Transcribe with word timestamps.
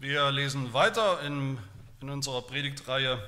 Wir 0.00 0.30
lesen 0.30 0.72
weiter 0.72 1.20
in, 1.20 1.58
in 2.00 2.08
unserer 2.08 2.40
Predigtreihe 2.40 3.22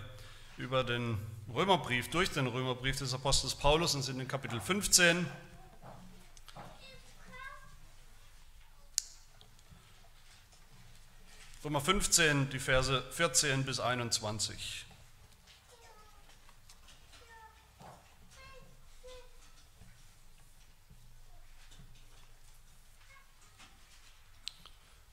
über 0.57 0.84
den 0.84 1.18
Römerbrief, 1.52 2.08
durch 2.08 2.30
den 2.30 2.47
Römerbrief 2.47 2.97
des 2.97 3.13
Apostels 3.13 3.54
Paulus 3.54 3.95
und 3.95 4.00
sind 4.00 4.18
in 4.18 4.26
Kapitel 4.26 4.58
15. 4.58 5.27
Römer 11.62 11.82
15, 11.82 12.48
die 12.48 12.58
Verse 12.58 13.02
14 13.11 13.66
bis 13.66 13.79
21. 13.79 14.86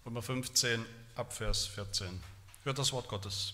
Römer 0.05 0.21
15, 0.21 0.85
Abvers 1.19 1.65
14. 1.65 2.23
Hört 2.63 2.79
das 2.79 2.93
Wort 2.93 3.09
Gottes. 3.09 3.53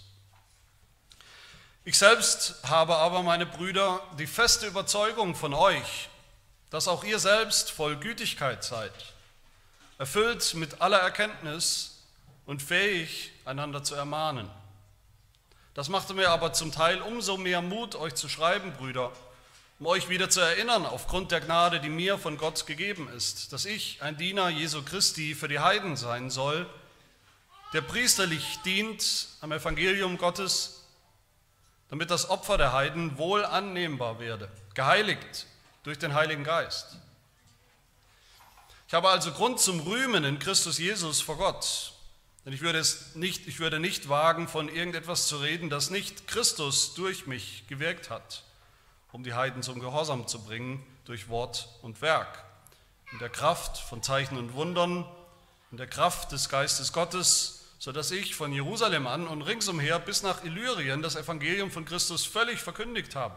Ich 1.83 1.97
selbst 1.97 2.57
habe 2.61 2.95
aber, 2.95 3.23
meine 3.23 3.47
Brüder, 3.47 4.03
die 4.19 4.27
feste 4.27 4.67
Überzeugung 4.67 5.33
von 5.33 5.55
euch, 5.55 6.09
dass 6.70 6.87
auch 6.87 7.03
ihr 7.03 7.17
selbst 7.17 7.71
voll 7.71 7.95
Gütigkeit 7.97 8.63
seid, 8.63 8.93
erfüllt 9.97 10.53
mit 10.53 10.79
aller 10.79 10.99
Erkenntnis 10.99 12.03
und 12.45 12.61
fähig, 12.61 13.31
einander 13.45 13.84
zu 13.84 13.95
ermahnen. 13.95 14.47
Das 15.73 15.89
machte 15.89 16.13
mir 16.13 16.29
aber 16.29 16.53
zum 16.53 16.71
Teil 16.71 17.01
umso 17.01 17.35
mehr 17.35 17.63
Mut, 17.63 17.95
euch 17.95 18.13
zu 18.13 18.29
schreiben, 18.29 18.73
Brüder, 18.73 19.11
um 19.79 19.87
euch 19.87 20.07
wieder 20.07 20.29
zu 20.29 20.39
erinnern, 20.39 20.85
aufgrund 20.85 21.31
der 21.31 21.41
Gnade, 21.41 21.79
die 21.79 21.89
mir 21.89 22.20
von 22.20 22.37
Gott 22.37 22.67
gegeben 22.67 23.09
ist, 23.09 23.53
dass 23.53 23.65
ich 23.65 24.03
ein 24.03 24.17
Diener 24.17 24.49
Jesu 24.49 24.84
Christi 24.84 25.34
für 25.34 25.47
die 25.47 25.59
Heiden 25.59 25.97
sein 25.97 26.29
soll, 26.29 26.70
der 27.75 27.81
priesterlich 27.81 28.59
dient 28.65 29.27
am 29.41 29.52
Evangelium 29.52 30.18
Gottes, 30.18 30.85
damit 31.90 32.09
das 32.09 32.29
Opfer 32.29 32.57
der 32.57 32.73
Heiden 32.73 33.18
wohl 33.20 33.45
annehmbar 33.45 34.20
werde, 34.20 34.49
geheiligt 34.73 35.45
durch 35.84 35.99
den 35.99 36.15
Heiligen 36.15 36.43
Geist. 36.43 36.98
Ich 38.87 38.93
habe 38.93 39.09
also 39.09 39.31
Grund 39.31 39.59
zum 39.59 39.81
Rühmen 39.81 40.23
in 40.23 40.40
Christus 40.40 40.79
Jesus 40.79 41.21
vor 41.21 41.37
Gott, 41.37 41.93
denn 42.46 42.53
ich 42.53 42.62
würde, 42.62 42.79
es 42.79 43.13
nicht, 43.15 43.46
ich 43.48 43.59
würde 43.59 43.79
nicht 43.79 44.09
wagen, 44.09 44.48
von 44.48 44.70
irgendetwas 44.70 45.27
zu 45.27 45.37
reden, 45.37 45.70
das 45.70 45.91
nicht 45.91 46.27
Christus 46.27 46.96
durch 46.96 47.27
mich 47.27 47.68
gewirkt 47.68 48.09
hat 48.09 48.43
um 49.15 49.23
die 49.23 49.34
Heiden 49.34 49.63
zum 49.63 49.79
Gehorsam 49.79 50.27
zu 50.27 50.43
bringen 50.43 50.85
durch 51.05 51.29
Wort 51.29 51.70
und 51.81 52.01
Werk. 52.01 52.43
In 53.13 53.20
der 53.20 53.29
Kraft 53.29 53.77
von 53.77 54.03
Zeichen 54.03 54.37
und 54.37 54.55
Wundern, 54.55 55.05
in 55.71 55.77
der 55.77 55.87
Kraft 55.87 56.34
des 56.34 56.49
Geistes 56.49 56.91
Gottes, 56.91 57.54
sodass 57.79 58.12
ich 58.12 58.35
von 58.35 58.51
Jerusalem 58.51 59.07
an 59.07 59.27
und 59.27 59.41
ringsumher 59.41 59.99
bis 59.99 60.23
nach 60.23 60.43
Illyrien 60.43 61.01
das 61.01 61.15
Evangelium 61.15 61.71
von 61.71 61.85
Christus 61.85 62.26
völlig 62.26 62.59
verkündigt 62.59 63.15
habe. 63.15 63.35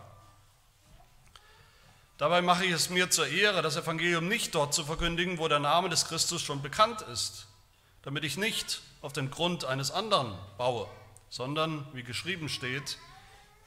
Dabei 2.18 2.42
mache 2.42 2.64
ich 2.64 2.72
es 2.72 2.90
mir 2.90 3.10
zur 3.10 3.28
Ehre, 3.28 3.62
das 3.62 3.76
Evangelium 3.76 4.26
nicht 4.26 4.54
dort 4.54 4.74
zu 4.74 4.84
verkündigen, 4.84 5.38
wo 5.38 5.46
der 5.46 5.60
Name 5.60 5.88
des 5.88 6.06
Christus 6.06 6.42
schon 6.42 6.62
bekannt 6.62 7.02
ist, 7.02 7.46
damit 8.02 8.24
ich 8.24 8.36
nicht 8.36 8.80
auf 9.02 9.12
den 9.12 9.30
Grund 9.30 9.64
eines 9.64 9.92
anderen 9.92 10.36
baue, 10.56 10.88
sondern, 11.30 11.86
wie 11.92 12.02
geschrieben 12.02 12.48
steht, 12.48 12.98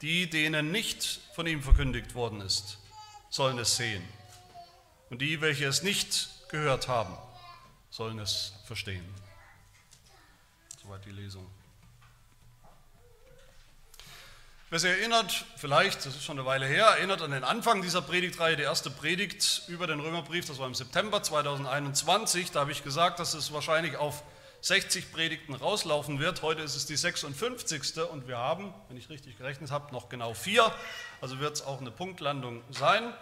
die, 0.02 0.28
denen 0.28 0.70
nicht 0.70 1.20
von 1.34 1.46
ihm 1.46 1.62
verkündigt 1.62 2.14
worden 2.14 2.40
ist, 2.42 2.78
sollen 3.30 3.58
es 3.58 3.76
sehen. 3.76 4.06
Und 5.08 5.22
die, 5.22 5.40
welche 5.40 5.66
es 5.66 5.82
nicht 5.82 6.28
gehört 6.50 6.88
haben, 6.88 7.16
sollen 7.90 8.18
es 8.18 8.52
verstehen. 8.66 9.21
Soweit 10.82 11.04
die 11.04 11.12
Lesung. 11.12 11.46
Wer 14.68 14.78
sich 14.80 14.90
erinnert, 14.90 15.44
vielleicht, 15.56 15.98
das 15.98 16.16
ist 16.16 16.24
schon 16.24 16.38
eine 16.38 16.46
Weile 16.46 16.66
her, 16.66 16.86
erinnert 16.86 17.22
an 17.22 17.30
den 17.30 17.44
Anfang 17.44 17.82
dieser 17.82 18.02
Predigtreihe, 18.02 18.56
die 18.56 18.64
erste 18.64 18.90
Predigt 18.90 19.62
über 19.68 19.86
den 19.86 20.00
Römerbrief, 20.00 20.46
das 20.46 20.58
war 20.58 20.66
im 20.66 20.74
September 20.74 21.22
2021. 21.22 22.50
Da 22.50 22.60
habe 22.60 22.72
ich 22.72 22.82
gesagt, 22.82 23.20
dass 23.20 23.34
es 23.34 23.52
wahrscheinlich 23.52 23.96
auf 23.96 24.24
60 24.62 25.12
Predigten 25.12 25.54
rauslaufen 25.54 26.18
wird. 26.18 26.42
Heute 26.42 26.62
ist 26.62 26.74
es 26.74 26.86
die 26.86 26.96
56. 26.96 27.98
und 28.10 28.26
wir 28.26 28.38
haben, 28.38 28.74
wenn 28.88 28.96
ich 28.96 29.08
richtig 29.08 29.38
gerechnet 29.38 29.70
habe, 29.70 29.92
noch 29.92 30.08
genau 30.08 30.34
vier. 30.34 30.72
Also 31.20 31.38
wird 31.38 31.54
es 31.54 31.62
auch 31.62 31.80
eine 31.80 31.92
Punktlandung 31.92 32.62
sein. 32.70 33.12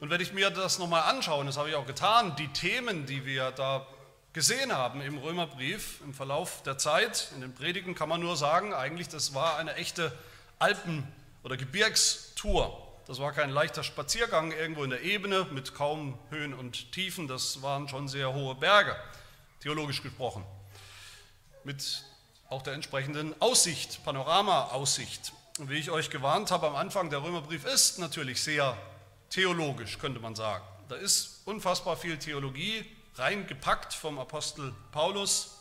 Und 0.00 0.08
wenn 0.08 0.22
ich 0.22 0.32
mir 0.32 0.48
das 0.48 0.78
nochmal 0.78 1.02
anschaue, 1.02 1.44
das 1.44 1.58
habe 1.58 1.68
ich 1.68 1.74
auch 1.74 1.86
getan, 1.86 2.34
die 2.36 2.48
Themen, 2.48 3.04
die 3.04 3.26
wir 3.26 3.50
da 3.50 3.86
gesehen 4.34 4.72
haben 4.72 5.00
im 5.00 5.16
Römerbrief 5.16 6.00
im 6.04 6.12
Verlauf 6.12 6.62
der 6.64 6.76
Zeit, 6.76 7.30
in 7.34 7.40
den 7.40 7.54
Predigen 7.54 7.94
kann 7.94 8.10
man 8.10 8.20
nur 8.20 8.36
sagen, 8.36 8.74
eigentlich 8.74 9.08
das 9.08 9.32
war 9.32 9.56
eine 9.56 9.76
echte 9.76 10.12
Alpen- 10.58 11.06
oder 11.42 11.56
Gebirgstour. 11.56 12.80
Das 13.06 13.18
war 13.20 13.32
kein 13.32 13.50
leichter 13.50 13.82
Spaziergang 13.84 14.52
irgendwo 14.52 14.84
in 14.84 14.90
der 14.90 15.02
Ebene 15.02 15.46
mit 15.52 15.74
kaum 15.74 16.18
Höhen 16.30 16.52
und 16.52 16.92
Tiefen, 16.92 17.28
das 17.28 17.62
waren 17.62 17.88
schon 17.88 18.08
sehr 18.08 18.34
hohe 18.34 18.54
Berge, 18.54 18.96
theologisch 19.60 20.02
gesprochen 20.02 20.44
mit 21.62 22.04
auch 22.50 22.62
der 22.62 22.74
entsprechenden 22.74 23.40
Aussicht, 23.40 24.04
Panorama-Aussicht. 24.04 25.32
Und 25.58 25.70
wie 25.70 25.78
ich 25.78 25.90
euch 25.90 26.10
gewarnt 26.10 26.50
habe 26.50 26.66
am 26.66 26.76
Anfang, 26.76 27.08
der 27.08 27.22
Römerbrief 27.22 27.64
ist 27.64 27.98
natürlich 27.98 28.42
sehr 28.42 28.76
theologisch, 29.30 29.98
könnte 29.98 30.20
man 30.20 30.34
sagen. 30.34 30.64
Da 30.88 30.96
ist 30.96 31.42
unfassbar 31.46 31.96
viel 31.96 32.18
Theologie 32.18 32.84
reingepackt 33.16 33.94
vom 33.94 34.18
Apostel 34.18 34.74
Paulus. 34.92 35.58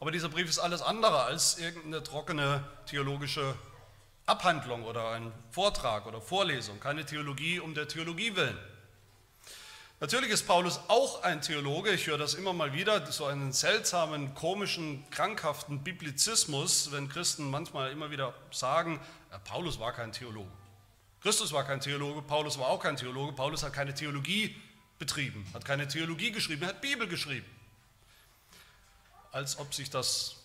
Aber 0.00 0.10
dieser 0.10 0.28
Brief 0.28 0.48
ist 0.48 0.58
alles 0.58 0.82
andere 0.82 1.22
als 1.22 1.58
irgendeine 1.58 2.02
trockene 2.02 2.64
theologische 2.86 3.54
Abhandlung 4.26 4.84
oder 4.84 5.10
ein 5.10 5.32
Vortrag 5.50 6.06
oder 6.06 6.20
Vorlesung, 6.20 6.80
keine 6.80 7.06
Theologie 7.06 7.60
um 7.60 7.74
der 7.74 7.86
Theologie 7.86 8.34
willen. 8.34 8.58
Natürlich 10.00 10.30
ist 10.30 10.46
Paulus 10.46 10.80
auch 10.88 11.22
ein 11.22 11.40
Theologe, 11.40 11.90
ich 11.92 12.06
höre 12.06 12.18
das 12.18 12.34
immer 12.34 12.52
mal 12.52 12.74
wieder, 12.74 13.10
so 13.10 13.24
einen 13.24 13.52
seltsamen, 13.52 14.34
komischen, 14.34 15.08
krankhaften 15.10 15.82
Biblizismus, 15.82 16.92
wenn 16.92 17.08
Christen 17.08 17.50
manchmal 17.50 17.92
immer 17.92 18.10
wieder 18.10 18.34
sagen, 18.50 19.00
Paulus 19.44 19.80
war 19.80 19.92
kein 19.92 20.12
Theologe. 20.12 20.50
Christus 21.22 21.52
war 21.52 21.64
kein 21.64 21.80
Theologe, 21.80 22.20
Paulus 22.20 22.58
war 22.58 22.66
auch 22.66 22.82
kein 22.82 22.96
Theologe, 22.96 23.32
Paulus 23.32 23.62
hat 23.62 23.72
keine 23.72 23.94
Theologie 23.94 24.54
betrieben, 24.98 25.46
hat 25.54 25.64
keine 25.64 25.88
Theologie 25.88 26.32
geschrieben, 26.32 26.62
er 26.62 26.68
hat 26.68 26.80
Bibel 26.80 27.06
geschrieben. 27.08 27.46
Als 29.32 29.58
ob 29.58 29.74
sich 29.74 29.90
das 29.90 30.36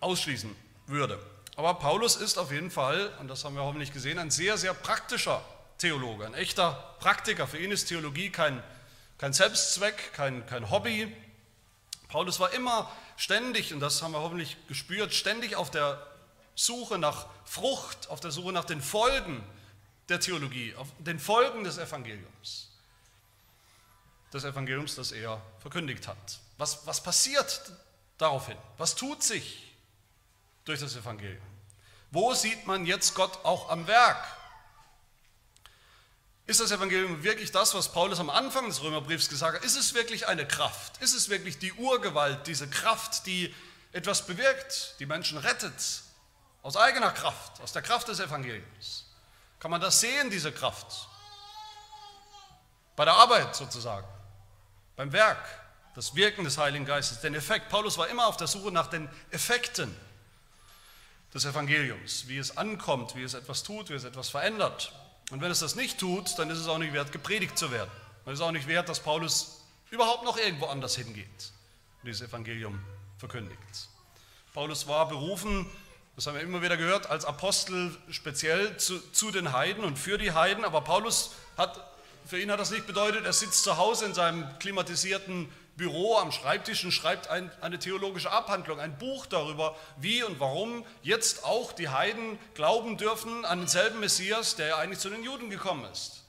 ausschließen 0.00 0.54
würde. 0.86 1.22
Aber 1.56 1.74
Paulus 1.74 2.16
ist 2.16 2.38
auf 2.38 2.50
jeden 2.50 2.70
Fall, 2.70 3.12
und 3.20 3.28
das 3.28 3.44
haben 3.44 3.54
wir 3.54 3.62
hoffentlich 3.62 3.92
gesehen, 3.92 4.18
ein 4.18 4.30
sehr, 4.30 4.56
sehr 4.56 4.72
praktischer 4.72 5.44
Theologe, 5.78 6.26
ein 6.26 6.34
echter 6.34 6.96
Praktiker. 6.98 7.46
Für 7.46 7.58
ihn 7.58 7.70
ist 7.70 7.86
Theologie 7.86 8.30
kein, 8.30 8.62
kein 9.18 9.32
Selbstzweck, 9.32 10.12
kein, 10.14 10.46
kein 10.46 10.70
Hobby. 10.70 11.14
Paulus 12.08 12.40
war 12.40 12.52
immer 12.52 12.90
ständig, 13.16 13.74
und 13.74 13.80
das 13.80 14.02
haben 14.02 14.12
wir 14.12 14.20
hoffentlich 14.20 14.56
gespürt, 14.68 15.12
ständig 15.12 15.56
auf 15.56 15.70
der 15.70 16.04
Suche 16.54 16.98
nach 16.98 17.26
Frucht, 17.44 18.08
auf 18.08 18.20
der 18.20 18.30
Suche 18.30 18.52
nach 18.52 18.64
den 18.64 18.80
Folgen 18.80 19.42
der 20.08 20.20
Theologie, 20.20 20.74
auf 20.76 20.88
den 20.98 21.18
Folgen 21.18 21.64
des 21.64 21.78
Evangeliums. 21.78 22.71
Des 24.32 24.44
Evangeliums, 24.44 24.94
das 24.94 25.12
er 25.12 25.40
verkündigt 25.58 26.08
hat. 26.08 26.40
Was, 26.56 26.86
was 26.86 27.02
passiert 27.02 27.60
daraufhin? 28.18 28.56
Was 28.78 28.94
tut 28.94 29.22
sich 29.22 29.74
durch 30.64 30.80
das 30.80 30.96
Evangelium? 30.96 31.42
Wo 32.10 32.34
sieht 32.34 32.66
man 32.66 32.86
jetzt 32.86 33.14
Gott 33.14 33.44
auch 33.44 33.68
am 33.70 33.86
Werk? 33.86 34.24
Ist 36.46 36.60
das 36.60 36.70
Evangelium 36.70 37.22
wirklich 37.22 37.52
das, 37.52 37.74
was 37.74 37.92
Paulus 37.92 38.20
am 38.20 38.28
Anfang 38.28 38.66
des 38.66 38.82
Römerbriefs 38.82 39.28
gesagt 39.28 39.56
hat? 39.56 39.64
Ist 39.64 39.76
es 39.76 39.94
wirklich 39.94 40.26
eine 40.26 40.46
Kraft? 40.46 41.00
Ist 41.00 41.14
es 41.14 41.28
wirklich 41.28 41.58
die 41.58 41.72
Urgewalt, 41.72 42.46
diese 42.46 42.68
Kraft, 42.68 43.26
die 43.26 43.54
etwas 43.92 44.26
bewirkt, 44.26 44.96
die 44.98 45.06
Menschen 45.06 45.38
rettet? 45.38 46.02
Aus 46.62 46.76
eigener 46.76 47.10
Kraft, 47.10 47.60
aus 47.60 47.72
der 47.72 47.82
Kraft 47.82 48.08
des 48.08 48.20
Evangeliums. 48.20 49.06
Kann 49.58 49.70
man 49.70 49.80
das 49.80 50.00
sehen, 50.00 50.30
diese 50.30 50.52
Kraft? 50.52 51.08
Bei 52.96 53.04
der 53.04 53.14
Arbeit 53.14 53.54
sozusagen, 53.56 54.06
beim 55.02 55.12
Werk, 55.12 55.44
das 55.96 56.14
Wirken 56.14 56.44
des 56.44 56.58
Heiligen 56.58 56.84
Geistes, 56.84 57.20
den 57.20 57.34
Effekt. 57.34 57.70
Paulus 57.70 57.98
war 57.98 58.08
immer 58.08 58.28
auf 58.28 58.36
der 58.36 58.46
Suche 58.46 58.70
nach 58.70 58.86
den 58.86 59.08
Effekten 59.32 59.92
des 61.34 61.44
Evangeliums, 61.44 62.28
wie 62.28 62.38
es 62.38 62.56
ankommt, 62.56 63.16
wie 63.16 63.24
es 63.24 63.34
etwas 63.34 63.64
tut, 63.64 63.90
wie 63.90 63.94
es 63.94 64.04
etwas 64.04 64.28
verändert. 64.28 64.92
Und 65.32 65.40
wenn 65.40 65.50
es 65.50 65.58
das 65.58 65.74
nicht 65.74 65.98
tut, 65.98 66.38
dann 66.38 66.50
ist 66.50 66.58
es 66.58 66.68
auch 66.68 66.78
nicht 66.78 66.92
wert, 66.92 67.10
gepredigt 67.10 67.58
zu 67.58 67.72
werden. 67.72 67.90
Dann 68.24 68.34
ist 68.34 68.38
es 68.38 68.46
auch 68.46 68.52
nicht 68.52 68.68
wert, 68.68 68.88
dass 68.88 69.00
Paulus 69.00 69.64
überhaupt 69.90 70.22
noch 70.22 70.36
irgendwo 70.36 70.66
anders 70.66 70.94
hingeht 70.94 71.26
und 72.00 72.06
dieses 72.06 72.28
Evangelium 72.28 72.80
verkündigt. 73.18 73.58
Paulus 74.54 74.86
war 74.86 75.08
berufen, 75.08 75.68
das 76.14 76.28
haben 76.28 76.34
wir 76.34 76.42
immer 76.42 76.62
wieder 76.62 76.76
gehört, 76.76 77.10
als 77.10 77.24
Apostel 77.24 77.90
speziell 78.08 78.76
zu, 78.76 79.00
zu 79.10 79.32
den 79.32 79.52
Heiden 79.52 79.82
und 79.82 79.98
für 79.98 80.16
die 80.16 80.30
Heiden. 80.30 80.64
Aber 80.64 80.82
Paulus 80.82 81.32
hat, 81.56 81.91
für 82.26 82.40
ihn 82.40 82.50
hat 82.50 82.60
das 82.60 82.70
nicht 82.70 82.86
bedeutet, 82.86 83.24
er 83.24 83.32
sitzt 83.32 83.62
zu 83.62 83.76
Hause 83.76 84.06
in 84.06 84.14
seinem 84.14 84.58
klimatisierten 84.58 85.48
Büro 85.76 86.18
am 86.18 86.32
Schreibtisch 86.32 86.84
und 86.84 86.92
schreibt 86.92 87.28
ein, 87.28 87.50
eine 87.60 87.78
theologische 87.78 88.30
Abhandlung, 88.30 88.78
ein 88.78 88.98
Buch 88.98 89.26
darüber, 89.26 89.74
wie 89.96 90.22
und 90.22 90.38
warum 90.38 90.84
jetzt 91.02 91.44
auch 91.44 91.72
die 91.72 91.88
Heiden 91.88 92.38
glauben 92.54 92.98
dürfen 92.98 93.44
an 93.44 93.60
denselben 93.60 94.00
Messias, 94.00 94.56
der 94.56 94.68
ja 94.68 94.76
eigentlich 94.76 95.00
zu 95.00 95.08
den 95.08 95.24
Juden 95.24 95.50
gekommen 95.50 95.84
ist. 95.90 96.24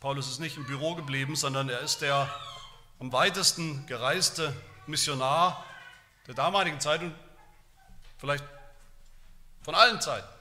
Paulus 0.00 0.28
ist 0.28 0.38
nicht 0.38 0.56
im 0.56 0.66
Büro 0.66 0.94
geblieben, 0.94 1.34
sondern 1.34 1.68
er 1.68 1.80
ist 1.80 2.00
der 2.00 2.32
am 3.00 3.12
weitesten 3.12 3.84
gereiste 3.86 4.54
Missionar 4.86 5.64
der 6.26 6.34
damaligen 6.34 6.80
Zeit 6.80 7.00
und 7.02 7.14
vielleicht 8.18 8.44
von 9.62 9.74
allen 9.74 10.00
Zeiten. 10.00 10.35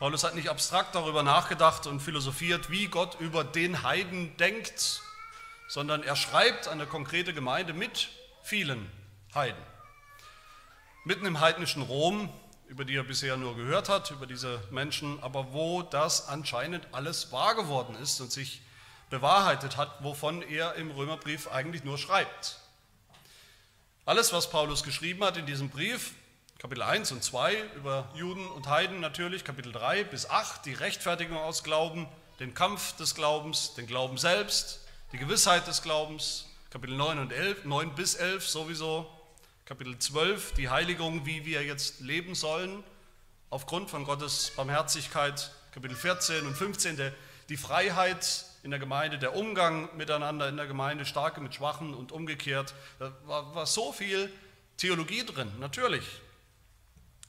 Paulus 0.00 0.24
hat 0.24 0.34
nicht 0.34 0.48
abstrakt 0.48 0.94
darüber 0.94 1.22
nachgedacht 1.22 1.86
und 1.86 2.00
philosophiert, 2.00 2.70
wie 2.70 2.86
Gott 2.86 3.20
über 3.20 3.44
den 3.44 3.82
Heiden 3.82 4.34
denkt, 4.38 5.02
sondern 5.68 6.02
er 6.02 6.16
schreibt 6.16 6.68
eine 6.68 6.86
konkrete 6.86 7.34
Gemeinde 7.34 7.74
mit 7.74 8.08
vielen 8.42 8.90
Heiden. 9.34 9.62
Mitten 11.04 11.26
im 11.26 11.40
heidnischen 11.40 11.82
Rom, 11.82 12.30
über 12.66 12.86
die 12.86 12.96
er 12.96 13.02
bisher 13.02 13.36
nur 13.36 13.54
gehört 13.56 13.90
hat, 13.90 14.10
über 14.10 14.26
diese 14.26 14.62
Menschen, 14.70 15.22
aber 15.22 15.52
wo 15.52 15.82
das 15.82 16.28
anscheinend 16.28 16.88
alles 16.92 17.30
wahr 17.30 17.54
geworden 17.54 17.94
ist 17.96 18.22
und 18.22 18.32
sich 18.32 18.62
bewahrheitet 19.10 19.76
hat, 19.76 20.02
wovon 20.02 20.40
er 20.40 20.76
im 20.76 20.90
Römerbrief 20.90 21.48
eigentlich 21.48 21.84
nur 21.84 21.98
schreibt. 21.98 22.58
Alles, 24.06 24.32
was 24.32 24.48
Paulus 24.48 24.82
geschrieben 24.82 25.22
hat 25.24 25.36
in 25.36 25.44
diesem 25.44 25.68
Brief, 25.68 26.14
Kapitel 26.60 26.82
1 26.82 27.10
und 27.12 27.24
2 27.24 27.56
über 27.76 28.06
Juden 28.14 28.46
und 28.50 28.68
Heiden 28.68 29.00
natürlich, 29.00 29.44
Kapitel 29.44 29.72
3 29.72 30.04
bis 30.04 30.28
8 30.28 30.66
die 30.66 30.74
Rechtfertigung 30.74 31.38
aus 31.38 31.64
Glauben, 31.64 32.06
den 32.38 32.52
Kampf 32.52 32.94
des 32.96 33.14
Glaubens, 33.14 33.72
den 33.76 33.86
Glauben 33.86 34.18
selbst, 34.18 34.86
die 35.10 35.16
Gewissheit 35.16 35.66
des 35.66 35.80
Glaubens, 35.80 36.50
Kapitel 36.68 36.98
9 36.98 37.18
und 37.18 37.32
11, 37.32 37.64
9 37.64 37.94
bis 37.94 38.14
11 38.14 38.46
sowieso, 38.46 39.10
Kapitel 39.64 39.98
12 39.98 40.52
die 40.52 40.68
Heiligung, 40.68 41.24
wie 41.24 41.46
wir 41.46 41.64
jetzt 41.64 42.00
leben 42.00 42.34
sollen, 42.34 42.84
aufgrund 43.48 43.88
von 43.88 44.04
Gottes 44.04 44.52
Barmherzigkeit, 44.54 45.50
Kapitel 45.72 45.96
14 45.96 46.46
und 46.46 46.54
15 46.54 46.98
der, 46.98 47.14
die 47.48 47.56
Freiheit 47.56 48.44
in 48.64 48.70
der 48.70 48.78
Gemeinde, 48.78 49.18
der 49.18 49.34
Umgang 49.34 49.88
miteinander 49.96 50.50
in 50.50 50.58
der 50.58 50.66
Gemeinde, 50.66 51.06
Starke 51.06 51.40
mit 51.40 51.54
Schwachen 51.54 51.94
und 51.94 52.12
umgekehrt. 52.12 52.74
Da 52.98 53.14
war, 53.24 53.54
war 53.54 53.64
so 53.64 53.92
viel 53.92 54.30
Theologie 54.76 55.24
drin, 55.24 55.50
natürlich. 55.58 56.04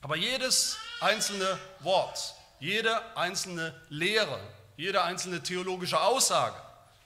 Aber 0.02 0.16
jedes 0.16 0.78
einzelne 1.00 1.60
Wort, 1.80 2.34
jede 2.60 3.16
einzelne 3.16 3.80
Lehre, 3.90 4.40
jede 4.76 5.04
einzelne 5.04 5.44
theologische 5.44 6.02
Aussage 6.02 6.56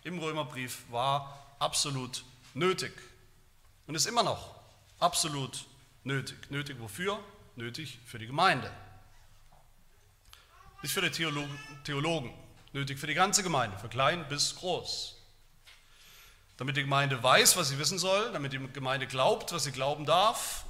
im 0.04 0.18
Römerbrief 0.20 0.84
war 0.90 1.56
absolut 1.60 2.24
nötig 2.54 2.94
und 3.86 3.96
ist 3.96 4.06
immer 4.06 4.24
noch 4.24 4.56
absolut 5.00 5.66
nötig. 6.04 6.50
Nötig 6.50 6.80
wofür? 6.80 7.20
Nötig 7.58 8.00
für 8.06 8.18
die 8.18 8.28
Gemeinde. 8.28 8.72
Nicht 10.82 10.94
für 10.94 11.02
die 11.02 11.10
Theologen, 11.10 12.34
nötig 12.72 13.00
für 13.00 13.08
die 13.08 13.14
ganze 13.14 13.44
Gemeinde, 13.44 13.78
für 13.78 13.90
klein 13.90 14.28
bis 14.30 14.56
groß. 14.56 15.16
Damit 16.58 16.78
die 16.78 16.84
Gemeinde 16.84 17.22
weiß, 17.22 17.58
was 17.58 17.70
sie 17.70 17.78
wissen 17.78 17.98
soll, 17.98 18.32
damit 18.32 18.54
die 18.54 18.60
Gemeinde 18.72 19.08
glaubt, 19.08 19.52
was 19.52 19.66
sie 19.66 19.72
glauben 19.72 20.06
darf 20.06 20.66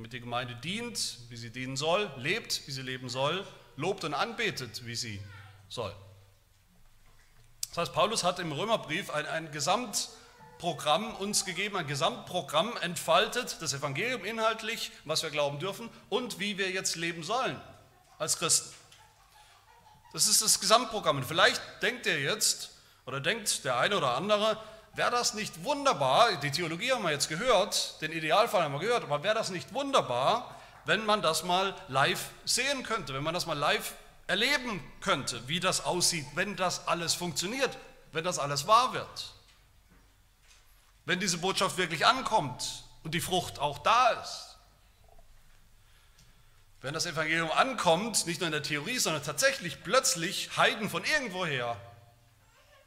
damit 0.00 0.14
die 0.14 0.20
Gemeinde 0.20 0.56
dient, 0.56 1.18
wie 1.28 1.36
sie 1.36 1.50
dienen 1.50 1.76
soll, 1.76 2.10
lebt, 2.16 2.66
wie 2.66 2.70
sie 2.70 2.80
leben 2.80 3.10
soll, 3.10 3.46
lobt 3.76 4.02
und 4.04 4.14
anbetet, 4.14 4.86
wie 4.86 4.94
sie 4.94 5.20
soll. 5.68 5.94
Das 7.68 7.76
heißt, 7.76 7.92
Paulus 7.92 8.24
hat 8.24 8.38
im 8.38 8.50
Römerbrief 8.50 9.10
ein, 9.10 9.26
ein 9.26 9.52
Gesamtprogramm 9.52 11.14
uns 11.16 11.44
gegeben, 11.44 11.76
ein 11.76 11.86
Gesamtprogramm 11.86 12.78
entfaltet, 12.78 13.58
das 13.60 13.74
Evangelium 13.74 14.24
inhaltlich, 14.24 14.90
was 15.04 15.22
wir 15.22 15.28
glauben 15.28 15.58
dürfen 15.58 15.90
und 16.08 16.40
wie 16.40 16.56
wir 16.56 16.70
jetzt 16.70 16.96
leben 16.96 17.22
sollen 17.22 17.60
als 18.18 18.38
Christen. 18.38 18.74
Das 20.14 20.26
ist 20.26 20.40
das 20.40 20.60
Gesamtprogramm. 20.60 21.18
Und 21.18 21.26
vielleicht 21.26 21.60
denkt 21.82 22.06
ihr 22.06 22.18
jetzt, 22.18 22.70
oder 23.04 23.20
denkt 23.20 23.66
der 23.66 23.76
eine 23.76 23.98
oder 23.98 24.16
andere, 24.16 24.56
wäre 25.00 25.10
das 25.10 25.32
nicht 25.32 25.64
wunderbar, 25.64 26.36
die 26.36 26.50
Theologie 26.50 26.92
haben 26.92 27.02
wir 27.02 27.10
jetzt 27.10 27.30
gehört, 27.30 28.02
den 28.02 28.12
Idealfall 28.12 28.64
haben 28.64 28.74
wir 28.74 28.80
gehört, 28.80 29.02
aber 29.04 29.22
wäre 29.22 29.34
das 29.34 29.48
nicht 29.48 29.72
wunderbar, 29.72 30.54
wenn 30.84 31.06
man 31.06 31.22
das 31.22 31.42
mal 31.42 31.74
live 31.88 32.28
sehen 32.44 32.82
könnte, 32.82 33.14
wenn 33.14 33.22
man 33.22 33.32
das 33.32 33.46
mal 33.46 33.56
live 33.56 33.94
erleben 34.26 34.84
könnte, 35.00 35.48
wie 35.48 35.58
das 35.58 35.86
aussieht, 35.86 36.26
wenn 36.34 36.54
das 36.54 36.86
alles 36.86 37.14
funktioniert, 37.14 37.78
wenn 38.12 38.24
das 38.24 38.38
alles 38.38 38.66
wahr 38.66 38.92
wird. 38.92 39.32
Wenn 41.06 41.18
diese 41.18 41.38
Botschaft 41.38 41.78
wirklich 41.78 42.04
ankommt 42.04 42.84
und 43.02 43.14
die 43.14 43.22
Frucht 43.22 43.58
auch 43.58 43.78
da 43.78 44.08
ist. 44.22 44.58
Wenn 46.82 46.92
das 46.92 47.06
Evangelium 47.06 47.50
ankommt, 47.50 48.26
nicht 48.26 48.42
nur 48.42 48.48
in 48.48 48.52
der 48.52 48.62
Theorie, 48.62 48.98
sondern 48.98 49.22
tatsächlich 49.22 49.82
plötzlich 49.82 50.58
Heiden 50.58 50.90
von 50.90 51.04
irgendwoher 51.04 51.78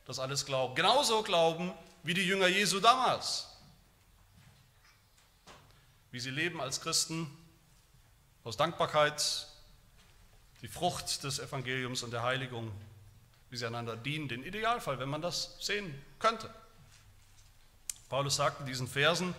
das 0.05 0.19
alles 0.19 0.45
glauben, 0.45 0.75
genauso 0.75 1.23
glauben 1.23 1.73
wie 2.03 2.13
die 2.13 2.25
Jünger 2.25 2.47
Jesu 2.47 2.79
damals. 2.79 3.47
Wie 6.11 6.19
sie 6.19 6.29
leben 6.29 6.61
als 6.61 6.81
Christen 6.81 7.27
aus 8.43 8.57
Dankbarkeit, 8.57 9.47
die 10.61 10.67
Frucht 10.67 11.23
des 11.23 11.39
Evangeliums 11.39 12.03
und 12.03 12.11
der 12.11 12.23
Heiligung, 12.23 12.71
wie 13.49 13.57
sie 13.57 13.65
einander 13.65 13.95
dienen, 13.95 14.27
den 14.27 14.43
Idealfall, 14.43 14.99
wenn 14.99 15.09
man 15.09 15.21
das 15.21 15.57
sehen 15.59 15.93
könnte. 16.19 16.53
Paulus 18.09 18.35
sagt 18.35 18.59
in 18.59 18.65
diesen 18.65 18.87
Versen, 18.87 19.33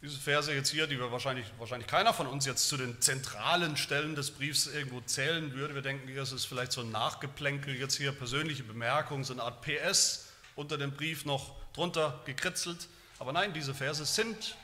diese 0.00 0.18
Verse 0.18 0.52
jetzt 0.52 0.70
hier, 0.70 0.86
die 0.86 0.98
wir 0.98 1.10
wahrscheinlich, 1.10 1.46
wahrscheinlich 1.58 1.88
keiner 1.88 2.12
von 2.12 2.26
uns 2.26 2.44
jetzt 2.44 2.68
zu 2.68 2.76
den 2.76 3.00
zentralen 3.00 3.76
Stellen 3.76 4.14
des 4.14 4.30
Briefs 4.30 4.66
irgendwo 4.66 5.00
zählen 5.00 5.54
würde. 5.54 5.74
Wir 5.74 5.82
denken, 5.82 6.08
es 6.16 6.32
ist 6.32 6.44
vielleicht 6.44 6.72
so 6.72 6.82
ein 6.82 6.90
Nachgeplänkel, 6.90 7.74
jetzt 7.74 7.96
hier 7.96 8.12
persönliche 8.12 8.64
Bemerkung, 8.64 9.24
so 9.24 9.32
eine 9.32 9.42
Art 9.42 9.62
PS 9.62 10.26
unter 10.56 10.76
dem 10.78 10.92
Brief 10.92 11.24
noch 11.24 11.56
drunter 11.74 12.20
gekritzelt. 12.24 12.88
Aber 13.18 13.32
nein, 13.32 13.52
diese 13.52 13.74
Verse 13.74 14.04
sind 14.06 14.56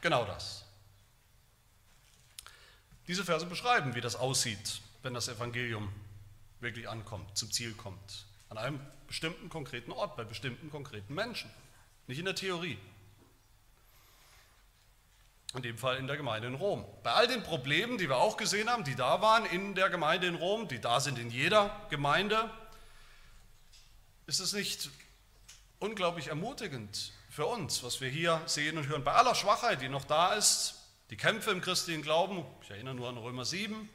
genau 0.00 0.24
das. 0.24 0.64
Diese 3.08 3.24
Verse 3.24 3.44
beschreiben, 3.44 3.94
wie 3.94 4.00
das 4.00 4.16
aussieht, 4.16 4.80
wenn 5.02 5.12
das 5.12 5.28
Evangelium 5.28 5.92
wirklich 6.60 6.88
ankommt, 6.88 7.36
zum 7.36 7.50
Ziel 7.52 7.74
kommt. 7.74 8.26
An 8.48 8.58
einem 8.58 8.80
bestimmten 9.06 9.48
konkreten 9.48 9.92
Ort, 9.92 10.16
bei 10.16 10.24
bestimmten 10.24 10.70
konkreten 10.70 11.14
Menschen. 11.14 11.50
Nicht 12.06 12.18
in 12.18 12.24
der 12.24 12.34
Theorie. 12.34 12.78
In 15.54 15.62
dem 15.62 15.78
Fall 15.78 15.98
in 15.98 16.06
der 16.06 16.16
Gemeinde 16.16 16.48
in 16.48 16.54
Rom. 16.54 16.84
Bei 17.02 17.12
all 17.12 17.28
den 17.28 17.42
Problemen, 17.42 17.98
die 17.98 18.08
wir 18.08 18.16
auch 18.16 18.36
gesehen 18.36 18.68
haben, 18.68 18.84
die 18.84 18.96
da 18.96 19.20
waren 19.20 19.46
in 19.46 19.74
der 19.74 19.90
Gemeinde 19.90 20.26
in 20.26 20.34
Rom, 20.34 20.66
die 20.66 20.80
da 20.80 21.00
sind 21.00 21.18
in 21.18 21.30
jeder 21.30 21.86
Gemeinde, 21.90 22.50
ist 24.26 24.40
es 24.40 24.52
nicht 24.52 24.90
unglaublich 25.84 26.28
ermutigend 26.28 27.12
für 27.28 27.44
uns, 27.44 27.82
was 27.82 28.00
wir 28.00 28.08
hier 28.08 28.40
sehen 28.46 28.78
und 28.78 28.88
hören. 28.88 29.04
Bei 29.04 29.12
aller 29.12 29.34
Schwachheit, 29.34 29.82
die 29.82 29.90
noch 29.90 30.04
da 30.06 30.32
ist, 30.32 30.76
die 31.10 31.16
Kämpfe 31.16 31.50
im 31.50 31.60
christlichen 31.60 32.00
Glauben, 32.00 32.42
ich 32.62 32.70
erinnere 32.70 32.94
nur 32.94 33.10
an 33.10 33.18
Römer 33.18 33.44
7, 33.44 33.86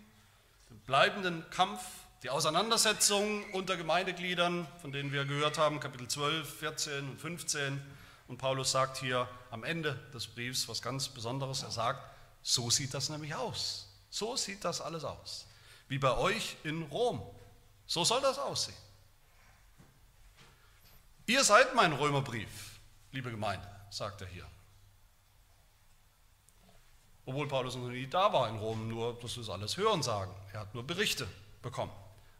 den 0.69 0.79
bleibenden 0.81 1.43
Kampf, 1.49 1.81
die 2.21 2.29
Auseinandersetzungen 2.29 3.43
unter 3.53 3.75
Gemeindegliedern, 3.75 4.67
von 4.81 4.91
denen 4.91 5.11
wir 5.11 5.25
gehört 5.25 5.57
haben, 5.57 5.79
Kapitel 5.79 6.07
12, 6.07 6.59
14 6.59 7.09
und 7.09 7.19
15. 7.19 7.81
Und 8.27 8.37
Paulus 8.37 8.71
sagt 8.71 8.97
hier 8.97 9.27
am 9.49 9.63
Ende 9.63 9.95
des 10.13 10.27
Briefs 10.27 10.67
was 10.69 10.83
ganz 10.83 11.09
Besonderes. 11.09 11.63
Er 11.63 11.71
sagt, 11.71 12.03
so 12.43 12.69
sieht 12.69 12.93
das 12.93 13.09
nämlich 13.09 13.33
aus. 13.33 13.87
So 14.11 14.35
sieht 14.35 14.63
das 14.63 14.79
alles 14.79 15.03
aus. 15.03 15.47
Wie 15.87 15.97
bei 15.97 16.15
euch 16.15 16.55
in 16.63 16.83
Rom. 16.83 17.23
So 17.87 18.03
soll 18.03 18.21
das 18.21 18.37
aussehen. 18.37 18.77
Ihr 21.29 21.43
seid 21.43 21.75
mein 21.75 21.93
Römerbrief, 21.93 22.79
liebe 23.11 23.29
Gemeinde, 23.29 23.67
sagt 23.91 24.21
er 24.21 24.27
hier. 24.27 24.47
Obwohl 27.23 27.47
Paulus 27.47 27.75
noch 27.75 27.87
nie 27.87 28.07
da 28.07 28.33
war 28.33 28.49
in 28.49 28.55
Rom, 28.55 28.87
nur 28.87 29.13
das 29.21 29.37
ist 29.37 29.47
alles 29.47 29.77
Hörensagen. 29.77 30.33
Er 30.53 30.61
hat 30.61 30.73
nur 30.73 30.81
Berichte 30.81 31.27
bekommen. 31.61 31.91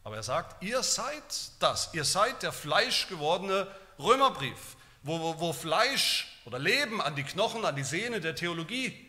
Aber 0.02 0.16
er 0.16 0.24
sagt, 0.24 0.60
ihr 0.64 0.82
seid 0.82 1.22
das, 1.60 1.94
ihr 1.94 2.04
seid 2.04 2.42
der 2.42 2.52
fleischgewordene 2.52 3.68
Römerbrief, 4.00 4.74
wo, 5.04 5.20
wo, 5.20 5.38
wo 5.38 5.52
Fleisch 5.52 6.40
oder 6.44 6.58
Leben 6.58 7.00
an 7.00 7.14
die 7.14 7.22
Knochen, 7.22 7.64
an 7.64 7.76
die 7.76 7.84
Sehne 7.84 8.20
der 8.20 8.34
Theologie 8.34 9.08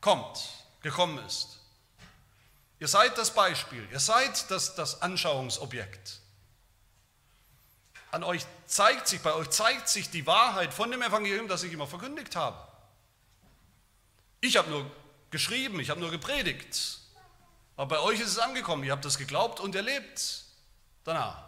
kommt, 0.00 0.48
gekommen 0.80 1.18
ist. 1.26 1.58
Ihr 2.78 2.86
seid 2.86 3.18
das 3.18 3.34
Beispiel, 3.34 3.84
ihr 3.90 3.98
seid 3.98 4.48
das, 4.52 4.76
das 4.76 5.02
Anschauungsobjekt. 5.02 6.20
An 8.10 8.24
euch 8.24 8.46
zeigt 8.66 9.08
sich, 9.08 9.20
bei 9.20 9.34
euch 9.34 9.50
zeigt 9.50 9.88
sich 9.88 10.10
die 10.10 10.26
Wahrheit 10.26 10.72
von 10.72 10.90
dem 10.90 11.02
Evangelium, 11.02 11.48
das 11.48 11.62
ich 11.62 11.72
immer 11.72 11.86
verkündigt 11.86 12.36
habe. 12.36 12.56
Ich 14.40 14.56
habe 14.56 14.70
nur 14.70 14.90
geschrieben, 15.30 15.80
ich 15.80 15.90
habe 15.90 16.00
nur 16.00 16.10
gepredigt. 16.10 17.00
Aber 17.76 17.96
bei 17.96 18.00
euch 18.00 18.20
ist 18.20 18.28
es 18.28 18.38
angekommen, 18.38 18.84
ihr 18.84 18.92
habt 18.92 19.04
das 19.04 19.18
geglaubt 19.18 19.60
und 19.60 19.74
erlebt 19.74 20.44
danach. 21.04 21.44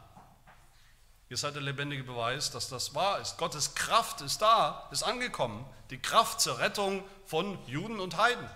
Ihr 1.29 1.37
seid 1.37 1.55
der 1.55 1.63
lebendige 1.63 2.03
Beweis, 2.03 2.51
dass 2.51 2.69
das 2.69 2.95
wahr 2.95 3.21
ist. 3.21 3.39
Gottes 3.39 3.75
Kraft 3.77 4.21
ist 4.21 4.43
da, 4.43 4.89
ist 4.91 5.05
angekommen. 5.05 5.65
Die 5.91 5.99
Kraft 5.99 6.41
zur 6.41 6.59
Rettung 6.59 7.05
von 7.25 7.57
Juden 7.67 8.01
und 8.01 8.17
Heiden. 8.17 8.51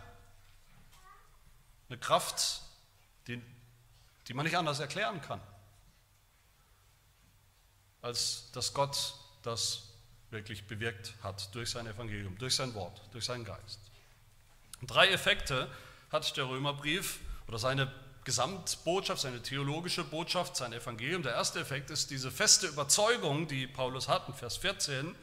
Eine 1.89 1.99
Kraft, 1.99 2.63
die, 3.29 3.41
die 4.27 4.35
man 4.35 4.45
nicht 4.45 4.57
anders 4.57 4.81
erklären 4.81 5.21
kann, 5.23 5.41
als 8.05 8.51
dass 8.53 8.75
Gott 8.75 9.15
das 9.43 9.85
wirklich 10.31 10.67
bewirkt 10.67 11.15
hat 11.23 11.55
durch 11.55 11.71
sein 11.71 11.87
Evangelium, 11.87 12.37
durch 12.39 12.55
sein 12.55 12.75
Wort, 12.75 13.01
durch 13.13 13.25
seinen 13.25 13.45
Geist. 13.45 13.81
Drei 14.83 15.09
Effekte 15.09 15.69
hat 16.13 16.37
der 16.37 16.49
Römerbrief 16.49 17.21
oder 17.49 17.59
seine 17.59 17.91
Gesamtbotschaft, 18.25 19.23
seine 19.23 19.41
theologische 19.41 20.05
Botschaft, 20.05 20.57
sein 20.57 20.73
Evangelium. 20.73 21.23
Der 21.23 21.33
erste 21.33 21.61
Effekt 21.61 21.91
ist 21.91 22.11
diese 22.11 22.31
feste 22.31 22.67
Überzeugung, 22.67 23.49
die 23.49 23.67
Paulus 23.67 24.09
hat 24.09 24.29
in 24.29 24.35
Vers 24.35 24.59
14. 24.59 25.15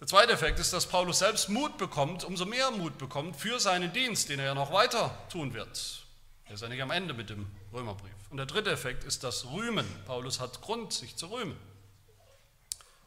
Der 0.00 0.06
zweite 0.06 0.32
Effekt 0.32 0.60
ist, 0.60 0.72
dass 0.72 0.86
Paulus 0.86 1.18
selbst 1.20 1.48
Mut 1.48 1.78
bekommt, 1.78 2.22
umso 2.24 2.44
mehr 2.44 2.70
Mut 2.70 2.98
bekommt 2.98 3.36
für 3.36 3.58
seinen 3.58 3.92
Dienst, 3.92 4.28
den 4.28 4.38
er 4.38 4.46
ja 4.46 4.54
noch 4.54 4.72
weiter 4.72 5.16
tun 5.30 5.52
wird. 5.54 6.04
Er 6.46 6.54
ist 6.54 6.60
ja 6.60 6.68
nicht 6.68 6.82
am 6.82 6.90
Ende 6.90 7.14
mit 7.14 7.30
dem 7.30 7.46
Römerbrief. 7.72 8.12
Und 8.30 8.36
der 8.36 8.46
dritte 8.46 8.70
Effekt 8.70 9.04
ist 9.04 9.24
das 9.24 9.46
Rühmen. 9.46 9.86
Paulus 10.04 10.40
hat 10.40 10.60
Grund, 10.60 10.92
sich 10.92 11.16
zu 11.16 11.26
rühmen. 11.26 11.56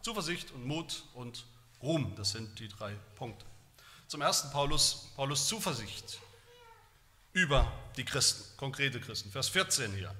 Zuversicht 0.01 0.51
und 0.51 0.65
Mut 0.65 1.03
und 1.13 1.45
Ruhm, 1.81 2.15
das 2.15 2.31
sind 2.31 2.59
die 2.59 2.67
drei 2.67 2.93
Punkte. 3.15 3.45
Zum 4.07 4.21
ersten 4.21 4.49
Paulus, 4.51 5.11
Paulus 5.15 5.47
Zuversicht 5.47 6.19
über 7.33 7.71
die 7.97 8.05
Christen, 8.05 8.57
konkrete 8.57 8.99
Christen. 8.99 9.31
Vers 9.31 9.49
14 9.49 9.93
hier 9.93 10.15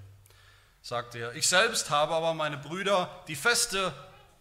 sagt 0.82 1.16
er, 1.16 1.34
ich 1.36 1.48
selbst 1.48 1.90
habe 1.90 2.14
aber 2.14 2.34
meine 2.34 2.58
Brüder 2.58 3.24
die 3.28 3.36
feste 3.36 3.94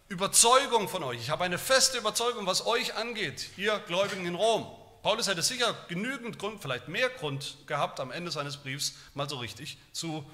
Überzeugung 0.09 0.87
von 0.87 1.03
euch. 1.03 1.19
Ich 1.19 1.29
habe 1.29 1.43
eine 1.43 1.57
feste 1.57 1.97
Überzeugung, 1.97 2.45
was 2.45 2.65
euch 2.65 2.95
angeht, 2.95 3.49
ihr 3.57 3.79
Gläubigen 3.79 4.25
in 4.25 4.35
Rom. 4.35 4.65
Paulus 5.01 5.27
hätte 5.27 5.41
sicher 5.41 5.73
genügend 5.87 6.39
Grund, 6.39 6.61
vielleicht 6.61 6.87
mehr 6.87 7.09
Grund 7.09 7.57
gehabt, 7.67 7.99
am 7.99 8.11
Ende 8.11 8.31
seines 8.31 8.57
Briefs 8.57 8.95
mal 9.13 9.29
so 9.29 9.37
richtig 9.37 9.77
zu 9.91 10.29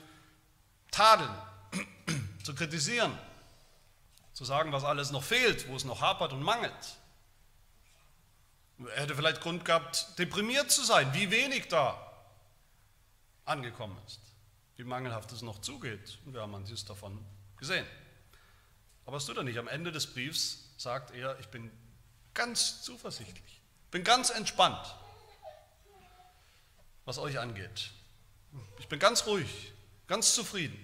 tadeln, 0.92 1.34
zu 2.44 2.56
kritisieren, 2.56 3.18
zu 4.34 4.46
sagen, 4.46 4.72
was 4.72 4.84
alles 4.84 5.12
noch 5.12 5.24
fehlt, 5.24 5.68
wo 5.68 5.76
es 5.76 5.86
noch 5.86 6.02
hapert 6.02 6.34
und 6.34 6.42
mangelt. 6.42 6.74
Er 8.96 9.04
hätte 9.04 9.16
vielleicht 9.16 9.42
Grund 9.42 9.66
gehabt, 9.66 10.18
deprimiert 10.18 10.72
zu 10.72 10.84
sein, 10.84 11.14
wie 11.14 11.30
wenig 11.32 11.68
da 11.68 12.12
angekommen 13.46 13.98
ist, 14.08 14.20
wie 14.76 14.84
mangelhaft 14.84 15.32
es 15.32 15.42
noch 15.42 15.60
zugeht. 15.60 16.20
Und 16.26 16.34
wir 16.34 16.42
haben 16.42 16.52
manches 16.52 16.86
davon 16.86 17.24
gesehen. 17.58 17.86
Aber 19.06 19.18
es 19.18 19.26
tut 19.26 19.38
er 19.38 19.44
nicht. 19.44 19.58
Am 19.58 19.68
Ende 19.68 19.92
des 19.92 20.08
Briefs 20.08 20.70
sagt 20.78 21.12
er, 21.12 21.40
ich 21.40 21.48
bin 21.48 21.72
ganz 22.34 22.82
zuversichtlich, 22.82 23.53
bin 23.94 24.04
ganz 24.04 24.32
entspannt, 24.32 24.96
was 27.06 27.20
euch 27.20 27.38
angeht. 27.38 27.92
Ich 28.80 28.88
bin 28.88 28.98
ganz 28.98 29.28
ruhig, 29.28 29.72
ganz 30.08 30.34
zufrieden. 30.34 30.78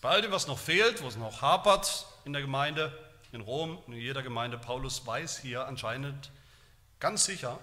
Bei 0.00 0.08
all 0.08 0.22
dem, 0.22 0.32
was 0.32 0.48
noch 0.48 0.58
fehlt, 0.58 1.00
wo 1.00 1.06
es 1.06 1.14
noch 1.14 1.40
hapert 1.40 2.04
in 2.24 2.32
der 2.32 2.42
Gemeinde, 2.42 2.92
in 3.30 3.42
Rom, 3.42 3.80
in 3.86 3.92
jeder 3.92 4.24
Gemeinde, 4.24 4.58
Paulus 4.58 5.06
weiß 5.06 5.38
hier 5.38 5.68
anscheinend 5.68 6.32
ganz 6.98 7.26
sicher, 7.26 7.60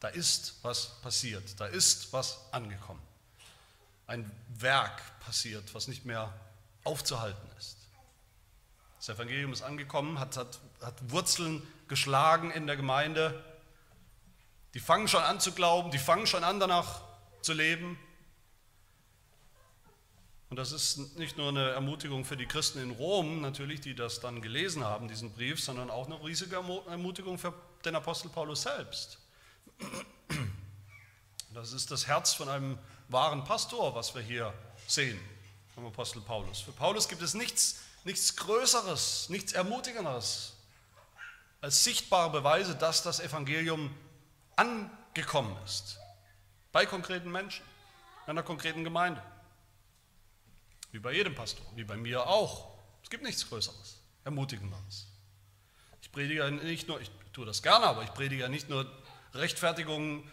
da 0.00 0.08
ist 0.08 0.58
was 0.62 1.02
passiert, 1.02 1.60
da 1.60 1.66
ist 1.66 2.14
was 2.14 2.40
angekommen. 2.52 3.02
Ein 4.06 4.30
Werk 4.48 5.02
passiert, 5.20 5.74
was 5.74 5.88
nicht 5.88 6.06
mehr 6.06 6.32
aufzuhalten 6.84 7.50
ist. 7.58 7.76
Das 8.96 9.10
Evangelium 9.10 9.52
ist 9.52 9.60
angekommen, 9.60 10.18
hat, 10.18 10.38
hat, 10.38 10.58
hat 10.80 11.10
Wurzeln 11.10 11.66
geschlagen 11.88 12.50
in 12.50 12.66
der 12.66 12.76
Gemeinde. 12.76 13.42
Die 14.74 14.80
fangen 14.80 15.08
schon 15.08 15.22
an 15.22 15.40
zu 15.40 15.52
glauben, 15.52 15.90
die 15.90 15.98
fangen 15.98 16.26
schon 16.26 16.44
an 16.44 16.60
danach 16.60 17.02
zu 17.42 17.52
leben. 17.52 17.98
Und 20.48 20.56
das 20.56 20.72
ist 20.72 21.18
nicht 21.18 21.36
nur 21.36 21.48
eine 21.48 21.70
Ermutigung 21.70 22.24
für 22.24 22.36
die 22.36 22.46
Christen 22.46 22.80
in 22.80 22.90
Rom, 22.90 23.40
natürlich, 23.40 23.80
die 23.80 23.94
das 23.94 24.20
dann 24.20 24.42
gelesen 24.42 24.84
haben, 24.84 25.08
diesen 25.08 25.32
Brief, 25.32 25.62
sondern 25.62 25.90
auch 25.90 26.06
eine 26.06 26.22
riesige 26.22 26.56
Ermutigung 26.56 27.38
für 27.38 27.52
den 27.84 27.96
Apostel 27.96 28.28
Paulus 28.28 28.62
selbst. 28.62 29.18
Das 31.52 31.72
ist 31.72 31.90
das 31.90 32.06
Herz 32.06 32.34
von 32.34 32.48
einem 32.48 32.78
wahren 33.08 33.44
Pastor, 33.44 33.94
was 33.94 34.14
wir 34.14 34.22
hier 34.22 34.52
sehen 34.86 35.18
vom 35.74 35.86
Apostel 35.86 36.20
Paulus. 36.20 36.60
Für 36.60 36.72
Paulus 36.72 37.08
gibt 37.08 37.22
es 37.22 37.34
nichts, 37.34 37.80
nichts 38.04 38.36
Größeres, 38.36 39.28
nichts 39.30 39.52
Ermutigenderes 39.52 40.55
als 41.60 41.84
sichtbare 41.84 42.30
Beweise, 42.30 42.74
dass 42.74 43.02
das 43.02 43.20
Evangelium 43.20 43.94
angekommen 44.56 45.56
ist. 45.64 45.98
Bei 46.72 46.86
konkreten 46.86 47.30
Menschen, 47.30 47.64
in 48.26 48.30
einer 48.30 48.42
konkreten 48.42 48.84
Gemeinde. 48.84 49.22
Wie 50.92 50.98
bei 50.98 51.12
jedem 51.12 51.34
Pastor, 51.34 51.64
wie 51.74 51.84
bei 51.84 51.96
mir 51.96 52.26
auch. 52.26 52.76
Es 53.02 53.10
gibt 53.10 53.22
nichts 53.22 53.48
Größeres, 53.48 54.00
Ermutigenderes. 54.24 55.06
Ich 56.02 56.12
predige 56.12 56.40
ja 56.40 56.50
nicht 56.50 56.88
nur, 56.88 57.00
ich 57.00 57.10
tue 57.32 57.46
das 57.46 57.62
gerne, 57.62 57.86
aber 57.86 58.02
ich 58.02 58.12
predige 58.14 58.42
ja 58.42 58.48
nicht 58.48 58.68
nur 58.68 58.90
Rechtfertigung 59.34 60.30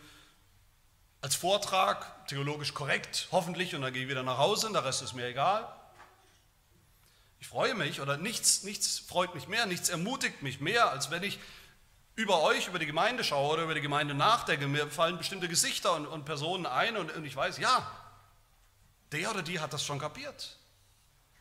als 1.21 1.35
Vortrag, 1.35 2.27
theologisch 2.27 2.73
korrekt, 2.73 3.27
hoffentlich, 3.31 3.75
und 3.75 3.81
dann 3.81 3.93
gehe 3.93 4.03
ich 4.03 4.09
wieder 4.09 4.23
nach 4.23 4.37
Hause 4.37 4.67
und 4.67 4.73
der 4.73 4.83
Rest 4.83 5.01
ist 5.01 5.13
mir 5.13 5.25
egal. 5.25 5.73
Ich 7.43 7.49
freue 7.49 7.75
mich 7.75 7.99
oder 7.99 8.15
nichts, 8.15 8.63
nichts 8.63 8.99
freut 8.99 9.35
mich 9.35 9.49
mehr, 9.49 9.65
nichts 9.65 9.89
ermutigt 9.89 10.43
mich 10.43 10.61
mehr, 10.61 10.89
als 10.89 11.11
wenn 11.11 11.23
ich 11.23 11.37
über 12.15 12.41
euch, 12.41 12.69
über 12.69 12.79
die 12.79 12.85
Gemeinde 12.85 13.21
schaue 13.25 13.55
oder 13.55 13.63
über 13.63 13.73
die 13.73 13.81
Gemeinde 13.81 14.13
nachdenke. 14.13 14.65
Mir 14.65 14.87
fallen 14.87 15.17
bestimmte 15.17 15.49
Gesichter 15.49 15.93
und, 15.93 16.07
und 16.07 16.23
Personen 16.23 16.65
ein 16.65 16.95
und, 16.95 17.13
und 17.13 17.25
ich 17.25 17.35
weiß, 17.35 17.57
ja, 17.57 17.91
der 19.11 19.29
oder 19.29 19.41
die 19.41 19.59
hat 19.59 19.73
das 19.73 19.83
schon 19.83 19.99
kapiert. 19.99 20.57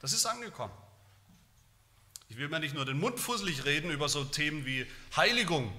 Das 0.00 0.12
ist 0.12 0.26
angekommen. 0.26 0.74
Ich 2.28 2.36
will 2.36 2.48
mir 2.48 2.58
nicht 2.58 2.74
nur 2.74 2.84
den 2.84 2.98
Mund 2.98 3.20
fusselig 3.20 3.64
reden 3.64 3.92
über 3.92 4.08
so 4.08 4.24
Themen 4.24 4.66
wie 4.66 4.90
Heiligung 5.14 5.72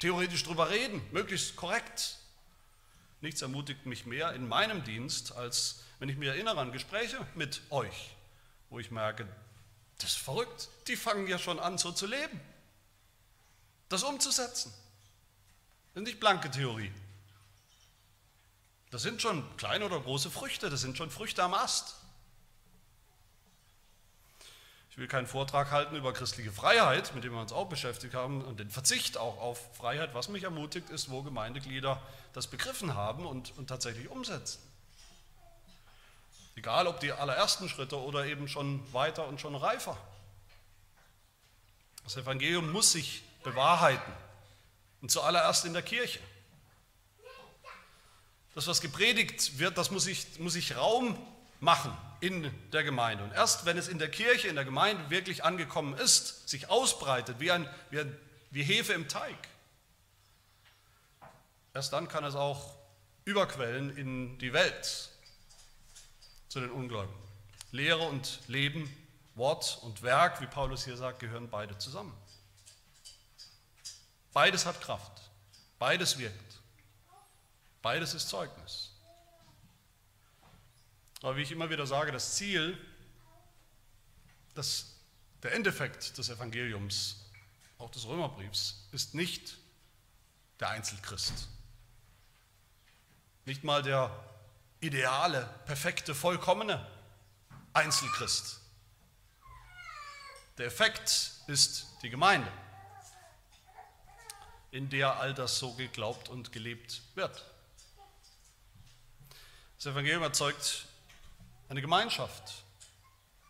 theoretisch 0.00 0.44
drüber 0.44 0.68
reden, 0.68 1.00
möglichst 1.12 1.56
korrekt. 1.56 2.18
Nichts 3.22 3.40
ermutigt 3.40 3.86
mich 3.86 4.04
mehr 4.04 4.34
in 4.34 4.46
meinem 4.46 4.84
Dienst, 4.84 5.34
als 5.34 5.82
wenn 5.98 6.10
ich 6.10 6.18
mich 6.18 6.28
erinnere 6.28 6.60
an 6.60 6.72
Gespräche 6.72 7.26
mit 7.34 7.62
euch, 7.70 8.10
wo 8.68 8.78
ich 8.78 8.90
merke, 8.90 9.26
das 9.98 10.10
ist 10.10 10.18
verrückt, 10.18 10.68
die 10.88 10.96
fangen 10.96 11.26
ja 11.26 11.38
schon 11.38 11.60
an, 11.60 11.78
so 11.78 11.92
zu 11.92 12.06
leben. 12.06 12.40
Das 13.88 14.02
umzusetzen. 14.02 14.72
Das 15.94 16.02
ist 16.02 16.06
nicht 16.06 16.20
blanke 16.20 16.50
Theorie. 16.50 16.92
Das 18.90 19.02
sind 19.02 19.22
schon 19.22 19.44
kleine 19.56 19.86
oder 19.86 20.00
große 20.00 20.30
Früchte, 20.30 20.70
das 20.70 20.80
sind 20.80 20.96
schon 20.96 21.10
Früchte 21.10 21.42
am 21.42 21.54
Ast. 21.54 21.96
Ich 24.90 24.98
will 24.98 25.08
keinen 25.08 25.26
Vortrag 25.26 25.70
halten 25.70 25.96
über 25.96 26.12
christliche 26.12 26.52
Freiheit, 26.52 27.14
mit 27.14 27.24
dem 27.24 27.32
wir 27.32 27.40
uns 27.40 27.52
auch 27.52 27.66
beschäftigt 27.66 28.12
haben, 28.12 28.44
und 28.44 28.60
den 28.60 28.70
Verzicht 28.70 29.16
auch 29.16 29.38
auf 29.38 29.74
Freiheit. 29.74 30.12
Was 30.12 30.28
mich 30.28 30.42
ermutigt, 30.42 30.90
ist, 30.90 31.08
wo 31.08 31.22
Gemeindeglieder 31.22 32.02
das 32.34 32.46
begriffen 32.48 32.94
haben 32.94 33.24
und, 33.24 33.56
und 33.56 33.68
tatsächlich 33.68 34.10
umsetzen. 34.10 34.60
Egal 36.54 36.86
ob 36.86 37.00
die 37.00 37.12
allerersten 37.12 37.68
Schritte 37.68 37.98
oder 38.00 38.26
eben 38.26 38.46
schon 38.48 38.92
weiter 38.92 39.26
und 39.26 39.40
schon 39.40 39.54
reifer. 39.54 39.96
Das 42.04 42.16
Evangelium 42.16 42.70
muss 42.70 42.92
sich 42.92 43.22
bewahrheiten. 43.42 44.12
Und 45.00 45.10
zuallererst 45.10 45.64
in 45.64 45.72
der 45.72 45.82
Kirche. 45.82 46.20
Das, 48.54 48.66
was 48.66 48.80
gepredigt 48.80 49.58
wird, 49.58 49.78
das 49.78 49.90
muss 49.90 50.04
sich, 50.04 50.38
muss 50.38 50.52
sich 50.52 50.76
Raum 50.76 51.16
machen 51.60 51.96
in 52.20 52.52
der 52.70 52.84
Gemeinde. 52.84 53.24
Und 53.24 53.32
erst 53.32 53.64
wenn 53.64 53.78
es 53.78 53.88
in 53.88 53.98
der 53.98 54.10
Kirche, 54.10 54.48
in 54.48 54.56
der 54.56 54.64
Gemeinde 54.64 55.10
wirklich 55.10 55.42
angekommen 55.42 55.94
ist, 55.94 56.48
sich 56.48 56.68
ausbreitet 56.68 57.36
wie, 57.38 57.50
ein, 57.50 57.68
wie, 57.90 58.00
ein, 58.00 58.16
wie 58.50 58.62
Hefe 58.62 58.92
im 58.92 59.08
Teig, 59.08 59.36
erst 61.72 61.92
dann 61.92 62.08
kann 62.08 62.24
es 62.24 62.34
auch 62.34 62.74
überquellen 63.24 63.96
in 63.96 64.38
die 64.38 64.52
Welt 64.52 65.11
zu 66.52 66.60
den 66.60 66.70
Ungläubigen. 66.70 67.18
Lehre 67.70 68.02
und 68.02 68.46
Leben, 68.46 68.94
Wort 69.36 69.78
und 69.80 70.02
Werk, 70.02 70.42
wie 70.42 70.46
Paulus 70.46 70.84
hier 70.84 70.98
sagt, 70.98 71.20
gehören 71.20 71.48
beide 71.48 71.78
zusammen. 71.78 72.14
Beides 74.34 74.66
hat 74.66 74.78
Kraft, 74.82 75.30
beides 75.78 76.18
wirkt, 76.18 76.60
beides 77.80 78.12
ist 78.12 78.28
Zeugnis. 78.28 78.90
Aber 81.22 81.38
wie 81.38 81.42
ich 81.42 81.52
immer 81.52 81.70
wieder 81.70 81.86
sage, 81.86 82.12
das 82.12 82.34
Ziel, 82.34 82.76
das, 84.54 84.96
der 85.42 85.54
Endeffekt 85.54 86.18
des 86.18 86.28
Evangeliums, 86.28 87.30
auch 87.78 87.90
des 87.90 88.06
Römerbriefs, 88.06 88.88
ist 88.92 89.14
nicht 89.14 89.56
der 90.60 90.68
Einzelchrist. 90.68 91.48
Nicht 93.46 93.64
mal 93.64 93.82
der 93.82 94.31
ideale, 94.82 95.48
perfekte, 95.64 96.14
vollkommene 96.14 96.84
Einzelchrist. 97.72 98.60
Der 100.58 100.66
Effekt 100.66 101.32
ist 101.46 101.86
die 102.02 102.10
Gemeinde, 102.10 102.50
in 104.72 104.90
der 104.90 105.16
all 105.16 105.32
das 105.32 105.58
so 105.58 105.72
geglaubt 105.74 106.28
und 106.28 106.52
gelebt 106.52 107.00
wird. 107.14 107.44
Das 109.76 109.86
Evangelium 109.86 110.22
erzeugt 110.22 110.86
eine 111.68 111.80
Gemeinschaft 111.80 112.62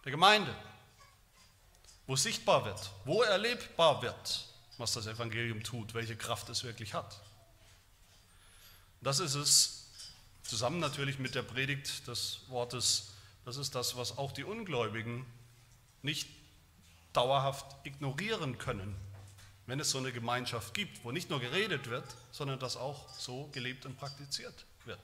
der 0.04 0.12
Gemeinde, 0.12 0.54
wo 2.06 2.14
sichtbar 2.14 2.64
wird, 2.64 2.90
wo 3.04 3.22
erlebbar 3.22 4.02
wird, 4.02 4.46
was 4.76 4.92
das 4.92 5.06
Evangelium 5.06 5.62
tut, 5.62 5.94
welche 5.94 6.16
Kraft 6.16 6.48
es 6.50 6.62
wirklich 6.62 6.92
hat. 6.92 7.20
Das 9.00 9.18
ist 9.18 9.34
es, 9.34 9.81
zusammen 10.42 10.78
natürlich 10.78 11.18
mit 11.18 11.34
der 11.34 11.42
Predigt 11.42 12.06
des 12.08 12.40
Wortes, 12.48 13.12
das 13.44 13.56
ist 13.56 13.74
das, 13.74 13.96
was 13.96 14.18
auch 14.18 14.32
die 14.32 14.44
Ungläubigen 14.44 15.26
nicht 16.02 16.28
dauerhaft 17.12 17.66
ignorieren 17.84 18.58
können, 18.58 18.96
wenn 19.66 19.80
es 19.80 19.90
so 19.90 19.98
eine 19.98 20.12
Gemeinschaft 20.12 20.74
gibt, 20.74 21.04
wo 21.04 21.12
nicht 21.12 21.30
nur 21.30 21.40
geredet 21.40 21.88
wird, 21.88 22.04
sondern 22.30 22.58
das 22.58 22.76
auch 22.76 23.08
so 23.18 23.48
gelebt 23.52 23.86
und 23.86 23.96
praktiziert 23.96 24.64
wird. 24.84 25.00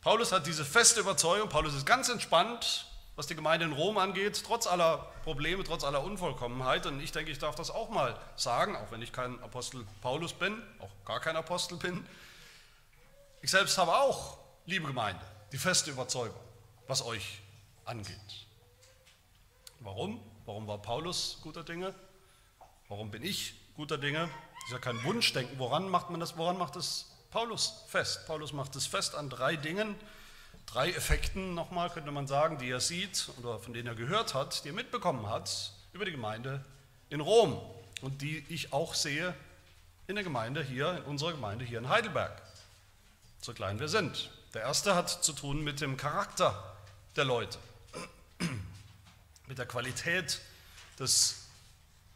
Paulus 0.00 0.32
hat 0.32 0.46
diese 0.46 0.64
feste 0.64 1.00
Überzeugung, 1.00 1.48
Paulus 1.48 1.74
ist 1.74 1.86
ganz 1.86 2.08
entspannt, 2.08 2.86
was 3.18 3.26
die 3.26 3.34
Gemeinde 3.34 3.66
in 3.66 3.72
Rom 3.72 3.98
angeht, 3.98 4.44
trotz 4.46 4.68
aller 4.68 4.98
Probleme, 5.24 5.64
trotz 5.64 5.82
aller 5.82 6.04
Unvollkommenheit. 6.04 6.86
Und 6.86 7.00
ich 7.00 7.10
denke, 7.10 7.32
ich 7.32 7.38
darf 7.40 7.56
das 7.56 7.68
auch 7.68 7.90
mal 7.90 8.16
sagen, 8.36 8.76
auch 8.76 8.92
wenn 8.92 9.02
ich 9.02 9.10
kein 9.10 9.42
Apostel 9.42 9.84
Paulus 10.02 10.32
bin, 10.32 10.62
auch 10.78 10.90
gar 11.04 11.18
kein 11.18 11.34
Apostel 11.34 11.78
bin. 11.78 12.06
Ich 13.40 13.50
selbst 13.50 13.78
habe 13.78 13.96
auch, 13.96 14.36
liebe 14.66 14.86
Gemeinde, 14.88 15.20
die 15.52 15.58
feste 15.58 15.90
Überzeugung, 15.90 16.40
was 16.88 17.04
euch 17.04 17.40
angeht. 17.84 18.46
Warum? 19.80 20.20
Warum 20.44 20.66
war 20.66 20.78
Paulus 20.78 21.38
guter 21.42 21.62
Dinge? 21.62 21.94
Warum 22.88 23.10
bin 23.10 23.22
ich 23.22 23.54
guter 23.76 23.96
Dinge? 23.96 24.22
Das 24.22 24.64
ist 24.66 24.72
ja 24.72 24.78
kein 24.78 25.02
Wunschdenken. 25.04 25.56
Woran 25.58 25.88
macht 25.88 26.10
man 26.10 26.18
das? 26.18 26.36
Woran 26.36 26.58
macht 26.58 26.74
es 26.74 27.12
Paulus 27.30 27.84
fest? 27.86 28.26
Paulus 28.26 28.52
macht 28.52 28.74
es 28.74 28.86
fest 28.86 29.14
an 29.14 29.30
drei 29.30 29.54
Dingen, 29.54 29.94
drei 30.66 30.90
Effekten 30.90 31.54
nochmal, 31.54 31.90
könnte 31.90 32.10
man 32.10 32.26
sagen, 32.26 32.58
die 32.58 32.70
er 32.70 32.80
sieht 32.80 33.30
oder 33.38 33.60
von 33.60 33.72
denen 33.72 33.86
er 33.86 33.94
gehört 33.94 34.34
hat, 34.34 34.64
die 34.64 34.70
er 34.70 34.74
mitbekommen 34.74 35.28
hat 35.28 35.72
über 35.92 36.04
die 36.04 36.12
Gemeinde 36.12 36.64
in 37.08 37.20
Rom 37.20 37.60
und 38.00 38.20
die 38.20 38.44
ich 38.48 38.72
auch 38.72 38.94
sehe 38.94 39.32
in 40.08 40.16
der 40.16 40.24
Gemeinde 40.24 40.62
hier, 40.62 40.96
in 40.96 41.02
unserer 41.04 41.32
Gemeinde 41.32 41.64
hier 41.64 41.78
in 41.78 41.88
Heidelberg, 41.88 42.42
so 43.40 43.52
klein 43.52 43.78
wir 43.80 43.88
sind. 43.88 44.30
Der 44.54 44.62
erste 44.62 44.94
hat 44.94 45.10
zu 45.10 45.32
tun 45.32 45.62
mit 45.62 45.80
dem 45.80 45.96
Charakter 45.96 46.76
der 47.16 47.24
Leute, 47.24 47.58
mit 49.46 49.58
der 49.58 49.66
Qualität 49.66 50.40
des 50.98 51.48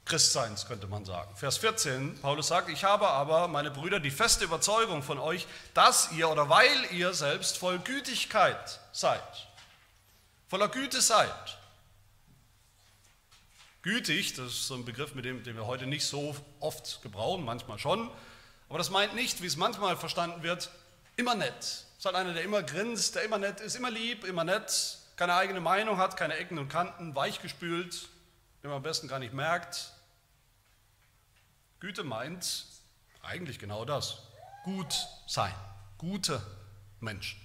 Christseins, 0.04 0.66
könnte 0.66 0.86
man 0.86 1.04
sagen. 1.04 1.34
Vers 1.36 1.58
14, 1.58 2.20
Paulus 2.20 2.48
sagt, 2.48 2.68
ich 2.68 2.84
habe 2.84 3.08
aber, 3.08 3.48
meine 3.48 3.70
Brüder, 3.70 4.00
die 4.00 4.10
feste 4.10 4.44
Überzeugung 4.44 5.02
von 5.02 5.18
euch, 5.18 5.46
dass 5.74 6.10
ihr 6.12 6.28
oder 6.28 6.48
weil 6.48 6.86
ihr 6.90 7.14
selbst 7.14 7.58
voll 7.58 7.78
Gütigkeit 7.78 8.80
seid, 8.92 9.22
voller 10.48 10.68
Güte 10.68 11.00
seid. 11.00 11.58
Gütig, 13.82 14.34
das 14.34 14.46
ist 14.46 14.66
so 14.66 14.74
ein 14.74 14.84
Begriff, 14.84 15.14
mit 15.14 15.24
dem, 15.24 15.42
den 15.44 15.56
wir 15.56 15.66
heute 15.66 15.86
nicht 15.86 16.06
so 16.06 16.36
oft 16.60 17.02
gebrauchen, 17.02 17.44
manchmal 17.44 17.78
schon, 17.78 18.10
aber 18.68 18.78
das 18.78 18.90
meint 18.90 19.14
nicht, 19.14 19.42
wie 19.42 19.46
es 19.46 19.56
manchmal 19.56 19.96
verstanden 19.96 20.42
wird, 20.42 20.70
immer 21.22 21.36
nett. 21.36 21.86
Ist 21.96 22.04
halt 22.04 22.16
einer, 22.16 22.34
der 22.34 22.42
immer 22.42 22.64
grinst, 22.64 23.14
der 23.14 23.22
immer 23.22 23.38
nett 23.38 23.60
ist, 23.60 23.76
immer 23.76 23.92
lieb, 23.92 24.24
immer 24.24 24.42
nett, 24.42 24.98
keine 25.16 25.34
eigene 25.34 25.60
Meinung 25.60 25.98
hat, 25.98 26.16
keine 26.16 26.34
Ecken 26.34 26.58
und 26.58 26.68
Kanten, 26.68 27.14
weichgespült, 27.14 28.08
den 28.62 28.70
man 28.70 28.78
am 28.78 28.82
besten 28.82 29.06
gar 29.06 29.20
nicht 29.20 29.32
merkt. 29.32 29.92
Güte 31.78 32.02
meint 32.02 32.64
eigentlich 33.22 33.60
genau 33.60 33.84
das. 33.84 34.18
Gut 34.64 35.06
sein. 35.28 35.54
Gute 35.96 36.42
Menschen. 36.98 37.40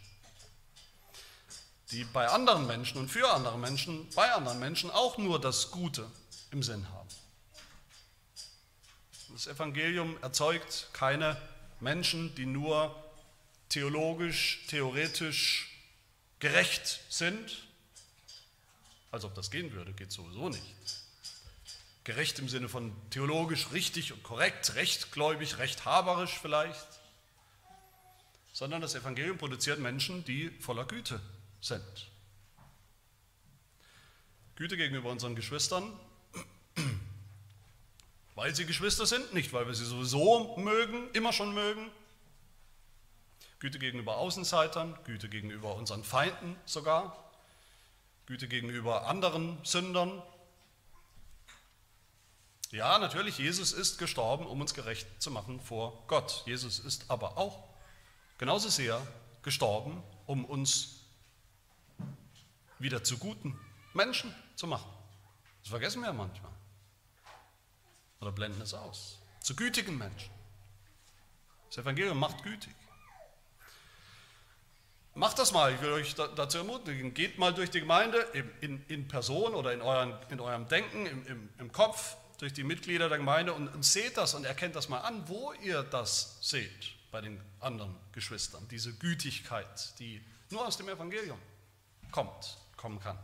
Die 1.92 2.04
bei 2.04 2.28
anderen 2.28 2.66
Menschen 2.66 3.00
und 3.00 3.10
für 3.10 3.32
andere 3.32 3.60
Menschen, 3.60 4.10
bei 4.16 4.32
anderen 4.32 4.60
Menschen 4.60 4.90
auch 4.90 5.20
nur 5.20 5.40
das 5.40 5.70
Gute 5.70 6.10
im 6.50 6.64
Sinn 6.64 6.88
haben. 6.90 7.10
Das 9.30 9.46
Evangelium 9.46 10.18
erzeugt 10.24 10.90
keine 10.94 11.40
Menschen, 11.80 12.34
die 12.34 12.48
nur 12.48 13.04
theologisch, 13.70 14.66
theoretisch 14.68 15.70
gerecht 16.40 17.02
sind. 17.10 17.68
Als 19.12 19.24
ob 19.24 19.36
das 19.36 19.52
gehen 19.52 19.72
würde, 19.74 19.94
geht 19.94 20.12
sowieso 20.12 20.50
nicht 20.50 20.76
gerecht 22.08 22.40
im 22.40 22.48
Sinne 22.48 22.70
von 22.70 22.94
theologisch 23.10 23.74
richtig 23.74 24.14
und 24.14 24.24
korrekt, 24.24 24.76
rechtgläubig, 24.76 25.58
rechthaberisch 25.58 26.40
vielleicht, 26.42 26.88
sondern 28.54 28.80
das 28.80 28.96
Evangelium 28.96 29.38
produziert 29.38 29.80
Menschen, 29.80 30.24
die 30.24 30.50
voller 30.62 30.86
Güte 30.86 31.20
sind. 31.60 31.84
Güte 34.56 34.78
gegenüber 34.78 35.10
unseren 35.10 35.36
Geschwistern, 35.36 35.92
weil 38.36 38.56
sie 38.56 38.66
Geschwister 38.66 39.06
sind, 39.06 39.34
nicht 39.34 39.52
weil 39.52 39.68
wir 39.68 39.74
sie 39.74 39.84
sowieso 39.84 40.56
mögen, 40.56 41.12
immer 41.12 41.34
schon 41.34 41.54
mögen. 41.54 41.92
Güte 43.60 43.80
gegenüber 43.80 44.18
Außenseitern, 44.18 44.98
Güte 45.04 45.30
gegenüber 45.30 45.76
unseren 45.76 46.04
Feinden 46.04 46.56
sogar, 46.66 47.32
Güte 48.26 48.48
gegenüber 48.48 49.08
anderen 49.08 49.58
Sündern, 49.64 50.22
ja, 52.72 53.00
natürlich, 53.00 53.38
Jesus 53.38 53.72
ist 53.72 53.98
gestorben, 53.98 54.46
um 54.46 54.60
uns 54.60 54.74
gerecht 54.74 55.08
zu 55.22 55.32
machen 55.32 55.62
vor 55.62 56.04
Gott. 56.08 56.44
Jesus 56.46 56.80
ist 56.80 57.10
aber 57.10 57.38
auch 57.38 57.64
genauso 58.38 58.68
sehr 58.68 59.02
gestorben, 59.42 60.04
um 60.26 60.44
uns 60.44 61.06
wieder 62.78 63.04
zu 63.04 63.18
guten 63.18 63.58
Menschen 63.94 64.36
zu 64.56 64.68
machen. 64.68 64.90
Das 65.62 65.70
vergessen 65.70 66.02
wir 66.02 66.12
manchmal. 66.12 66.52
Oder 68.20 68.34
blenden 68.34 68.62
es 68.62 68.74
aus. 68.74 69.20
Zu 69.40 69.56
gütigen 69.56 69.98
Menschen. 69.98 70.32
Das 71.70 71.78
Evangelium 71.78 72.20
macht 72.20 72.44
gütig. 72.44 72.76
Macht 75.18 75.40
das 75.40 75.52
mal, 75.52 75.74
ich 75.74 75.82
will 75.82 75.94
euch 75.94 76.14
dazu 76.14 76.60
ermutigen. 76.60 77.12
Geht 77.12 77.40
mal 77.40 77.52
durch 77.52 77.72
die 77.72 77.80
Gemeinde 77.80 78.20
in, 78.62 78.86
in 78.88 79.08
Person 79.08 79.56
oder 79.56 79.74
in, 79.74 79.82
euren, 79.82 80.14
in 80.30 80.40
eurem 80.40 80.68
Denken, 80.68 81.08
im, 81.08 81.26
im, 81.26 81.50
im 81.58 81.72
Kopf 81.72 82.16
durch 82.38 82.54
die 82.54 82.64
Mitglieder 82.64 83.10
der 83.10 83.18
Gemeinde 83.18 83.54
und, 83.54 83.68
und 83.68 83.84
seht 83.84 84.16
das 84.16 84.36
und 84.36 84.46
erkennt 84.46 84.76
das 84.76 84.90
mal 84.90 85.00
an, 85.00 85.28
wo 85.28 85.54
ihr 85.54 85.82
das 85.82 86.38
seht 86.42 86.94
bei 87.10 87.20
den 87.22 87.42
anderen 87.60 87.96
Geschwistern. 88.12 88.68
Diese 88.70 88.94
Gütigkeit, 88.94 89.98
die 89.98 90.22
nur 90.52 90.68
aus 90.68 90.78
dem 90.78 90.88
Evangelium 90.88 91.40
kommt, 92.12 92.56
kommen 92.76 93.00
kann. 93.00 93.18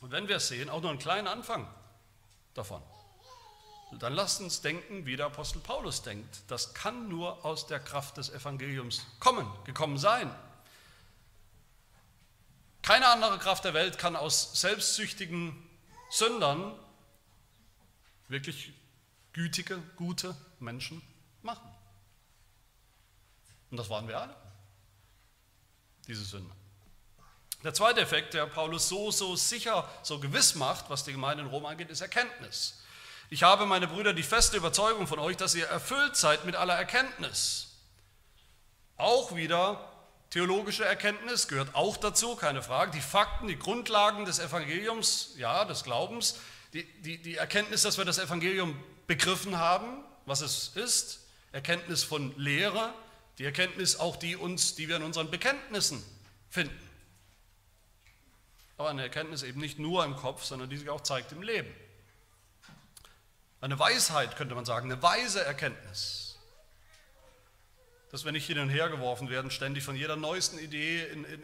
Und 0.00 0.10
wenn 0.10 0.26
wir 0.26 0.38
es 0.38 0.48
sehen, 0.48 0.68
auch 0.68 0.80
nur 0.80 0.90
einen 0.90 0.98
kleinen 0.98 1.28
Anfang 1.28 1.72
davon, 2.54 2.82
dann 4.00 4.14
lasst 4.14 4.40
uns 4.40 4.62
denken, 4.62 5.06
wie 5.06 5.14
der 5.14 5.26
Apostel 5.26 5.60
Paulus 5.60 6.02
denkt. 6.02 6.42
Das 6.48 6.74
kann 6.74 7.08
nur 7.08 7.44
aus 7.44 7.68
der 7.68 7.78
Kraft 7.78 8.16
des 8.16 8.30
Evangeliums 8.30 9.06
kommen, 9.20 9.46
gekommen 9.62 9.96
sein. 9.96 10.28
Keine 12.82 13.06
andere 13.06 13.38
Kraft 13.38 13.64
der 13.64 13.74
Welt 13.74 13.98
kann 13.98 14.16
aus 14.16 14.60
selbstsüchtigen 14.60 15.70
Sündern 16.10 16.78
wirklich 18.28 18.72
gütige, 19.32 19.78
gute 19.96 20.36
Menschen 20.58 21.00
machen. 21.42 21.68
Und 23.70 23.76
das 23.76 23.88
waren 23.88 24.08
wir 24.08 24.20
alle, 24.20 24.36
diese 26.06 26.24
Sünde. 26.24 26.54
Der 27.62 27.72
zweite 27.72 28.00
Effekt, 28.00 28.34
der 28.34 28.46
Paulus 28.46 28.88
so, 28.88 29.10
so 29.12 29.36
sicher, 29.36 29.88
so 30.02 30.18
gewiss 30.18 30.56
macht, 30.56 30.90
was 30.90 31.04
die 31.04 31.12
Gemeinde 31.12 31.44
in 31.44 31.50
Rom 31.50 31.64
angeht, 31.64 31.90
ist 31.90 32.00
Erkenntnis. 32.00 32.82
Ich 33.30 33.44
habe, 33.44 33.64
meine 33.64 33.86
Brüder, 33.86 34.12
die 34.12 34.24
feste 34.24 34.56
Überzeugung 34.56 35.06
von 35.06 35.20
euch, 35.20 35.36
dass 35.36 35.54
ihr 35.54 35.66
erfüllt 35.66 36.16
seid 36.16 36.44
mit 36.44 36.56
aller 36.56 36.74
Erkenntnis. 36.74 37.68
Auch 38.96 39.34
wieder 39.36 39.91
theologische 40.32 40.84
Erkenntnis 40.84 41.46
gehört 41.46 41.74
auch 41.74 41.98
dazu, 41.98 42.36
keine 42.36 42.62
Frage. 42.62 42.90
Die 42.90 43.02
Fakten, 43.02 43.48
die 43.48 43.58
Grundlagen 43.58 44.24
des 44.24 44.38
Evangeliums, 44.38 45.34
ja, 45.36 45.66
des 45.66 45.84
Glaubens, 45.84 46.36
die, 46.72 46.84
die, 47.02 47.18
die 47.18 47.36
Erkenntnis, 47.36 47.82
dass 47.82 47.98
wir 47.98 48.06
das 48.06 48.18
Evangelium 48.18 48.82
begriffen 49.06 49.58
haben, 49.58 50.02
was 50.24 50.40
es 50.40 50.72
ist, 50.74 51.20
Erkenntnis 51.52 52.02
von 52.02 52.34
Lehre, 52.38 52.94
die 53.36 53.44
Erkenntnis 53.44 53.96
auch 53.96 54.16
die 54.16 54.34
uns, 54.34 54.74
die 54.74 54.88
wir 54.88 54.96
in 54.96 55.02
unseren 55.02 55.30
Bekenntnissen 55.30 56.02
finden. 56.48 56.88
Aber 58.78 58.88
eine 58.88 59.02
Erkenntnis 59.02 59.42
eben 59.42 59.60
nicht 59.60 59.78
nur 59.78 60.02
im 60.02 60.16
Kopf, 60.16 60.44
sondern 60.44 60.70
die 60.70 60.78
sich 60.78 60.88
auch 60.88 61.02
zeigt 61.02 61.32
im 61.32 61.42
Leben. 61.42 61.72
Eine 63.60 63.78
Weisheit 63.78 64.36
könnte 64.36 64.54
man 64.54 64.64
sagen, 64.64 64.90
eine 64.90 65.02
weise 65.02 65.44
Erkenntnis. 65.44 66.21
Dass 68.12 68.24
wir 68.24 68.30
nicht 68.30 68.46
hin 68.46 68.58
und 68.58 68.68
her 68.68 68.90
geworfen 68.90 69.30
werden, 69.30 69.50
ständig 69.50 69.82
von 69.82 69.96
jeder 69.96 70.16
neuesten 70.16 70.58
Idee 70.58 71.04
in, 71.06 71.24
in, 71.24 71.42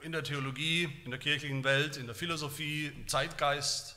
in 0.00 0.12
der 0.12 0.22
Theologie, 0.22 0.84
in 1.04 1.10
der 1.10 1.18
kirchlichen 1.18 1.64
Welt, 1.64 1.96
in 1.96 2.06
der 2.06 2.14
Philosophie, 2.14 2.86
im 2.86 3.08
Zeitgeist. 3.08 3.96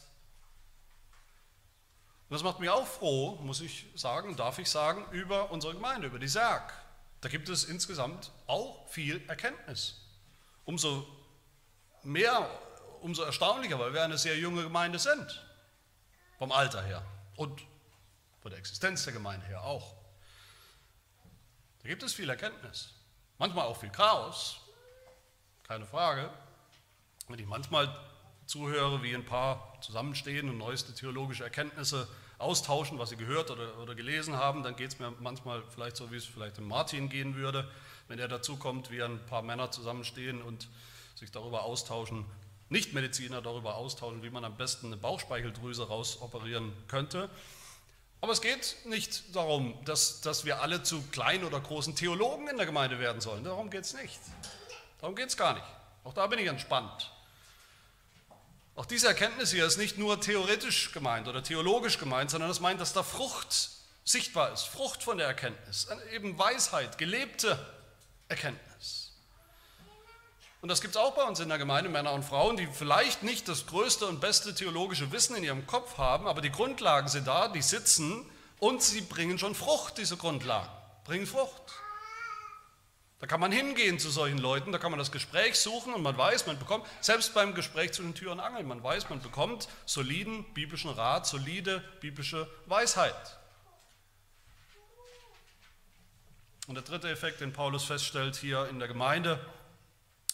Und 2.27 2.33
das 2.33 2.43
macht 2.43 2.59
mich 2.59 2.69
auch 2.69 2.87
froh, 2.87 3.35
muss 3.43 3.61
ich 3.61 3.85
sagen, 3.95 4.35
darf 4.35 4.57
ich 4.57 4.69
sagen, 4.69 5.05
über 5.11 5.51
unsere 5.51 5.73
Gemeinde, 5.73 6.07
über 6.07 6.19
die 6.19 6.27
Serg. 6.27 6.73
Da 7.21 7.29
gibt 7.29 7.49
es 7.49 7.63
insgesamt 7.63 8.31
auch 8.47 8.87
viel 8.89 9.21
Erkenntnis. 9.27 10.01
Umso 10.65 11.07
mehr, 12.03 12.49
umso 13.01 13.23
erstaunlicher, 13.23 13.79
weil 13.79 13.93
wir 13.93 14.03
eine 14.03 14.17
sehr 14.17 14.37
junge 14.37 14.63
Gemeinde 14.63 14.97
sind, 14.97 15.45
vom 16.39 16.51
Alter 16.51 16.83
her 16.83 17.05
und 17.35 17.61
von 18.41 18.49
der 18.49 18.59
Existenz 18.59 19.03
der 19.03 19.13
Gemeinde 19.13 19.45
her 19.45 19.61
auch. 19.61 19.96
Da 21.87 21.91
gibt 21.91 22.03
es 22.03 22.13
viel 22.13 22.29
Erkenntnis, 22.29 22.89
manchmal 23.37 23.65
auch 23.65 23.77
viel 23.77 23.87
Chaos, 23.87 24.59
keine 25.63 25.85
Frage. 25.85 26.29
Wenn 27.29 27.39
ich 27.39 27.45
manchmal 27.45 27.87
zuhöre, 28.45 29.01
wie 29.03 29.15
ein 29.15 29.23
paar 29.23 29.79
zusammenstehen 29.79 30.49
und 30.49 30.57
neueste 30.57 30.93
theologische 30.93 31.45
Erkenntnisse 31.45 32.05
austauschen, 32.39 32.99
was 32.99 33.11
sie 33.11 33.15
gehört 33.15 33.51
oder, 33.51 33.77
oder 33.77 33.95
gelesen 33.95 34.35
haben, 34.35 34.63
dann 34.63 34.75
geht 34.75 34.89
es 34.89 34.99
mir 34.99 35.13
manchmal 35.21 35.63
vielleicht 35.73 35.95
so, 35.95 36.11
wie 36.11 36.17
es 36.17 36.25
vielleicht 36.25 36.57
dem 36.57 36.67
Martin 36.67 37.07
gehen 37.07 37.35
würde, 37.35 37.71
wenn 38.09 38.19
er 38.19 38.27
dazu 38.27 38.57
kommt, 38.57 38.91
wie 38.91 39.01
ein 39.01 39.25
paar 39.25 39.41
Männer 39.41 39.71
zusammenstehen 39.71 40.41
und 40.41 40.67
sich 41.15 41.31
darüber 41.31 41.63
austauschen, 41.63 42.25
Nichtmediziner 42.67 43.41
darüber 43.41 43.75
austauschen, 43.75 44.23
wie 44.23 44.29
man 44.29 44.43
am 44.43 44.57
besten 44.57 44.87
eine 44.87 44.97
Bauchspeicheldrüse 44.97 45.87
rausoperieren 45.87 46.73
könnte. 46.89 47.29
Aber 48.19 48.31
es 48.31 48.41
geht 48.41 48.77
nicht 48.85 49.35
darum, 49.35 49.77
dass, 49.85 50.21
dass 50.21 50.43
wir 50.43 50.61
alle 50.61 50.81
zu 50.83 51.01
kleinen 51.11 51.43
oder 51.43 51.59
großen 51.59 51.95
Theologen 51.95 52.47
in 52.47 52.57
der 52.57 52.65
Gemeinde 52.65 52.99
werden 52.99 53.21
sollen. 53.21 53.43
Darum 53.43 53.69
geht 53.69 53.83
es 53.83 53.93
nicht. 53.93 54.19
Darum 54.99 55.15
geht 55.15 55.29
es 55.29 55.37
gar 55.37 55.53
nicht. 55.53 55.65
Auch 56.03 56.13
da 56.13 56.25
bin 56.27 56.39
ich 56.39 56.47
entspannt. 56.47 57.11
Auch 58.75 58.85
diese 58.85 59.07
Erkenntnis 59.07 59.51
hier 59.51 59.65
ist 59.65 59.77
nicht 59.77 59.97
nur 59.97 60.21
theoretisch 60.21 60.91
gemeint 60.91 61.27
oder 61.27 61.43
theologisch 61.43 61.97
gemeint, 61.97 62.29
sondern 62.29 62.49
es 62.49 62.59
meint, 62.59 62.79
dass 62.79 62.93
da 62.93 63.03
Frucht 63.03 63.71
sichtbar 64.03 64.53
ist, 64.53 64.63
Frucht 64.63 65.03
von 65.03 65.17
der 65.17 65.27
Erkenntnis, 65.27 65.87
eben 66.13 66.37
Weisheit, 66.37 66.97
gelebte 66.97 67.57
Erkenntnis. 68.29 68.66
Und 70.61 70.69
das 70.69 70.81
gibt 70.81 70.95
es 70.95 71.01
auch 71.01 71.13
bei 71.13 71.23
uns 71.23 71.39
in 71.39 71.49
der 71.49 71.59
Gemeinde, 71.59 71.89
Männer 71.89 72.13
und 72.13 72.23
Frauen, 72.23 72.57
die 72.57 72.67
vielleicht 72.67 73.21
nicht 73.21 73.47
das 73.47 73.67
größte 73.67 74.07
und 74.07 74.19
beste 74.19 74.55
theologische 74.55 75.11
Wissen 75.11 75.35
in 75.35 75.43
ihrem 75.43 75.67
Kopf 75.67 75.97
haben, 75.97 76.27
aber 76.27 76.41
die 76.41 76.51
Grundlagen 76.51 77.07
sind 77.07 77.27
da, 77.27 77.47
die 77.47 77.61
sitzen 77.61 78.25
und 78.59 78.81
sie 78.81 79.01
bringen 79.01 79.37
schon 79.37 79.53
Frucht, 79.53 79.99
diese 79.99 80.17
Grundlagen, 80.17 80.69
bringen 81.03 81.27
Frucht. 81.27 81.73
Da 83.19 83.25
kann 83.25 83.39
man 83.39 83.51
hingehen 83.51 83.97
zu 83.97 84.09
solchen 84.09 84.37
Leuten, 84.37 84.71
da 84.71 84.77
kann 84.77 84.91
man 84.91 84.99
das 84.99 85.11
Gespräch 85.11 85.59
suchen 85.59 85.93
und 85.93 86.03
man 86.03 86.17
weiß, 86.17 86.45
man 86.45 86.59
bekommt, 86.59 86.85
selbst 87.01 87.33
beim 87.33 87.55
Gespräch 87.55 87.93
zu 87.93 88.03
den 88.03 88.13
Tür 88.13 88.31
und 88.31 88.39
Angeln, 88.39 88.67
man 88.67 88.83
weiß, 88.83 89.09
man 89.09 89.21
bekommt 89.21 89.67
soliden 89.85 90.43
biblischen 90.53 90.91
Rat, 90.91 91.25
solide 91.25 91.83
biblische 91.99 92.47
Weisheit. 92.65 93.37
Und 96.67 96.75
der 96.75 96.83
dritte 96.83 97.09
Effekt, 97.09 97.41
den 97.41 97.53
Paulus 97.53 97.85
feststellt 97.85 98.35
hier 98.35 98.67
in 98.69 98.77
der 98.77 98.87
Gemeinde, 98.87 99.39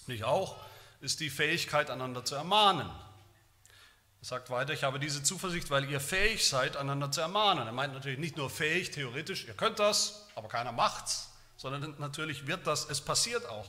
nicht 0.08 0.24
auch, 0.24 0.58
ist 1.02 1.20
die 1.20 1.30
Fähigkeit, 1.30 1.89
einander 1.89 2.24
zu 2.24 2.36
ermahnen. 2.36 2.88
Er 2.88 4.26
sagt 4.26 4.50
weiter, 4.50 4.74
ich 4.74 4.84
habe 4.84 5.00
diese 5.00 5.22
Zuversicht, 5.22 5.70
weil 5.70 5.89
ihr 5.89 6.00
fähig 6.00 6.48
seid, 6.48 6.78
einander 6.78 7.12
zu 7.12 7.22
ermahnen. 7.22 7.68
Er 7.68 7.74
meint 7.74 7.94
natürlich 7.94 8.20
nicht 8.20 8.38
nur 8.38 8.50
fähig, 8.50 8.92
theoretisch, 8.92 9.46
ihr 9.48 9.54
könnt 9.54 9.80
das, 9.80 10.28
aber 10.36 10.48
keiner 10.48 10.72
macht's 10.72 11.34
sondern 11.63 11.96
natürlich 11.98 12.46
wird 12.46 12.68
das, 12.68 12.89
es 12.89 13.00
passiert 13.00 13.46
auch 13.46 13.66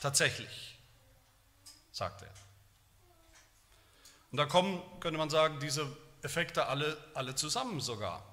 tatsächlich, 0.00 0.78
sagt 1.90 2.22
er. 2.22 2.30
Und 4.30 4.38
da 4.38 4.46
kommen, 4.46 4.80
könnte 5.00 5.18
man 5.18 5.28
sagen, 5.28 5.58
diese 5.58 5.84
Effekte 6.22 6.66
alle, 6.66 6.96
alle 7.14 7.34
zusammen 7.34 7.80
sogar. 7.80 8.24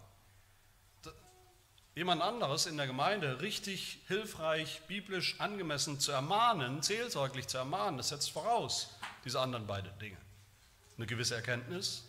Jemand 1.96 2.22
anderes 2.22 2.66
in 2.66 2.78
der 2.78 2.88
Gemeinde 2.88 3.42
richtig 3.42 4.00
hilfreich, 4.08 4.82
biblisch 4.88 5.40
angemessen 5.40 6.00
zu 6.00 6.12
ermahnen, 6.12 6.82
seelsorglich 6.82 7.48
zu 7.48 7.58
ermahnen, 7.58 7.98
das 7.98 8.10
setzt 8.10 8.32
voraus 8.32 8.96
diese 9.26 9.40
anderen 9.40 9.68
beiden 9.68 9.98
Dinge. 10.00 10.18
Eine 10.98 11.08
gewisse 11.08 11.36
Erkenntnis 11.36 12.06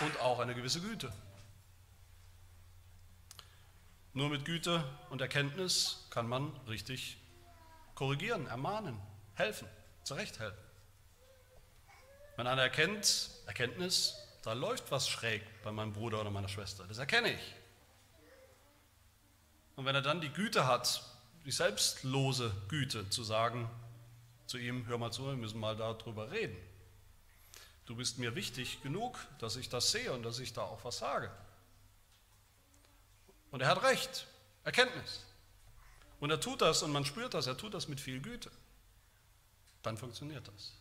und 0.00 0.20
auch 0.20 0.40
eine 0.40 0.54
gewisse 0.54 0.80
Güte. 0.80 1.12
Nur 4.12 4.30
mit 4.30 4.44
Güte 4.44 4.82
und 5.10 5.20
Erkenntnis 5.20 6.06
kann 6.10 6.26
man 6.28 6.50
richtig 6.68 7.18
korrigieren, 7.94 8.46
ermahnen, 8.46 8.98
helfen, 9.34 9.68
zurechthelfen. 10.04 10.58
Wenn 12.36 12.46
einer 12.46 12.62
erkennt, 12.62 13.30
Erkenntnis, 13.46 14.14
da 14.42 14.52
läuft 14.52 14.90
was 14.90 15.08
schräg 15.08 15.42
bei 15.62 15.72
meinem 15.72 15.92
Bruder 15.92 16.20
oder 16.20 16.30
meiner 16.30 16.48
Schwester, 16.48 16.84
das 16.86 16.98
erkenne 16.98 17.32
ich. 17.32 17.54
Und 19.76 19.84
wenn 19.84 19.94
er 19.94 20.02
dann 20.02 20.20
die 20.20 20.30
Güte 20.30 20.66
hat, 20.66 21.02
die 21.44 21.52
selbstlose 21.52 22.52
Güte 22.68 23.08
zu 23.10 23.22
sagen 23.22 23.70
zu 24.46 24.58
ihm, 24.58 24.86
hör 24.86 24.98
mal 24.98 25.12
zu, 25.12 25.26
wir 25.26 25.36
müssen 25.36 25.60
mal 25.60 25.76
darüber 25.76 26.30
reden. 26.30 26.56
Du 27.84 27.94
bist 27.94 28.18
mir 28.18 28.34
wichtig 28.34 28.82
genug, 28.82 29.18
dass 29.38 29.56
ich 29.56 29.68
das 29.68 29.92
sehe 29.92 30.12
und 30.12 30.22
dass 30.22 30.38
ich 30.38 30.52
da 30.52 30.62
auch 30.62 30.84
was 30.84 30.98
sage. 30.98 31.30
Und 33.50 33.60
er 33.60 33.68
hat 33.68 33.82
recht, 33.82 34.26
Erkenntnis. 34.64 35.24
Und 36.18 36.30
er 36.30 36.40
tut 36.40 36.62
das 36.62 36.82
und 36.82 36.90
man 36.90 37.04
spürt 37.04 37.34
das, 37.34 37.46
er 37.46 37.56
tut 37.56 37.74
das 37.74 37.86
mit 37.86 38.00
viel 38.00 38.20
Güte. 38.20 38.50
Dann 39.82 39.96
funktioniert 39.96 40.48
das. 40.48 40.72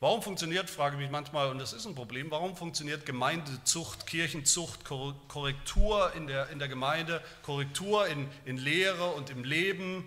Warum 0.00 0.22
funktioniert, 0.22 0.70
frage 0.70 0.94
ich 0.94 1.02
mich 1.02 1.10
manchmal, 1.10 1.50
und 1.50 1.58
das 1.58 1.72
ist 1.72 1.84
ein 1.84 1.96
Problem, 1.96 2.30
warum 2.30 2.56
funktioniert 2.56 3.04
Gemeindezucht, 3.04 4.06
Kirchenzucht, 4.06 4.84
Korrektur 4.84 6.12
in 6.14 6.28
der, 6.28 6.50
in 6.50 6.60
der 6.60 6.68
Gemeinde, 6.68 7.20
Korrektur 7.42 8.06
in, 8.06 8.30
in 8.44 8.58
Lehre 8.58 9.10
und 9.10 9.28
im 9.28 9.42
Leben 9.42 10.06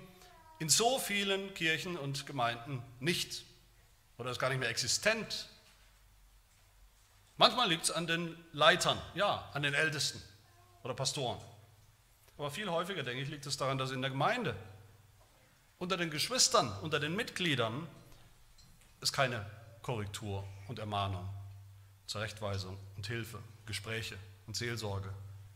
in 0.59 0.69
so 0.69 0.97
vielen 0.97 1.53
Kirchen 1.55 1.97
und 1.97 2.25
Gemeinden 2.25 2.81
nicht 3.01 3.43
oder 4.17 4.31
ist 4.31 4.39
gar 4.39 4.49
nicht 4.49 4.59
mehr 4.59 4.69
existent? 4.69 5.49
Manchmal 7.35 7.67
liegt 7.67 7.83
es 7.83 7.91
an 7.91 8.07
den 8.07 8.37
Leitern, 8.53 8.97
ja, 9.13 9.49
an 9.53 9.61
den 9.61 9.73
Ältesten 9.73 10.21
oder 10.83 10.93
Pastoren. 10.93 11.39
Aber 12.37 12.49
viel 12.49 12.69
häufiger, 12.69 13.03
denke 13.03 13.23
ich, 13.23 13.29
liegt 13.29 13.45
es 13.45 13.57
daran, 13.57 13.77
dass 13.77 13.91
in 13.91 14.01
der 14.01 14.11
Gemeinde, 14.11 14.55
unter 15.79 15.97
den 15.97 16.09
Geschwistern, 16.11 16.71
unter 16.81 16.99
den 17.01 17.13
Mitgliedern, 17.13 17.87
es 19.01 19.11
keine 19.11 19.45
Korrektur 19.81 20.47
und 20.67 20.79
Ermahnung, 20.79 21.27
Zurechtweisung 22.05 22.77
und 22.95 23.07
Hilfe, 23.07 23.39
Gespräche 23.65 24.17
und 24.47 24.55
Seelsorge 24.55 25.13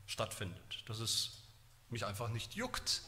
stattfindet. 0.08 0.84
Dass 0.88 1.00
es 1.00 1.44
mich 1.90 2.06
einfach 2.06 2.30
nicht 2.30 2.56
juckt, 2.56 3.02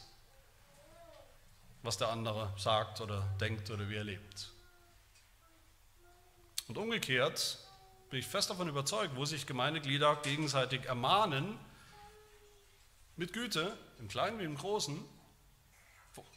was 1.82 1.96
der 1.96 2.08
andere 2.08 2.52
sagt 2.56 3.00
oder 3.00 3.22
denkt 3.40 3.70
oder 3.70 3.88
wie 3.88 3.96
er 3.96 4.04
lebt. 4.04 4.50
Und 6.68 6.76
umgekehrt 6.76 7.58
bin 8.10 8.20
ich 8.20 8.26
fest 8.26 8.50
davon 8.50 8.68
überzeugt, 8.68 9.16
wo 9.16 9.24
sich 9.24 9.46
Gemeindeglieder 9.46 10.16
gegenseitig 10.16 10.84
ermahnen, 10.86 11.58
mit 13.16 13.32
Güte, 13.32 13.76
im 13.98 14.08
Kleinen 14.08 14.38
wie 14.38 14.44
im 14.44 14.56
Großen, 14.56 15.04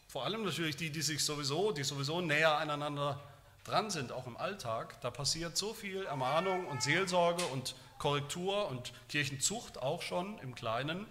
vor 0.08 0.26
allem 0.26 0.44
natürlich 0.44 0.76
die, 0.76 0.90
die 0.90 1.02
sich 1.02 1.24
sowieso, 1.24 1.72
die 1.72 1.84
sowieso 1.84 2.22
näher 2.22 2.58
aneinander 2.58 3.31
dran 3.64 3.90
sind, 3.90 4.12
auch 4.12 4.28
im 4.28 4.38
Alltag, 4.38 5.00
da 5.02 5.12
passiert 5.12 5.58
so 5.58 5.74
viel 5.74 6.06
Ermahnung 6.06 6.68
und 6.68 6.82
Seelsorge 6.82 7.46
und 7.46 7.76
Korrektur 8.00 8.68
und 8.70 8.94
Kirchenzucht 9.10 9.78
auch 9.78 10.02
schon 10.02 10.40
im 10.40 10.56
Kleinen, 10.56 11.06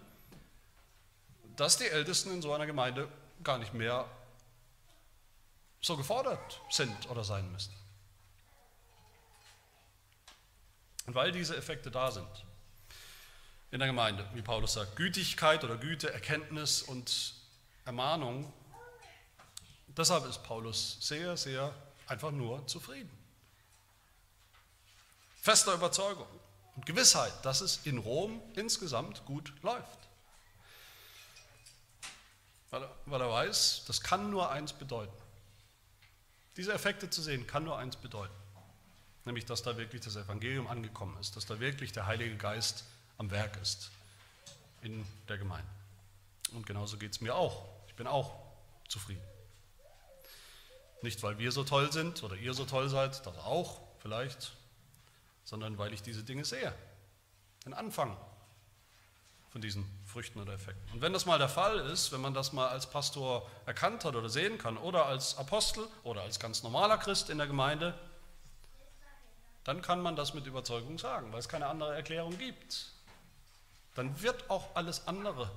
dass 1.57 1.77
die 1.77 1.87
Ältesten 1.87 2.33
in 2.33 2.43
so 2.43 2.53
einer 2.53 2.67
Gemeinde 2.67 3.09
gar 3.45 3.59
nicht 3.59 3.75
mehr 3.75 4.09
so 5.81 5.97
gefordert 5.97 6.61
sind 6.71 7.09
oder 7.09 7.25
sein 7.25 7.51
müssen. 7.53 7.75
Und 11.07 11.15
weil 11.15 11.33
diese 11.33 11.57
Effekte 11.57 11.91
da 11.91 12.11
sind, 12.11 12.29
in 13.71 13.79
der 13.79 13.89
Gemeinde, 13.89 14.29
wie 14.35 14.43
Paulus 14.43 14.73
sagt. 14.75 14.97
Gütigkeit 14.97 15.63
oder 15.63 15.77
Güte, 15.77 16.13
Erkenntnis 16.13 16.83
und 16.83 17.35
Ermahnung. 17.85 18.53
Deshalb 19.89 20.27
ist 20.27 20.43
Paulus 20.43 20.99
sehr, 21.01 21.37
sehr 21.37 21.73
einfach 22.11 22.33
nur 22.33 22.67
zufrieden. 22.67 23.11
Fester 25.41 25.75
Überzeugung 25.75 26.27
und 26.75 26.85
Gewissheit, 26.85 27.33
dass 27.45 27.61
es 27.61 27.87
in 27.87 27.99
Rom 27.99 28.43
insgesamt 28.57 29.25
gut 29.25 29.53
läuft. 29.63 29.99
Weil 32.71 32.83
er, 32.83 32.97
weil 33.07 33.21
er 33.21 33.31
weiß, 33.31 33.85
das 33.87 34.01
kann 34.01 34.31
nur 34.31 34.51
eins 34.51 34.73
bedeuten. 34.73 35.13
Diese 36.57 36.73
Effekte 36.73 37.09
zu 37.09 37.23
sehen, 37.23 37.47
kann 37.47 37.65
nur 37.65 37.79
eins 37.79 37.97
bedeuten. 37.97 38.35
Nämlich, 39.25 39.45
dass 39.45 39.63
da 39.63 39.77
wirklich 39.77 40.03
das 40.03 40.17
Evangelium 40.17 40.67
angekommen 40.67 41.17
ist, 41.21 41.37
dass 41.37 41.47
da 41.47 41.61
wirklich 41.61 41.93
der 41.93 42.07
Heilige 42.07 42.37
Geist 42.37 42.85
am 43.19 43.31
Werk 43.31 43.57
ist 43.63 43.91
in 44.83 45.07
der 45.29 45.39
Gemeinde. 45.39 45.71
Und 46.53 46.67
genauso 46.67 46.97
geht 46.97 47.13
es 47.13 47.21
mir 47.21 47.35
auch. 47.35 47.67
Ich 47.87 47.95
bin 47.95 48.07
auch 48.07 48.35
zufrieden. 48.89 49.30
Nicht, 51.03 51.23
weil 51.23 51.39
wir 51.39 51.53
so 51.53 51.65
toll 51.65 51.91
sind 51.93 52.23
oder 52.23 52.37
ihr 52.37 52.53
so 52.55 52.65
toll 52.65 52.89
seid, 52.89 53.25
das 53.27 53.39
auch 53.39 53.81
vielleicht, 54.01 54.53
sondern 55.45 55.79
weil 55.79 55.93
ich 55.93 56.03
diese 56.03 56.23
Dinge 56.23 56.45
sehe. 56.45 56.75
Den 57.65 57.75
Anfang 57.75 58.17
von 59.51 59.61
diesen 59.61 59.85
Früchten 60.07 60.41
oder 60.41 60.53
Effekten. 60.53 60.93
Und 60.93 61.01
wenn 61.01 61.13
das 61.13 61.27
mal 61.27 61.39
der 61.39 61.49
Fall 61.49 61.79
ist, 61.79 62.13
wenn 62.13 62.21
man 62.21 62.35
das 62.35 62.53
mal 62.53 62.69
als 62.69 62.89
Pastor 62.89 63.49
erkannt 63.67 64.05
hat 64.05 64.15
oder 64.15 64.29
sehen 64.29 64.59
kann 64.59 64.77
oder 64.77 65.07
als 65.07 65.37
Apostel 65.39 65.87
oder 66.05 66.23
als 66.23 66.39
ganz 66.39 66.63
normaler 66.63 66.99
Christ 66.99 67.31
in 67.31 67.39
der 67.39 67.47
Gemeinde, 67.47 67.99
dann 69.65 69.83
kann 69.83 70.01
man 70.01 70.17
das 70.17 70.35
mit 70.35 70.47
Überzeugung 70.47 70.99
sagen, 70.99 71.33
weil 71.33 71.41
es 71.41 71.49
keine 71.49 71.67
andere 71.67 71.95
Erklärung 71.95 72.39
gibt. 72.39 72.93
Dann 73.95 74.23
wird 74.23 74.49
auch 74.49 74.75
alles 74.75 75.07
andere 75.09 75.51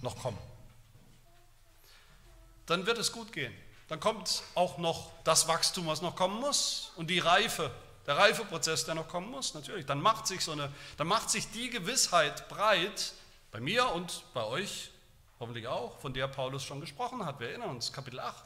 noch 0.00 0.16
kommen. 0.22 0.38
Dann 2.66 2.86
wird 2.86 2.98
es 2.98 3.12
gut 3.12 3.32
gehen. 3.32 3.52
Dann 3.88 4.00
kommt 4.00 4.42
auch 4.54 4.78
noch 4.78 5.12
das 5.24 5.46
Wachstum, 5.48 5.86
was 5.86 6.00
noch 6.00 6.16
kommen 6.16 6.40
muss 6.40 6.92
und 6.96 7.08
die 7.08 7.18
Reife, 7.18 7.70
der 8.06 8.16
Reifeprozess, 8.16 8.84
der 8.84 8.94
noch 8.94 9.08
kommen 9.08 9.30
muss, 9.30 9.54
natürlich. 9.54 9.86
Dann 9.86 10.00
macht 10.00 10.26
sich, 10.26 10.42
so 10.42 10.52
eine, 10.52 10.72
dann 10.96 11.06
macht 11.06 11.30
sich 11.30 11.50
die 11.50 11.70
Gewissheit 11.70 12.48
breit, 12.48 13.12
bei 13.50 13.60
mir 13.60 13.88
und 13.90 14.24
bei 14.34 14.42
euch 14.44 14.90
hoffentlich 15.38 15.68
auch, 15.68 15.98
von 16.00 16.14
der 16.14 16.28
Paulus 16.28 16.64
schon 16.64 16.80
gesprochen 16.80 17.24
hat. 17.24 17.40
Wir 17.40 17.50
erinnern 17.50 17.70
uns, 17.70 17.92
Kapitel 17.92 18.20
8, 18.20 18.44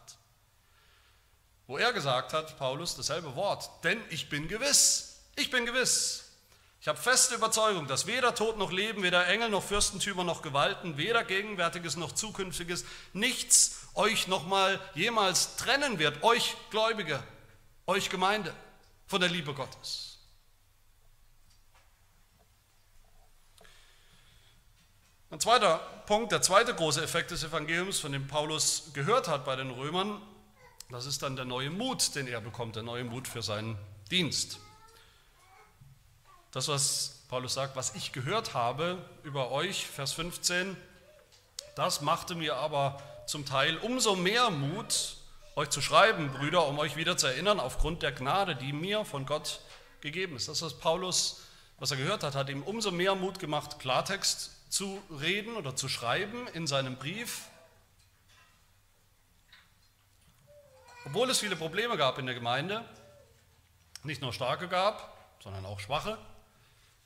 wo 1.67 1.79
er 1.79 1.93
gesagt 1.93 2.33
hat, 2.33 2.59
Paulus, 2.59 2.97
dasselbe 2.97 3.35
Wort, 3.37 3.71
denn 3.85 4.01
ich 4.11 4.29
bin 4.29 4.49
gewiss, 4.49 5.21
ich 5.37 5.51
bin 5.51 5.65
gewiss. 5.67 6.25
Ich 6.81 6.87
habe 6.87 6.99
feste 6.99 7.35
Überzeugung, 7.35 7.89
dass 7.89 8.07
weder 8.07 8.35
Tod 8.35 8.57
noch 8.57 8.71
Leben, 8.71 9.03
weder 9.03 9.27
Engel 9.27 9.49
noch 9.49 9.65
Fürstentümer 9.65 10.23
noch 10.23 10.43
Gewalten, 10.43 10.97
weder 10.97 11.25
Gegenwärtiges 11.25 11.97
noch 11.97 12.13
Zukünftiges, 12.13 12.85
nichts 13.13 13.88
euch 13.99 14.29
nochmal 14.29 14.81
jemals 14.95 15.57
trennen 15.57 15.99
wird, 15.99 16.23
euch 16.23 16.57
Gläubige, 16.71 17.23
euch 17.87 18.09
Gemeinde, 18.09 18.55
von 19.07 19.21
der 19.21 19.29
Liebe 19.29 19.53
Gottes. 19.53 20.19
Ein 25.31 25.41
zweiter 25.41 25.79
Punkt, 26.07 26.33
der 26.33 26.41
zweite 26.41 26.75
große 26.75 27.03
Effekt 27.03 27.33
des 27.33 27.43
Evangeliums, 27.43 27.99
von 27.99 28.13
dem 28.13 28.29
Paulus 28.29 28.93
gehört 28.95 29.29
hat 29.29 29.45
bei 29.45 29.57
den 29.57 29.71
Römern, 29.71 30.23
das 30.91 31.05
ist 31.05 31.23
dann 31.23 31.37
der 31.37 31.45
neue 31.45 31.69
Mut, 31.69 32.15
den 32.15 32.27
er 32.29 32.41
bekommt, 32.41 32.77
der 32.77 32.83
neue 32.83 33.05
Mut 33.05 33.29
für 33.29 33.43
seinen 33.43 33.77
Dienst. 34.11 34.59
Das, 36.53 36.69
was 36.69 37.25
Paulus 37.29 37.53
sagt, 37.53 37.77
was 37.77 37.95
ich 37.95 38.13
gehört 38.13 38.55
habe 38.55 39.05
über 39.23 39.51
euch, 39.51 39.87
Vers 39.87 40.13
15, 40.13 40.77
das 41.75 42.01
machte 42.01 42.35
mir 42.35 42.57
aber 42.57 43.03
zum 43.29 43.45
Teil 43.45 43.77
umso 43.77 44.17
mehr 44.17 44.51
Mut, 44.51 45.17
euch 45.55 45.69
zu 45.69 45.83
schreiben, 45.83 46.33
Brüder, 46.33 46.67
um 46.67 46.79
euch 46.79 46.97
wieder 46.97 47.19
zu 47.19 47.27
erinnern, 47.27 47.61
aufgrund 47.61 48.03
der 48.03 48.11
Gnade, 48.11 48.57
die 48.57 48.73
mir 48.73 49.05
von 49.05 49.27
Gott 49.27 49.61
gegeben 50.01 50.35
ist. 50.37 50.49
Das, 50.49 50.63
was 50.63 50.79
Paulus, 50.79 51.43
was 51.79 51.91
er 51.91 51.99
gehört 51.99 52.23
hat, 52.23 52.35
hat 52.35 52.49
ihm 52.49 52.63
umso 52.63 52.91
mehr 52.91 53.15
Mut 53.15 53.39
gemacht, 53.39 53.79
Klartext 53.81 54.73
zu 54.73 55.03
reden 55.21 55.57
oder 55.57 55.77
zu 55.77 55.91
schreiben 55.91 56.49
in 56.55 56.67
seinem 56.67 56.97
Brief, 56.97 57.43
obwohl 61.05 61.29
es 61.29 61.39
viele 61.39 61.57
Probleme 61.57 61.99
gab 61.99 62.19
in 62.19 62.25
der 62.25 62.35
Gemeinde, 62.35 62.83
nicht 64.05 64.23
nur 64.23 64.33
starke 64.33 64.69
gab, 64.69 65.19
sondern 65.43 65.67
auch 65.67 65.81
schwache, 65.81 66.17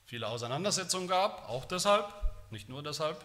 viele 0.07 0.29
Auseinandersetzungen 0.29 1.09
gab, 1.09 1.49
auch 1.49 1.65
deshalb, 1.65 2.07
nicht 2.51 2.69
nur 2.69 2.83
deshalb, 2.83 3.25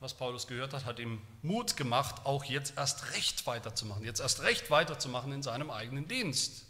was 0.00 0.14
Paulus 0.14 0.46
gehört 0.46 0.72
hat, 0.72 0.84
hat 0.84 0.98
ihm 0.98 1.20
Mut 1.42 1.76
gemacht, 1.76 2.24
auch 2.24 2.44
jetzt 2.44 2.74
erst 2.76 3.12
recht 3.12 3.46
weiterzumachen, 3.46 4.04
jetzt 4.04 4.20
erst 4.20 4.42
recht 4.42 4.70
weiterzumachen 4.70 5.32
in 5.32 5.42
seinem 5.42 5.70
eigenen 5.70 6.06
Dienst. 6.06 6.66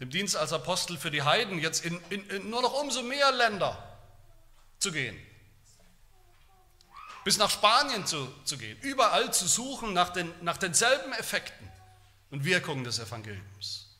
Dem 0.00 0.10
Dienst 0.10 0.36
als 0.36 0.52
Apostel 0.52 0.96
für 0.96 1.10
die 1.10 1.22
Heiden, 1.22 1.58
jetzt 1.58 1.84
in, 1.84 2.00
in, 2.10 2.28
in 2.30 2.50
nur 2.50 2.62
noch 2.62 2.80
umso 2.80 3.02
mehr 3.02 3.30
Länder 3.30 3.76
zu 4.78 4.90
gehen. 4.90 5.16
Bis 7.24 7.38
nach 7.38 7.50
Spanien 7.50 8.04
zu, 8.04 8.26
zu 8.44 8.58
gehen, 8.58 8.76
überall 8.80 9.32
zu 9.32 9.46
suchen 9.46 9.92
nach, 9.92 10.10
den, 10.10 10.32
nach 10.40 10.56
denselben 10.56 11.12
Effekten 11.12 11.68
und 12.30 12.44
Wirkungen 12.44 12.82
des 12.82 12.98
Evangeliums. 12.98 13.96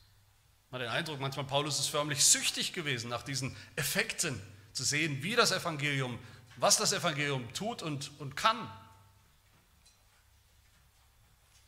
Man 0.71 0.81
hat 0.81 0.87
den 0.87 0.93
Eindruck, 0.93 1.19
manchmal 1.19 1.45
Paulus 1.45 1.79
ist 1.79 1.87
förmlich 1.87 2.25
süchtig 2.25 2.73
gewesen, 2.73 3.09
nach 3.09 3.23
diesen 3.23 3.55
Effekten 3.75 4.41
zu 4.73 4.83
sehen, 4.83 5.21
wie 5.21 5.35
das 5.35 5.51
Evangelium, 5.51 6.19
was 6.57 6.77
das 6.77 6.93
Evangelium 6.93 7.51
tut 7.53 7.81
und, 7.81 8.11
und 8.19 8.35
kann. 8.35 8.69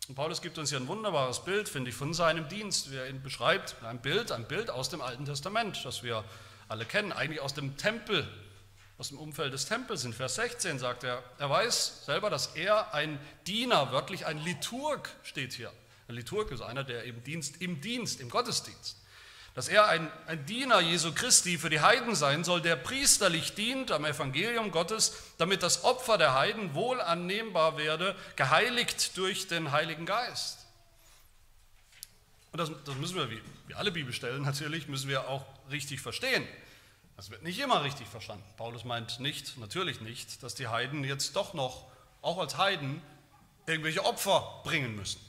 Und 0.08 0.16
Paulus 0.16 0.42
gibt 0.42 0.58
uns 0.58 0.70
hier 0.70 0.80
ein 0.80 0.88
wunderbares 0.88 1.44
Bild, 1.44 1.68
finde 1.68 1.90
ich, 1.90 1.96
von 1.96 2.14
seinem 2.14 2.48
Dienst, 2.48 2.92
wie 2.92 2.98
er 2.98 3.10
ihn 3.10 3.24
beschreibt. 3.24 3.76
Ein 3.84 4.02
Bild, 4.02 4.32
ein 4.32 4.48
Bild 4.48 4.70
aus 4.70 4.90
dem 4.90 5.02
Alten 5.02 5.26
Testament, 5.26 5.84
das 5.84 6.04
wir 6.04 6.24
alle 6.68 6.86
kennen, 6.86 7.12
eigentlich 7.12 7.42
aus 7.42 7.54
dem 7.54 7.78
Tempel 7.78 8.28
aus 8.98 9.10
dem 9.10 9.20
Umfeld 9.20 9.54
des 9.54 9.66
Tempels. 9.66 10.06
In 10.06 10.14
Vers 10.14 10.36
16 10.36 10.80
sagt 10.80 11.04
er, 11.04 11.22
er 11.38 11.50
weiß 11.50 12.06
selber, 12.06 12.30
dass 12.30 12.56
er 12.56 12.94
ein 12.94 13.20
Diener, 13.46 13.92
wörtlich 13.92 14.26
ein 14.26 14.38
Liturg 14.40 15.10
steht 15.24 15.54
hier. 15.54 15.72
Ein 16.08 16.16
Liturg 16.16 16.52
ist 16.52 16.62
einer, 16.62 16.84
der 16.84 17.04
im 17.04 17.24
Dienst, 17.24 17.62
im 17.62 17.82
Dienst, 17.82 18.22
im 18.22 18.30
Gottesdienst, 18.30 18.98
dass 19.56 19.70
er 19.70 19.88
ein, 19.88 20.12
ein 20.28 20.46
Diener 20.46 20.82
Jesu 20.82 21.14
Christi 21.14 21.58
für 21.58 21.70
die 21.70 21.80
Heiden 21.80 22.14
sein 22.14 22.44
soll, 22.44 22.62
der 22.62 22.76
priesterlich 22.76 23.56
dient 23.56 23.90
am 23.90 24.04
Evangelium 24.04 24.70
Gottes, 24.70 25.16
damit 25.38 25.64
das 25.64 25.86
Opfer 25.86 26.18
der 26.18 26.34
Heiden 26.34 26.74
wohl 26.76 27.00
annehmbar 27.00 27.78
werde, 27.78 28.18
geheiligt 28.36 29.18
durch 29.18 29.48
den 29.48 29.72
Heiligen 29.72 30.06
Geist. 30.06 30.60
Und 32.52 32.60
das, 32.60 32.70
das 32.84 32.96
müssen 32.96 33.16
wir, 33.16 33.32
wie, 33.32 33.42
wie 33.68 33.74
alle 33.76 33.94
Bibelstellen 33.94 34.44
natürlich, 34.44 34.90
müssen 34.90 35.08
wir 35.08 35.30
auch 35.30 35.46
richtig 35.72 36.02
verstehen. 36.02 36.46
Das 37.16 37.30
wird 37.30 37.42
nicht 37.44 37.60
immer 37.60 37.82
richtig 37.82 38.08
verstanden. 38.08 38.44
Paulus 38.58 38.84
meint 38.84 39.22
nicht, 39.22 39.58
natürlich 39.58 40.02
nicht, 40.02 40.44
dass 40.44 40.56
die 40.56 40.68
Heiden 40.68 41.06
jetzt 41.06 41.38
doch 41.38 41.54
noch, 41.54 41.86
auch 42.22 42.40
als 42.40 42.58
Heiden, 42.58 43.02
irgendwelche 43.68 44.04
Opfer 44.04 44.62
bringen 44.66 44.98
müssen, 44.98 45.22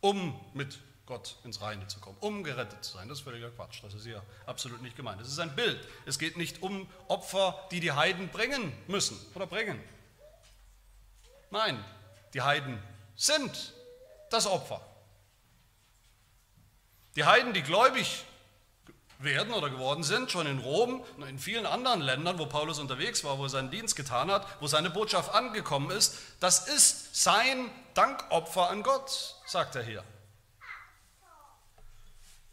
um 0.00 0.38
mit 0.54 0.78
Gott 1.08 1.36
ins 1.42 1.62
Reine 1.62 1.86
zu 1.86 2.00
kommen, 2.00 2.18
um 2.20 2.44
gerettet 2.44 2.84
zu 2.84 2.92
sein. 2.92 3.08
Das 3.08 3.18
ist 3.18 3.24
völliger 3.24 3.50
Quatsch. 3.50 3.82
Das 3.82 3.94
ist 3.94 4.04
hier 4.04 4.22
absolut 4.44 4.82
nicht 4.82 4.94
gemeint. 4.94 5.20
Es 5.22 5.28
ist 5.28 5.38
ein 5.38 5.56
Bild. 5.56 5.80
Es 6.04 6.18
geht 6.18 6.36
nicht 6.36 6.62
um 6.62 6.86
Opfer, 7.08 7.58
die 7.70 7.80
die 7.80 7.92
Heiden 7.92 8.28
bringen 8.28 8.74
müssen 8.88 9.18
oder 9.34 9.46
bringen. 9.46 9.82
Nein, 11.50 11.82
die 12.34 12.42
Heiden 12.42 12.78
sind 13.16 13.72
das 14.28 14.46
Opfer. 14.46 14.82
Die 17.16 17.24
Heiden, 17.24 17.54
die 17.54 17.62
gläubig 17.62 18.24
werden 19.18 19.54
oder 19.54 19.70
geworden 19.70 20.04
sind, 20.04 20.30
schon 20.30 20.46
in 20.46 20.58
Rom 20.58 21.02
und 21.16 21.26
in 21.26 21.38
vielen 21.38 21.64
anderen 21.64 22.02
Ländern, 22.02 22.38
wo 22.38 22.44
Paulus 22.44 22.78
unterwegs 22.78 23.24
war, 23.24 23.38
wo 23.38 23.44
er 23.44 23.48
seinen 23.48 23.70
Dienst 23.70 23.96
getan 23.96 24.30
hat, 24.30 24.46
wo 24.60 24.66
seine 24.66 24.90
Botschaft 24.90 25.34
angekommen 25.34 25.90
ist, 25.90 26.18
das 26.38 26.68
ist 26.68 27.16
sein 27.16 27.70
Dankopfer 27.94 28.68
an 28.68 28.82
Gott, 28.82 29.36
sagt 29.46 29.74
er 29.74 29.82
hier. 29.82 30.04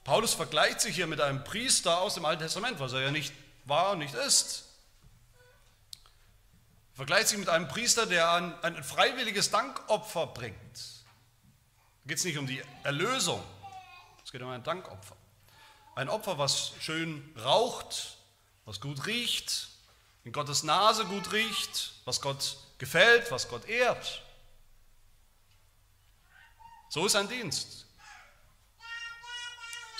Paulus 0.05 0.35
vergleicht 0.35 0.81
sich 0.81 0.95
hier 0.95 1.07
mit 1.07 1.19
einem 1.19 1.43
Priester 1.43 1.99
aus 1.99 2.13
dem 2.13 2.25
Alten 2.25 2.43
Testament, 2.43 2.79
was 2.79 2.93
er 2.93 3.01
ja 3.01 3.11
nicht 3.11 3.33
war 3.65 3.93
und 3.93 3.99
nicht 3.99 4.13
ist. 4.13 4.65
Er 6.93 6.97
vergleicht 6.97 7.27
sich 7.27 7.39
mit 7.39 7.49
einem 7.49 7.67
Priester, 7.67 8.05
der 8.05 8.31
ein, 8.31 8.53
ein 8.63 8.83
freiwilliges 8.83 9.49
Dankopfer 9.49 10.27
bringt. 10.27 10.55
Da 12.03 12.09
geht 12.09 12.19
es 12.19 12.23
nicht 12.23 12.37
um 12.37 12.45
die 12.45 12.61
Erlösung, 12.83 13.43
es 14.23 14.31
geht 14.31 14.43
um 14.43 14.49
ein 14.49 14.63
Dankopfer. 14.63 15.17
Ein 15.95 16.07
Opfer, 16.07 16.37
was 16.37 16.73
schön 16.79 17.33
raucht, 17.43 18.17
was 18.65 18.79
gut 18.81 19.07
riecht, 19.07 19.69
in 20.23 20.31
Gottes 20.31 20.61
Nase 20.61 21.05
gut 21.05 21.31
riecht, 21.31 21.93
was 22.05 22.21
Gott 22.21 22.57
gefällt, 22.77 23.31
was 23.31 23.49
Gott 23.49 23.65
ehrt. 23.67 24.21
So 26.89 27.07
ist 27.07 27.15
ein 27.15 27.27
Dienst. 27.27 27.84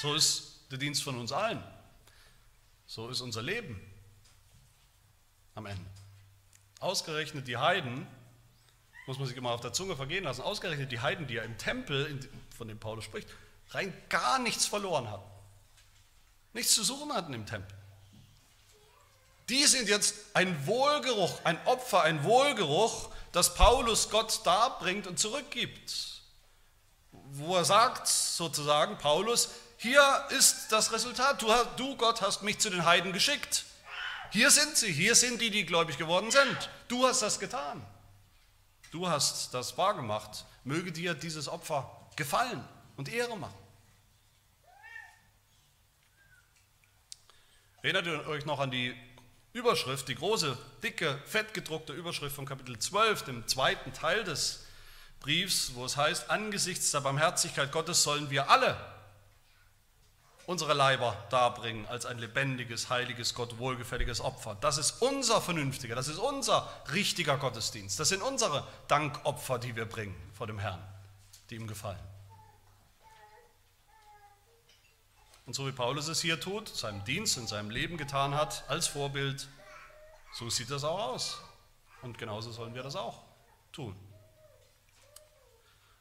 So 0.06 0.14
ist 0.14 0.60
der 0.70 0.78
Dienst 0.78 1.02
von 1.02 1.18
uns 1.18 1.32
allen. 1.32 1.64
So 2.86 3.10
ist 3.10 3.22
unser 3.22 3.42
Leben 3.42 3.82
am 5.56 5.66
Ende. 5.66 5.90
Ausgerechnet 6.80 7.48
die 7.48 7.58
Heiden, 7.58 8.06
muss 9.08 9.18
man 9.18 9.28
sich 9.28 9.36
immer 9.36 9.50
auf 9.50 9.62
der 9.62 9.74
Zunge 9.74 9.96
vergehen 9.96 10.26
lassen, 10.26 10.44
ausgerechnet 10.44 10.92
die 10.92 11.00
Heiden, 11.00 11.26
die 11.26 11.34
ja 11.34 11.42
im 11.42 11.58
Tempel, 11.58 12.20
von 12.56 12.68
dem 12.68 12.78
Paulus 12.78 13.04
spricht, 13.04 13.28
rein 13.72 13.92
gar 14.10 14.38
nichts 14.38 14.68
verloren 14.68 15.10
hatten 15.10 15.28
nichts 16.54 16.76
zu 16.76 16.84
suchen 16.84 17.12
hatten 17.12 17.34
im 17.34 17.48
Tempel. 17.48 17.76
Die 19.50 19.66
sind 19.66 19.90
jetzt 19.90 20.16
ein 20.34 20.68
Wohlgeruch, 20.68 21.44
ein 21.44 21.58
Opfer, 21.66 22.04
ein 22.04 22.24
Wohlgeruch, 22.24 23.10
das 23.32 23.56
Paulus 23.56 24.12
Gott 24.12 24.46
darbringt 24.46 25.08
und 25.08 25.20
zurückgibt. 25.20 26.22
Wo 27.12 27.56
er 27.56 27.66
sagt, 27.66 28.08
sozusagen, 28.08 28.98
Paulus, 29.00 29.50
hier 29.78 30.26
ist 30.30 30.72
das 30.72 30.92
Resultat. 30.92 31.42
Du, 31.42 31.48
du, 31.78 31.98
Gott, 31.98 32.22
hast 32.22 32.44
mich 32.44 32.60
zu 32.60 32.70
den 32.70 32.86
Heiden 32.86 33.14
geschickt. 33.14 33.66
Hier 34.32 34.50
sind 34.52 34.76
sie, 34.78 34.92
hier 34.92 35.16
sind 35.16 35.42
die, 35.42 35.50
die 35.50 35.66
gläubig 35.66 35.98
geworden 35.98 36.32
sind. 36.32 36.70
Du 36.88 37.06
hast 37.06 37.22
das 37.22 37.40
getan. 37.40 37.86
Du 38.92 39.08
hast 39.08 39.54
das 39.54 39.78
wahrgemacht. 39.78 40.46
Möge 40.64 40.92
dir 40.92 41.14
dieses 41.14 41.48
Opfer 41.48 42.10
gefallen 42.16 42.64
und 42.96 43.12
Ehre 43.12 43.38
machen. 43.38 43.58
Erinnert 47.82 48.08
ihr 48.08 48.28
euch 48.28 48.46
noch 48.46 48.60
an 48.60 48.72
die 48.72 48.96
Überschrift, 49.54 50.08
die 50.08 50.16
große, 50.16 50.58
dicke, 50.82 51.22
fettgedruckte 51.26 51.94
Überschrift 51.94 52.36
von 52.36 52.46
Kapitel 52.46 52.80
12, 52.80 53.24
dem 53.24 53.48
zweiten 53.48 53.94
Teil 53.94 54.24
des 54.24 54.66
Briefs, 55.20 55.76
wo 55.76 55.86
es 55.86 55.96
heißt, 55.96 56.30
angesichts 56.30 56.92
der 56.92 57.02
Barmherzigkeit 57.02 57.72
Gottes 57.72 58.04
sollen 58.04 58.30
wir 58.30 58.50
alle 58.50 58.95
unsere 60.48 60.74
Leiber 60.74 61.18
darbringen 61.30 61.86
als 61.88 62.06
ein 62.06 62.20
lebendiges, 62.20 62.90
heiliges, 62.90 63.34
Gott 63.34 63.58
wohlgefälliges 63.58 64.22
Opfer. 64.22 64.58
Das 64.62 64.78
ist 64.78 65.02
unser 65.02 65.42
vernünftiger, 65.42 65.96
das 65.96 66.08
ist 66.08 66.18
unser 66.18 66.70
richtiger 66.94 67.38
Gottesdienst. 67.38 68.00
Das 68.00 68.10
sind 68.10 68.22
unsere 68.22 68.66
Dankopfer, 68.88 69.60
die 69.60 69.76
wir 69.76 69.86
bringen 69.86 70.16
vor 70.34 70.48
dem 70.48 70.60
Herrn, 70.60 70.82
die 71.50 71.56
ihm 71.56 71.68
gefallen. 71.68 72.00
Und 75.46 75.54
so 75.54 75.68
wie 75.68 75.72
Paulus 75.72 76.08
es 76.08 76.22
hier 76.22 76.40
tut, 76.40 76.70
seinem 76.70 77.04
Dienst 77.04 77.38
in 77.38 77.48
seinem 77.48 77.70
Leben 77.70 77.98
getan 77.98 78.34
hat, 78.34 78.64
als 78.68 78.88
Vorbild, 78.88 79.48
so 80.34 80.50
sieht 80.50 80.72
das 80.72 80.84
auch 80.84 81.00
aus. 81.00 81.40
Und 82.02 82.18
genauso 82.18 82.52
sollen 82.52 82.74
wir 82.74 82.84
das 82.84 82.96
auch 82.96 83.22
tun. 83.72 83.96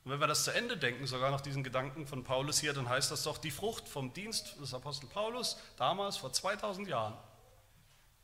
Und 0.04 0.10
wenn 0.10 0.20
wir 0.20 0.26
das 0.26 0.44
zu 0.44 0.50
Ende 0.50 0.76
denken, 0.76 1.06
sogar 1.06 1.30
nach 1.30 1.40
diesen 1.40 1.64
Gedanken 1.64 2.06
von 2.06 2.24
Paulus 2.24 2.58
hier, 2.60 2.74
dann 2.74 2.88
heißt 2.88 3.10
das 3.10 3.22
doch 3.22 3.38
die 3.38 3.50
Frucht 3.50 3.88
vom 3.88 4.12
Dienst 4.12 4.60
des 4.60 4.74
Apostel 4.74 5.06
Paulus 5.06 5.56
damals 5.78 6.18
vor 6.18 6.30
2000 6.30 6.88
Jahren, 6.88 7.16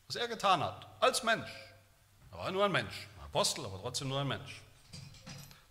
was 0.06 0.16
er 0.16 0.28
getan 0.28 0.62
hat, 0.62 0.86
als 1.00 1.22
Mensch. 1.22 1.50
Er 2.32 2.38
war 2.38 2.50
nur 2.50 2.66
ein 2.66 2.72
Mensch, 2.72 3.08
ein 3.16 3.24
Apostel, 3.24 3.64
aber 3.64 3.80
trotzdem 3.80 4.08
nur 4.08 4.20
ein 4.20 4.28
Mensch. 4.28 4.60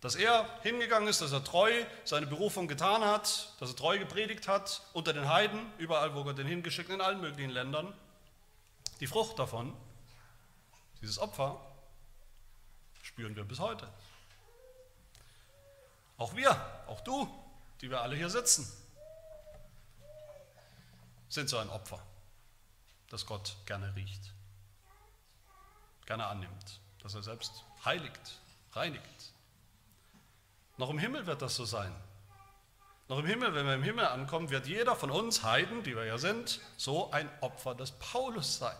Dass 0.01 0.15
er 0.15 0.49
hingegangen 0.63 1.07
ist, 1.07 1.21
dass 1.21 1.31
er 1.31 1.43
treu 1.43 1.71
seine 2.05 2.25
Berufung 2.25 2.67
getan 2.67 3.03
hat, 3.03 3.53
dass 3.59 3.69
er 3.69 3.75
treu 3.75 3.99
gepredigt 3.99 4.47
hat 4.47 4.81
unter 4.93 5.13
den 5.13 5.29
Heiden, 5.29 5.71
überall, 5.77 6.15
wo 6.15 6.23
Gott 6.23 6.39
ihn 6.39 6.47
hingeschickt, 6.47 6.89
in 6.89 7.01
allen 7.01 7.21
möglichen 7.21 7.51
Ländern. 7.51 7.93
Die 8.99 9.07
Frucht 9.07 9.37
davon, 9.37 9.75
dieses 11.01 11.19
Opfer, 11.19 11.59
spüren 13.03 13.35
wir 13.35 13.43
bis 13.43 13.59
heute. 13.59 13.87
Auch 16.19 16.35
wir, 16.35 16.51
auch 16.87 16.99
du, 17.01 17.27
die 17.79 17.89
wir 17.89 18.01
alle 18.01 18.15
hier 18.15 18.29
sitzen, 18.29 18.69
sind 21.29 21.49
so 21.49 21.57
ein 21.57 21.69
Opfer, 21.69 21.99
das 23.09 23.25
Gott 23.25 23.55
gerne 23.65 23.95
riecht, 23.95 24.33
gerne 26.05 26.27
annimmt, 26.27 26.81
das 27.01 27.15
er 27.15 27.23
selbst 27.23 27.63
heiligt, 27.85 28.39
reinigt. 28.73 29.33
Noch 30.75 30.89
im 30.89 30.99
Himmel 30.99 31.25
wird 31.25 31.41
das 31.41 31.55
so 31.55 31.63
sein. 31.63 31.95
Noch 33.07 33.19
im 33.19 33.25
Himmel, 33.25 33.53
wenn 33.53 33.65
wir 33.65 33.75
im 33.75 33.83
Himmel 33.83 34.05
ankommen, 34.05 34.49
wird 34.49 34.67
jeder 34.67 34.97
von 34.97 35.11
uns 35.11 35.43
Heiden, 35.43 35.83
die 35.83 35.95
wir 35.95 36.03
ja 36.03 36.17
sind, 36.17 36.59
so 36.75 37.11
ein 37.11 37.29
Opfer 37.41 37.75
des 37.75 37.91
Paulus 37.91 38.57
sein. 38.57 38.77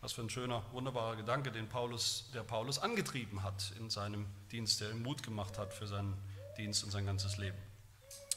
Was 0.00 0.12
für 0.12 0.22
ein 0.22 0.30
schöner, 0.30 0.62
wunderbarer 0.72 1.16
Gedanke, 1.16 1.52
den 1.52 1.68
Paulus, 1.68 2.30
der 2.32 2.42
Paulus 2.42 2.78
angetrieben 2.78 3.42
hat 3.42 3.72
in 3.78 3.90
seinem 3.90 4.26
Dienst, 4.50 4.80
der 4.80 4.90
ihm 4.90 5.02
Mut 5.02 5.22
gemacht 5.22 5.58
hat 5.58 5.74
für 5.74 5.86
seinen 5.86 6.16
Dienst 6.56 6.84
und 6.84 6.90
sein 6.90 7.04
ganzes 7.04 7.36
Leben. 7.36 7.58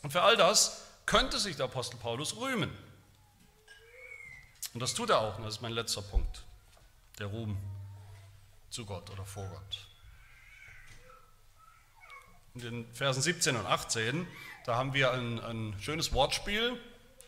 Und 0.01 0.11
für 0.11 0.21
all 0.21 0.35
das 0.35 0.85
könnte 1.05 1.39
sich 1.39 1.55
der 1.55 1.65
Apostel 1.65 1.97
Paulus 1.97 2.35
rühmen. 2.35 2.69
Und 4.73 4.79
das 4.81 4.93
tut 4.93 5.09
er 5.09 5.19
auch, 5.19 5.37
und 5.37 5.45
das 5.45 5.55
ist 5.55 5.61
mein 5.61 5.71
letzter 5.71 6.01
Punkt, 6.01 6.43
der 7.19 7.27
Ruhm 7.27 7.57
zu 8.69 8.85
Gott 8.85 9.09
oder 9.11 9.23
vor 9.23 9.47
Gott. 9.47 9.87
In 12.55 12.61
den 12.61 12.93
Versen 12.93 13.21
17 13.21 13.55
und 13.55 13.65
18, 13.65 14.27
da 14.65 14.75
haben 14.75 14.93
wir 14.93 15.11
ein, 15.11 15.39
ein 15.39 15.75
schönes 15.79 16.11
Wortspiel. 16.11 16.79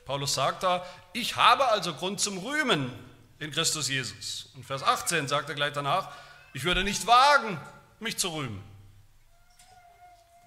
Paulus 0.05 0.33
sagt 0.33 0.63
da, 0.63 0.85
ich 1.13 1.35
habe 1.35 1.67
also 1.69 1.93
Grund 1.93 2.19
zum 2.19 2.37
Rühmen, 2.39 2.91
in 3.39 3.51
Christus 3.51 3.89
Jesus. 3.89 4.49
Und 4.55 4.65
Vers 4.65 4.83
18 4.83 5.27
sagt 5.27 5.49
er 5.49 5.55
gleich 5.55 5.73
danach, 5.73 6.11
ich 6.53 6.63
würde 6.63 6.83
nicht 6.83 7.05
wagen, 7.05 7.59
mich 7.99 8.17
zu 8.17 8.29
rühmen. 8.29 8.63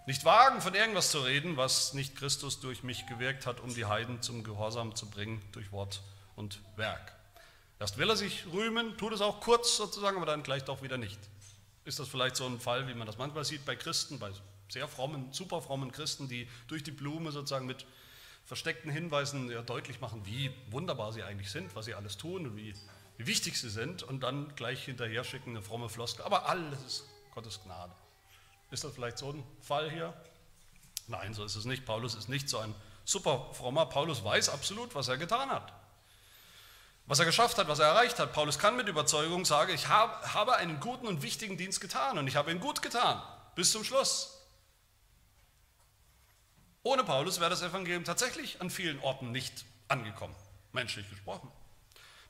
Nicht 0.06 0.24
wagen, 0.24 0.62
von 0.62 0.74
irgendwas 0.74 1.10
zu 1.10 1.20
reden, 1.20 1.58
was 1.58 1.92
nicht 1.92 2.16
Christus 2.16 2.60
durch 2.60 2.82
mich 2.82 3.06
gewirkt 3.06 3.44
hat, 3.44 3.60
um 3.60 3.74
die 3.74 3.84
Heiden 3.84 4.22
zum 4.22 4.42
Gehorsam 4.42 4.94
zu 4.94 5.10
bringen 5.10 5.42
durch 5.52 5.70
Wort 5.70 6.00
und 6.34 6.60
Werk. 6.76 7.12
Erst 7.78 7.98
will 7.98 8.08
er 8.08 8.16
sich 8.16 8.46
rühmen, 8.52 8.96
tut 8.96 9.12
es 9.12 9.20
auch 9.20 9.40
kurz 9.40 9.76
sozusagen, 9.76 10.16
aber 10.16 10.26
dann 10.26 10.42
gleich 10.42 10.64
doch 10.64 10.82
wieder 10.82 10.96
nicht. 10.96 11.18
Ist 11.84 11.98
das 11.98 12.08
vielleicht 12.08 12.36
so 12.36 12.46
ein 12.46 12.58
Fall, 12.58 12.88
wie 12.88 12.94
man 12.94 13.06
das 13.06 13.18
manchmal 13.18 13.44
sieht 13.44 13.64
bei 13.66 13.76
Christen, 13.76 14.18
bei 14.18 14.30
sehr 14.68 14.88
frommen, 14.88 15.32
super 15.32 15.60
frommen 15.60 15.92
Christen, 15.92 16.28
die 16.28 16.48
durch 16.68 16.82
die 16.82 16.90
Blume 16.90 17.30
sozusagen 17.30 17.66
mit 17.66 17.86
versteckten 18.48 18.90
Hinweisen 18.90 19.50
ja 19.50 19.60
deutlich 19.60 20.00
machen, 20.00 20.24
wie 20.24 20.50
wunderbar 20.70 21.12
sie 21.12 21.22
eigentlich 21.22 21.50
sind, 21.50 21.76
was 21.76 21.84
sie 21.84 21.92
alles 21.92 22.16
tun 22.16 22.46
und 22.46 22.56
wie, 22.56 22.74
wie 23.18 23.26
wichtig 23.26 23.60
sie 23.60 23.68
sind 23.68 24.02
und 24.02 24.20
dann 24.22 24.54
gleich 24.56 24.86
hinterher 24.86 25.22
schicken 25.22 25.50
eine 25.50 25.60
fromme 25.60 25.90
Floskel. 25.90 26.24
Aber 26.24 26.48
alles 26.48 26.82
ist 26.82 27.04
Gottes 27.34 27.62
Gnade. 27.62 27.92
Ist 28.70 28.84
das 28.84 28.94
vielleicht 28.94 29.18
so 29.18 29.32
ein 29.32 29.44
Fall 29.60 29.90
hier? 29.90 30.14
Nein, 31.08 31.34
so 31.34 31.44
ist 31.44 31.56
es 31.56 31.66
nicht. 31.66 31.84
Paulus 31.84 32.14
ist 32.14 32.30
nicht 32.30 32.48
so 32.48 32.56
ein 32.56 32.74
super 33.04 33.50
frommer. 33.52 33.84
Paulus 33.84 34.24
weiß 34.24 34.48
absolut, 34.48 34.94
was 34.94 35.08
er 35.08 35.18
getan 35.18 35.50
hat. 35.50 35.70
Was 37.04 37.18
er 37.18 37.26
geschafft 37.26 37.58
hat, 37.58 37.68
was 37.68 37.80
er 37.80 37.88
erreicht 37.88 38.18
hat. 38.18 38.32
Paulus 38.32 38.58
kann 38.58 38.78
mit 38.78 38.88
Überzeugung 38.88 39.44
sagen, 39.44 39.74
ich 39.74 39.88
habe 39.88 40.56
einen 40.56 40.80
guten 40.80 41.06
und 41.06 41.20
wichtigen 41.20 41.58
Dienst 41.58 41.82
getan 41.82 42.16
und 42.16 42.26
ich 42.26 42.36
habe 42.36 42.50
ihn 42.50 42.60
gut 42.60 42.80
getan, 42.80 43.22
bis 43.54 43.72
zum 43.72 43.84
Schluss. 43.84 44.37
Ohne 46.88 47.04
Paulus 47.04 47.38
wäre 47.38 47.50
das 47.50 47.60
Evangelium 47.60 48.04
tatsächlich 48.04 48.62
an 48.62 48.70
vielen 48.70 48.98
Orten 49.00 49.30
nicht 49.30 49.66
angekommen, 49.88 50.34
menschlich 50.72 51.06
gesprochen. 51.10 51.52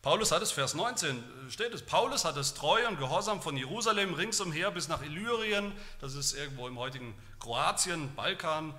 Paulus 0.02 0.32
hat 0.32 0.42
es, 0.42 0.50
Vers 0.50 0.74
19 0.74 1.22
steht 1.48 1.72
es, 1.72 1.86
Paulus 1.86 2.24
hat 2.24 2.36
es 2.36 2.54
treu 2.54 2.88
und 2.88 2.98
gehorsam 2.98 3.40
von 3.40 3.56
Jerusalem 3.56 4.14
ringsumher 4.14 4.72
bis 4.72 4.88
nach 4.88 5.00
Illyrien, 5.00 5.72
das 6.00 6.14
ist 6.14 6.32
irgendwo 6.32 6.66
im 6.66 6.76
heutigen 6.76 7.14
Kroatien, 7.38 8.12
Balkan, 8.16 8.74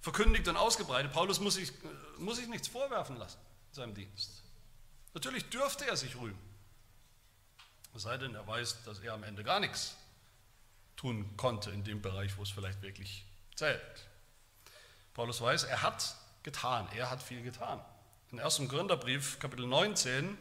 verkündigt 0.00 0.48
und 0.48 0.56
ausgebreitet. 0.56 1.12
Paulus 1.12 1.40
muss 1.40 1.56
sich, 1.56 1.72
muss 2.16 2.38
sich 2.38 2.48
nichts 2.48 2.68
vorwerfen 2.68 3.18
lassen 3.18 3.38
in 3.68 3.74
seinem 3.74 3.94
Dienst. 3.94 4.42
Natürlich 5.12 5.44
dürfte 5.50 5.86
er 5.86 5.98
sich 5.98 6.16
rühmen, 6.16 6.38
es 7.94 8.00
sei 8.00 8.16
denn, 8.16 8.34
er 8.34 8.46
weiß, 8.46 8.82
dass 8.84 9.00
er 9.00 9.12
am 9.12 9.24
Ende 9.24 9.44
gar 9.44 9.60
nichts 9.60 9.94
tun 10.96 11.36
konnte 11.36 11.70
in 11.70 11.84
dem 11.84 12.00
Bereich, 12.00 12.38
wo 12.38 12.44
es 12.44 12.50
vielleicht 12.50 12.80
wirklich 12.80 13.26
zählt. 13.54 14.08
Paulus 15.18 15.40
weiß, 15.40 15.64
er 15.64 15.82
hat 15.82 16.14
getan, 16.44 16.86
er 16.94 17.10
hat 17.10 17.20
viel 17.20 17.42
getan. 17.42 17.84
In 18.30 18.38
1. 18.38 18.68
Gründerbrief, 18.68 19.40
Kapitel 19.40 19.66
19, 19.66 20.38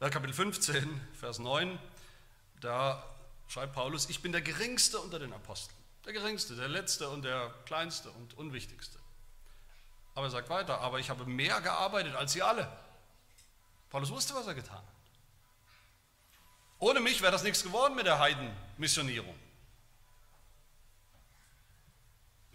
äh, 0.00 0.10
Kapitel 0.10 0.34
15, 0.34 1.00
Vers 1.14 1.38
9, 1.38 1.78
da 2.60 3.00
schreibt 3.46 3.72
Paulus, 3.72 4.10
ich 4.10 4.20
bin 4.20 4.32
der 4.32 4.40
Geringste 4.40 4.98
unter 4.98 5.20
den 5.20 5.32
Aposteln. 5.32 5.78
Der 6.06 6.12
Geringste, 6.12 6.56
der 6.56 6.66
Letzte 6.66 7.08
und 7.08 7.22
der 7.22 7.54
Kleinste 7.66 8.10
und 8.10 8.36
Unwichtigste. 8.36 8.98
Aber 10.16 10.26
er 10.26 10.30
sagt 10.30 10.48
weiter, 10.48 10.80
aber 10.80 10.98
ich 10.98 11.08
habe 11.08 11.24
mehr 11.24 11.60
gearbeitet 11.60 12.16
als 12.16 12.32
sie 12.32 12.42
alle. 12.42 12.68
Paulus 13.90 14.10
wusste, 14.10 14.34
was 14.34 14.48
er 14.48 14.54
getan 14.54 14.74
hat. 14.74 14.84
Ohne 16.80 16.98
mich 16.98 17.22
wäre 17.22 17.30
das 17.30 17.44
nichts 17.44 17.62
geworden 17.62 17.94
mit 17.94 18.06
der 18.06 18.18
Heidenmissionierung 18.18 19.36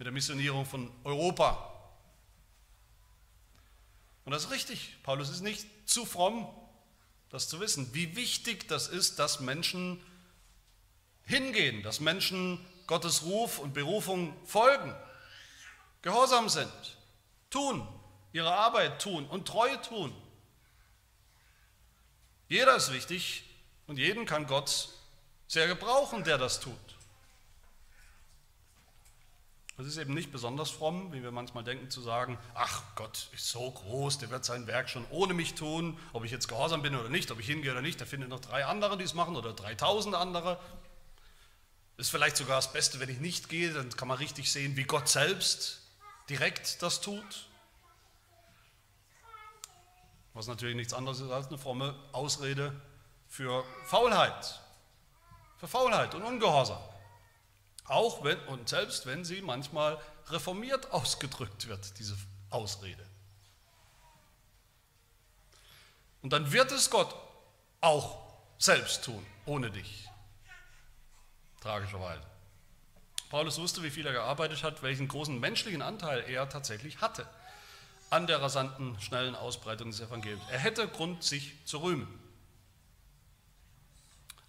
mit 0.04 0.08
der 0.08 0.12
Missionierung 0.12 0.66
von 0.66 0.92
Europa. 1.02 1.72
Und 4.26 4.32
das 4.32 4.44
ist 4.44 4.50
richtig. 4.50 5.02
Paulus 5.02 5.30
ist 5.30 5.40
nicht 5.40 5.66
zu 5.86 6.04
fromm, 6.04 6.46
das 7.30 7.48
zu 7.48 7.58
wissen, 7.58 7.94
wie 7.94 8.14
wichtig 8.14 8.68
das 8.68 8.86
ist, 8.88 9.18
dass 9.18 9.40
Menschen 9.40 9.98
hingehen, 11.22 11.82
dass 11.82 12.00
Menschen 12.00 12.62
Gottes 12.86 13.22
Ruf 13.22 13.58
und 13.58 13.72
Berufung 13.72 14.36
folgen, 14.44 14.94
gehorsam 16.02 16.50
sind, 16.50 16.98
tun, 17.48 17.88
ihre 18.34 18.52
Arbeit 18.52 19.00
tun 19.00 19.26
und 19.26 19.48
treu 19.48 19.74
tun. 19.76 20.14
Jeder 22.50 22.76
ist 22.76 22.92
wichtig 22.92 23.44
und 23.86 23.96
jeden 23.96 24.26
kann 24.26 24.46
Gott 24.46 24.90
sehr 25.48 25.66
gebrauchen, 25.66 26.24
der 26.24 26.36
das 26.36 26.60
tut. 26.60 26.83
Es 29.76 29.86
ist 29.86 29.96
eben 29.96 30.14
nicht 30.14 30.30
besonders 30.30 30.70
fromm, 30.70 31.12
wie 31.12 31.22
wir 31.22 31.32
manchmal 31.32 31.64
denken, 31.64 31.90
zu 31.90 32.00
sagen, 32.00 32.38
ach 32.54 32.82
Gott 32.94 33.28
ist 33.32 33.48
so 33.48 33.72
groß, 33.72 34.18
der 34.18 34.30
wird 34.30 34.44
sein 34.44 34.68
Werk 34.68 34.88
schon 34.88 35.04
ohne 35.10 35.34
mich 35.34 35.54
tun, 35.54 35.98
ob 36.12 36.24
ich 36.24 36.30
jetzt 36.30 36.46
gehorsam 36.46 36.82
bin 36.82 36.94
oder 36.94 37.08
nicht, 37.08 37.32
ob 37.32 37.40
ich 37.40 37.46
hingehe 37.46 37.72
oder 37.72 37.82
nicht, 37.82 37.98
der 37.98 38.06
findet 38.06 38.28
noch 38.28 38.38
drei 38.38 38.64
andere, 38.66 38.96
die 38.96 39.02
es 39.02 39.14
machen 39.14 39.34
oder 39.34 39.52
3000 39.52 40.14
andere. 40.14 40.60
Ist 41.96 42.10
vielleicht 42.10 42.36
sogar 42.36 42.56
das 42.56 42.72
Beste, 42.72 43.00
wenn 43.00 43.08
ich 43.08 43.18
nicht 43.18 43.48
gehe, 43.48 43.72
dann 43.72 43.90
kann 43.90 44.06
man 44.06 44.18
richtig 44.18 44.50
sehen, 44.50 44.76
wie 44.76 44.84
Gott 44.84 45.08
selbst 45.08 45.80
direkt 46.28 46.80
das 46.80 47.00
tut. 47.00 47.48
Was 50.34 50.46
natürlich 50.46 50.76
nichts 50.76 50.94
anderes 50.94 51.18
ist 51.20 51.30
als 51.30 51.48
eine 51.48 51.58
fromme 51.58 51.96
Ausrede 52.12 52.80
für 53.28 53.64
Faulheit, 53.86 54.60
für 55.58 55.66
Faulheit 55.66 56.14
und 56.14 56.22
Ungehorsam. 56.22 56.78
Auch 57.86 58.24
wenn, 58.24 58.38
und 58.46 58.68
selbst 58.68 59.06
wenn 59.06 59.24
sie 59.24 59.42
manchmal 59.42 60.00
reformiert 60.28 60.90
ausgedrückt 60.92 61.68
wird, 61.68 61.98
diese 61.98 62.16
Ausrede. 62.50 63.04
Und 66.22 66.32
dann 66.32 66.50
wird 66.52 66.72
es 66.72 66.88
Gott 66.88 67.14
auch 67.80 68.18
selbst 68.58 69.04
tun, 69.04 69.24
ohne 69.44 69.70
dich. 69.70 70.08
Tragischerweise. 71.60 72.22
Paulus 73.28 73.58
wusste, 73.58 73.82
wie 73.82 73.90
viel 73.90 74.06
er 74.06 74.12
gearbeitet 74.12 74.62
hat, 74.62 74.82
welchen 74.82 75.08
großen 75.08 75.38
menschlichen 75.38 75.82
Anteil 75.82 76.24
er 76.28 76.48
tatsächlich 76.48 77.00
hatte 77.00 77.28
an 78.14 78.26
der 78.28 78.40
rasanten, 78.40 78.98
schnellen 79.00 79.34
Ausbreitung 79.34 79.90
des 79.90 80.00
Evangeliums. 80.00 80.44
Er 80.50 80.60
hätte 80.60 80.86
Grund, 80.86 81.24
sich 81.24 81.56
zu 81.64 81.78
rühmen. 81.82 82.06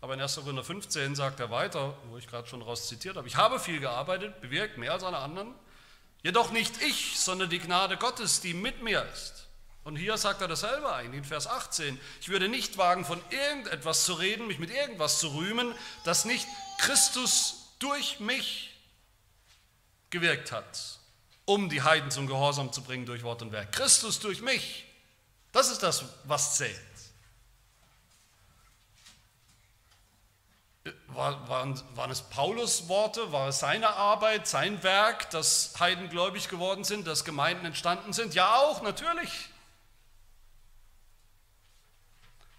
Aber 0.05 0.13
in 0.13 0.21
1. 0.21 0.35
Korinther 0.35 0.63
15 0.63 1.15
sagt 1.15 1.39
er 1.39 1.49
weiter, 1.49 1.97
wo 2.11 2.17
ich 2.19 2.27
gerade 2.27 2.47
schon 2.47 2.61
raus 2.61 2.87
zitiert 2.87 3.17
habe, 3.17 3.27
ich 3.27 3.37
habe 3.37 3.59
viel 3.59 3.79
gearbeitet, 3.79 4.39
bewirkt 4.39 4.77
mehr 4.77 4.91
als 4.91 5.03
alle 5.03 5.17
anderen, 5.17 5.55
jedoch 6.21 6.51
nicht 6.51 6.79
ich, 6.83 7.19
sondern 7.19 7.49
die 7.49 7.57
Gnade 7.57 7.97
Gottes, 7.97 8.39
die 8.39 8.53
mit 8.53 8.83
mir 8.83 9.03
ist. 9.11 9.47
Und 9.83 9.95
hier 9.95 10.15
sagt 10.19 10.41
er 10.41 10.47
dasselbe 10.47 10.93
eigentlich 10.93 11.17
in 11.17 11.23
Vers 11.23 11.47
18. 11.47 11.99
Ich 12.21 12.29
würde 12.29 12.49
nicht 12.49 12.77
wagen, 12.77 13.03
von 13.03 13.19
irgendetwas 13.31 14.05
zu 14.05 14.13
reden, 14.13 14.45
mich 14.45 14.59
mit 14.59 14.69
irgendwas 14.69 15.17
zu 15.17 15.29
rühmen, 15.29 15.73
das 16.03 16.23
nicht 16.23 16.45
Christus 16.77 17.73
durch 17.79 18.19
mich 18.19 18.77
gewirkt 20.11 20.51
hat, 20.51 20.99
um 21.45 21.67
die 21.67 21.81
Heiden 21.81 22.11
zum 22.11 22.27
Gehorsam 22.27 22.71
zu 22.71 22.83
bringen 22.83 23.07
durch 23.07 23.23
Wort 23.23 23.41
und 23.41 23.51
Werk. 23.51 23.71
Christus 23.71 24.19
durch 24.19 24.41
mich. 24.41 24.85
Das 25.51 25.71
ist 25.71 25.81
das, 25.81 26.05
was 26.25 26.57
zählt. 26.57 26.94
War, 31.15 31.47
waren, 31.47 31.81
waren 31.95 32.11
es 32.11 32.21
Paulus 32.21 32.89
Worte, 32.89 33.31
war 33.31 33.47
es 33.47 33.59
seine 33.59 33.89
Arbeit, 33.89 34.47
sein 34.47 34.83
Werk, 34.83 35.29
dass 35.29 35.73
Heiden 35.79 36.09
gläubig 36.09 36.49
geworden 36.49 36.83
sind, 36.83 37.07
dass 37.07 37.23
Gemeinden 37.23 37.65
entstanden 37.65 38.11
sind? 38.11 38.33
Ja, 38.33 38.55
auch, 38.55 38.81
natürlich. 38.81 39.49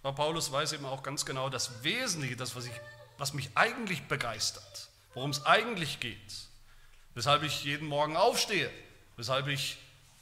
Aber 0.02 0.14
Paulus 0.14 0.52
weiß 0.52 0.72
eben 0.72 0.86
auch 0.86 1.02
ganz 1.02 1.26
genau 1.26 1.50
das 1.50 1.82
Wesentliche, 1.82 2.36
das, 2.36 2.54
was, 2.54 2.66
ich, 2.66 2.72
was 3.18 3.34
mich 3.34 3.50
eigentlich 3.56 4.04
begeistert, 4.04 4.88
worum 5.14 5.30
es 5.30 5.44
eigentlich 5.44 6.00
geht, 6.00 6.46
weshalb 7.14 7.42
ich 7.42 7.64
jeden 7.64 7.88
Morgen 7.88 8.16
aufstehe, 8.16 8.70
weshalb 9.16 9.48
ich 9.48 9.78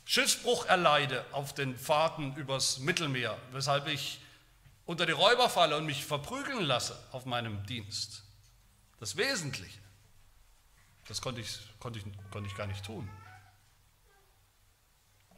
Schiffsbruch 0.07 0.67
erleide 0.67 1.25
auf 1.33 1.55
den 1.55 1.77
Fahrten 1.77 2.35
übers 2.37 2.79
Mittelmeer, 2.79 3.37
weshalb 3.53 3.87
ich 3.87 4.21
unter 4.87 5.07
die 5.07 5.13
Räuber 5.13 5.49
falle 5.49 5.77
und 5.77 5.87
mich 5.87 6.05
verprügeln 6.05 6.65
lasse 6.65 6.99
auf 7.13 7.25
meinem 7.25 7.65
Dienst. 7.67 8.25
Das 9.01 9.17
Wesentliche, 9.17 9.81
das 11.09 11.21
konnte 11.21 11.41
ich, 11.41 11.59
konnte 11.79 11.99
ich, 11.99 12.05
konnte 12.31 12.49
ich 12.49 12.57
gar 12.57 12.67
nicht 12.67 12.85
tun. 12.85 13.09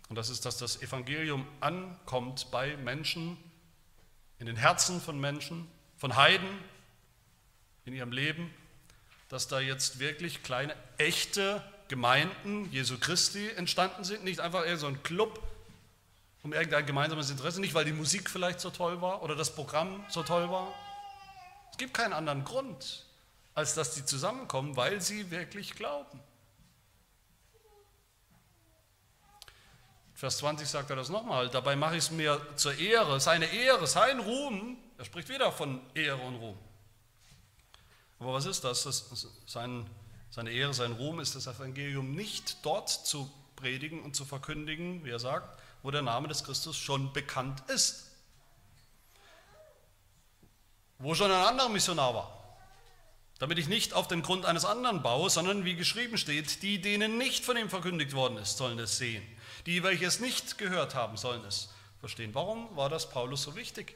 Und 0.08 0.16
das 0.16 0.30
ist, 0.30 0.44
dass 0.44 0.56
das 0.58 0.82
Evangelium 0.82 1.46
ankommt 1.60 2.50
bei 2.50 2.76
Menschen, 2.76 3.36
in 4.38 4.46
den 4.46 4.56
Herzen 4.56 5.00
von 5.00 5.18
Menschen, 5.18 5.66
von 5.96 6.14
Heiden 6.16 6.58
in 7.84 7.94
ihrem 7.94 8.12
Leben, 8.12 8.52
dass 9.28 9.48
da 9.48 9.60
jetzt 9.60 9.98
wirklich 9.98 10.42
kleine, 10.42 10.76
echte 10.98 11.62
Gemeinden 11.88 12.70
Jesu 12.70 12.98
Christi 12.98 13.48
entstanden 13.50 14.04
sind, 14.04 14.24
nicht 14.24 14.40
einfach 14.40 14.66
eher 14.66 14.76
so 14.76 14.86
ein 14.86 15.02
Club, 15.02 15.42
um 16.46 16.52
irgendein 16.52 16.86
gemeinsames 16.86 17.28
Interesse, 17.28 17.60
nicht 17.60 17.74
weil 17.74 17.84
die 17.84 17.92
Musik 17.92 18.30
vielleicht 18.30 18.60
so 18.60 18.70
toll 18.70 19.02
war 19.02 19.20
oder 19.22 19.34
das 19.34 19.52
Programm 19.52 20.04
so 20.08 20.22
toll 20.22 20.48
war. 20.48 20.72
Es 21.72 21.76
gibt 21.76 21.92
keinen 21.92 22.12
anderen 22.12 22.44
Grund, 22.44 23.04
als 23.54 23.74
dass 23.74 23.94
die 23.94 24.04
zusammenkommen, 24.04 24.76
weil 24.76 25.00
sie 25.00 25.32
wirklich 25.32 25.74
glauben. 25.74 26.20
Vers 30.14 30.38
20 30.38 30.68
sagt 30.68 30.88
er 30.88 30.94
das 30.94 31.08
nochmal, 31.08 31.50
dabei 31.50 31.74
mache 31.74 31.96
ich 31.96 32.04
es 32.04 32.10
mir 32.12 32.40
zur 32.54 32.78
Ehre, 32.78 33.18
seine 33.18 33.46
Ehre, 33.46 33.88
sein 33.88 34.20
Ruhm, 34.20 34.78
er 34.98 35.04
spricht 35.04 35.28
wieder 35.28 35.50
von 35.50 35.80
Ehre 35.94 36.22
und 36.22 36.36
Ruhm. 36.36 36.58
Aber 38.20 38.34
was 38.34 38.46
ist 38.46 38.62
das? 38.62 38.84
das 38.84 39.26
sein, 39.48 39.90
seine 40.30 40.52
Ehre, 40.52 40.72
sein 40.72 40.92
Ruhm 40.92 41.18
ist 41.18 41.34
das 41.34 41.48
Evangelium 41.48 42.12
nicht 42.12 42.64
dort 42.64 42.88
zu 42.88 43.28
predigen 43.56 44.00
und 44.00 44.14
zu 44.14 44.24
verkündigen, 44.24 45.04
wie 45.04 45.10
er 45.10 45.18
sagt, 45.18 45.60
wo 45.86 45.92
der 45.92 46.02
Name 46.02 46.26
des 46.26 46.42
Christus 46.42 46.76
schon 46.76 47.12
bekannt 47.12 47.62
ist. 47.68 48.10
Wo 50.98 51.14
schon 51.14 51.30
ein 51.30 51.46
anderer 51.46 51.68
Missionar 51.68 52.12
war. 52.12 52.58
Damit 53.38 53.56
ich 53.60 53.68
nicht 53.68 53.94
auf 53.94 54.08
den 54.08 54.22
Grund 54.22 54.46
eines 54.46 54.64
anderen 54.64 55.04
baue, 55.04 55.30
sondern 55.30 55.64
wie 55.64 55.76
geschrieben 55.76 56.18
steht, 56.18 56.64
die, 56.64 56.80
denen 56.80 57.18
nicht 57.18 57.44
von 57.44 57.56
ihm 57.56 57.70
verkündigt 57.70 58.14
worden 58.14 58.36
ist, 58.38 58.56
sollen 58.56 58.80
es 58.80 58.98
sehen. 58.98 59.22
Die, 59.66 59.84
welche 59.84 60.06
es 60.06 60.18
nicht 60.18 60.58
gehört 60.58 60.96
haben, 60.96 61.16
sollen 61.16 61.44
es 61.44 61.72
verstehen. 62.00 62.34
Warum 62.34 62.76
war 62.76 62.88
das 62.88 63.08
Paulus 63.08 63.44
so 63.44 63.54
wichtig? 63.54 63.94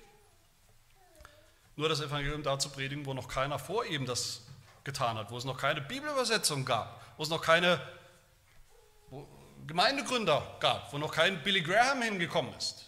Nur 1.75 1.89
das 1.89 2.01
Evangelium 2.01 2.45
da 2.45 2.57
zu 2.61 2.69
predigen, 2.69 3.05
wo 3.05 3.15
noch 3.15 3.27
keiner 3.27 3.59
vor 3.59 3.85
ihm 3.85 4.07
das 4.07 4.43
getan 4.85 5.19
hat, 5.19 5.33
wo 5.33 5.39
es 5.39 5.45
noch 5.45 5.59
keine 5.59 5.81
Bibelübersetzung 5.81 6.65
gab, 6.65 7.05
wo 7.17 7.25
es 7.25 7.31
noch 7.31 7.43
keine 7.43 7.81
Gemeindegründer 9.71 10.57
gab, 10.59 10.93
wo 10.93 10.99
noch 10.99 11.13
kein 11.13 11.45
Billy 11.45 11.63
Graham 11.63 12.03
hingekommen 12.03 12.53
ist. 12.55 12.87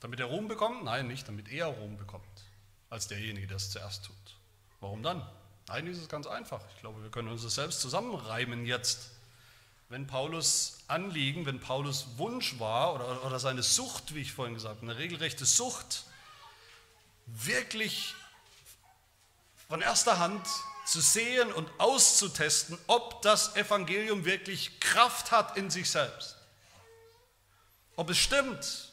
Damit 0.00 0.20
er 0.20 0.26
Ruhm 0.26 0.46
bekommt? 0.46 0.84
Nein, 0.84 1.08
nicht, 1.08 1.26
damit 1.26 1.48
er 1.48 1.68
Ruhm 1.68 1.96
bekommt, 1.96 2.44
als 2.90 3.08
derjenige, 3.08 3.46
der 3.46 3.56
es 3.56 3.70
zuerst 3.70 4.04
tut. 4.04 4.36
Warum 4.80 5.02
dann? 5.02 5.26
Eigentlich 5.68 5.96
ist 5.96 6.02
es 6.02 6.08
ganz 6.10 6.26
einfach. 6.26 6.60
Ich 6.74 6.80
glaube, 6.82 7.02
wir 7.02 7.10
können 7.10 7.28
uns 7.28 7.44
das 7.44 7.54
selbst 7.54 7.80
zusammenreimen 7.80 8.66
jetzt. 8.66 9.08
Wenn 9.88 10.06
Paulus 10.06 10.80
Anliegen, 10.86 11.46
wenn 11.46 11.58
Paulus 11.58 12.18
Wunsch 12.18 12.58
war 12.58 12.94
oder, 12.94 13.24
oder 13.24 13.38
seine 13.38 13.62
Sucht, 13.62 14.14
wie 14.14 14.20
ich 14.20 14.34
vorhin 14.34 14.52
gesagt 14.52 14.82
habe, 14.82 14.90
eine 14.90 14.98
regelrechte 14.98 15.46
Sucht, 15.46 16.04
wirklich 17.24 18.14
von 19.66 19.80
erster 19.80 20.18
Hand 20.18 20.46
zu 20.86 21.00
sehen 21.00 21.52
und 21.52 21.68
auszutesten, 21.78 22.78
ob 22.86 23.20
das 23.22 23.56
Evangelium 23.56 24.24
wirklich 24.24 24.78
Kraft 24.78 25.32
hat 25.32 25.56
in 25.56 25.68
sich 25.68 25.90
selbst. 25.90 26.36
Ob 27.96 28.08
es 28.10 28.18
stimmt, 28.18 28.92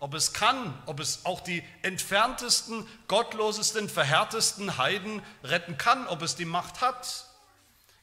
ob 0.00 0.14
es 0.14 0.32
kann, 0.34 0.80
ob 0.86 1.00
es 1.00 1.24
auch 1.24 1.40
die 1.40 1.64
entferntesten, 1.82 2.86
gottlosesten, 3.08 3.88
verhärtesten 3.88 4.76
Heiden 4.76 5.22
retten 5.42 5.78
kann, 5.78 6.06
ob 6.08 6.20
es 6.22 6.36
die 6.36 6.44
Macht 6.44 6.82
hat. 6.82 7.26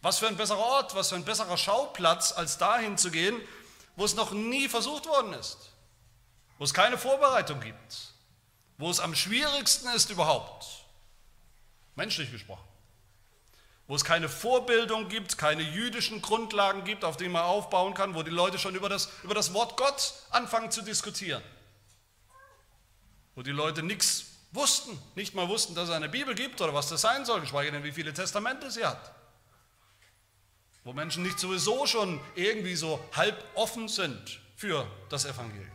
Was 0.01 0.19
für 0.19 0.27
ein 0.27 0.37
besserer 0.37 0.59
Ort, 0.59 0.95
was 0.95 1.09
für 1.09 1.15
ein 1.15 1.25
besserer 1.25 1.57
Schauplatz, 1.57 2.31
als 2.31 2.57
dahin 2.57 2.97
zu 2.97 3.11
gehen, 3.11 3.39
wo 3.95 4.05
es 4.05 4.15
noch 4.15 4.31
nie 4.31 4.67
versucht 4.67 5.05
worden 5.05 5.33
ist, 5.33 5.57
wo 6.57 6.63
es 6.63 6.73
keine 6.73 6.97
Vorbereitung 6.97 7.59
gibt, 7.59 8.13
wo 8.77 8.89
es 8.89 8.99
am 8.99 9.15
schwierigsten 9.15 9.89
ist 9.89 10.09
überhaupt, 10.09 10.65
menschlich 11.95 12.31
gesprochen 12.31 12.67
wo 13.87 13.95
es 13.95 14.03
keine 14.03 14.27
Vorbildung 14.27 15.07
gibt, 15.07 15.37
keine 15.37 15.63
jüdischen 15.63 16.21
Grundlagen 16.21 16.83
gibt, 16.83 17.05
auf 17.05 17.15
denen 17.15 17.31
man 17.31 17.43
aufbauen 17.43 17.93
kann, 17.93 18.15
wo 18.15 18.23
die 18.23 18.31
Leute 18.31 18.59
schon 18.59 18.75
über 18.75 18.89
das, 18.89 19.09
über 19.23 19.33
das 19.33 19.53
Wort 19.53 19.77
Gott 19.77 20.13
anfangen 20.29 20.71
zu 20.71 20.81
diskutieren, 20.81 21.41
wo 23.35 23.41
die 23.41 23.51
Leute 23.51 23.83
nichts 23.83 24.25
wussten, 24.51 24.99
nicht 25.15 25.35
mal 25.35 25.47
wussten, 25.47 25.73
dass 25.73 25.89
es 25.89 25.95
eine 25.95 26.09
Bibel 26.09 26.35
gibt 26.35 26.59
oder 26.61 26.73
was 26.73 26.89
das 26.89 27.01
sein 27.01 27.25
soll, 27.25 27.41
geschweige 27.41 27.71
denn, 27.71 27.83
wie 27.83 27.93
viele 27.93 28.13
Testamente 28.13 28.69
sie 28.71 28.85
hat, 28.85 29.13
wo 30.83 30.91
Menschen 30.91 31.23
nicht 31.23 31.39
sowieso 31.39 31.85
schon 31.85 32.19
irgendwie 32.35 32.75
so 32.75 32.99
halb 33.15 33.41
offen 33.55 33.87
sind 33.87 34.41
für 34.57 34.85
das 35.09 35.23
Evangelium, 35.23 35.71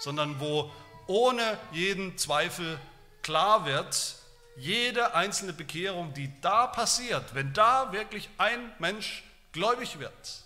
sondern 0.00 0.38
wo 0.38 0.70
ohne 1.06 1.58
jeden 1.72 2.18
Zweifel 2.18 2.78
klar 3.22 3.64
wird, 3.64 4.16
jede 4.56 5.14
einzelne 5.14 5.52
Bekehrung, 5.52 6.14
die 6.14 6.30
da 6.40 6.66
passiert, 6.66 7.34
wenn 7.34 7.52
da 7.52 7.92
wirklich 7.92 8.28
ein 8.38 8.72
Mensch 8.78 9.24
gläubig 9.52 9.98
wird, 9.98 10.44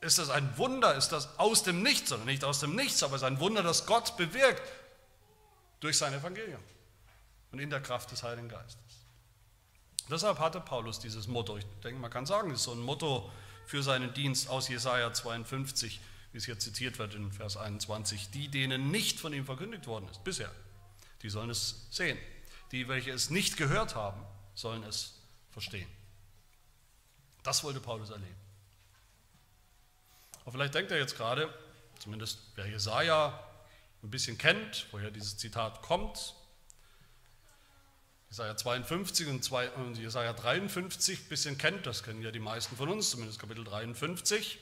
ist 0.00 0.18
das 0.18 0.30
ein 0.30 0.56
Wunder, 0.56 0.94
ist 0.94 1.10
das 1.10 1.38
aus 1.38 1.62
dem 1.62 1.82
Nichts, 1.82 2.12
oder 2.12 2.24
nicht 2.24 2.44
aus 2.44 2.60
dem 2.60 2.74
Nichts, 2.74 3.02
aber 3.02 3.16
es 3.16 3.22
ist 3.22 3.26
ein 3.26 3.40
Wunder, 3.40 3.62
das 3.62 3.86
Gott 3.86 4.16
bewirkt 4.16 4.62
durch 5.80 5.98
sein 5.98 6.12
Evangelium 6.14 6.62
und 7.52 7.58
in 7.58 7.70
der 7.70 7.80
Kraft 7.80 8.10
des 8.12 8.22
Heiligen 8.22 8.48
Geistes. 8.48 8.76
Deshalb 10.10 10.38
hatte 10.38 10.60
Paulus 10.60 11.00
dieses 11.00 11.26
Motto. 11.26 11.56
Ich 11.56 11.66
denke, 11.82 12.00
man 12.00 12.10
kann 12.10 12.26
sagen, 12.26 12.50
es 12.50 12.60
ist 12.60 12.64
so 12.64 12.72
ein 12.72 12.80
Motto 12.80 13.30
für 13.66 13.82
seinen 13.82 14.14
Dienst 14.14 14.48
aus 14.48 14.68
Jesaja 14.68 15.12
52, 15.12 16.00
wie 16.32 16.38
es 16.38 16.44
hier 16.44 16.58
zitiert 16.58 16.98
wird 16.98 17.14
in 17.14 17.32
Vers 17.32 17.56
21. 17.56 18.30
Die, 18.30 18.48
denen 18.48 18.90
nicht 18.90 19.18
von 19.18 19.32
ihm 19.32 19.44
verkündigt 19.44 19.86
worden 19.88 20.08
ist, 20.08 20.22
bisher, 20.22 20.50
die 21.22 21.30
sollen 21.30 21.50
es 21.50 21.88
sehen. 21.90 22.18
Die, 22.72 22.88
welche 22.88 23.12
es 23.12 23.30
nicht 23.30 23.56
gehört 23.56 23.94
haben, 23.94 24.22
sollen 24.54 24.82
es 24.82 25.14
verstehen. 25.50 25.88
Das 27.42 27.62
wollte 27.62 27.80
Paulus 27.80 28.10
erleben. 28.10 28.34
Aber 30.42 30.52
vielleicht 30.52 30.74
denkt 30.74 30.90
er 30.90 30.98
jetzt 30.98 31.16
gerade, 31.16 31.52
zumindest 31.98 32.38
wer 32.54 32.66
Jesaja 32.66 33.42
ein 34.02 34.10
bisschen 34.10 34.38
kennt, 34.38 34.86
woher 34.90 35.10
dieses 35.10 35.36
Zitat 35.36 35.82
kommt, 35.82 36.34
Jesaja 38.30 38.56
52 38.56 39.28
und, 39.28 39.44
2, 39.44 39.70
und 39.70 39.96
Jesaja 39.96 40.32
53 40.32 41.20
ein 41.20 41.28
bisschen 41.28 41.58
kennt, 41.58 41.86
das 41.86 42.02
kennen 42.02 42.22
ja 42.22 42.30
die 42.30 42.40
meisten 42.40 42.76
von 42.76 42.88
uns, 42.88 43.10
zumindest 43.10 43.38
Kapitel 43.38 43.64
53, 43.64 44.58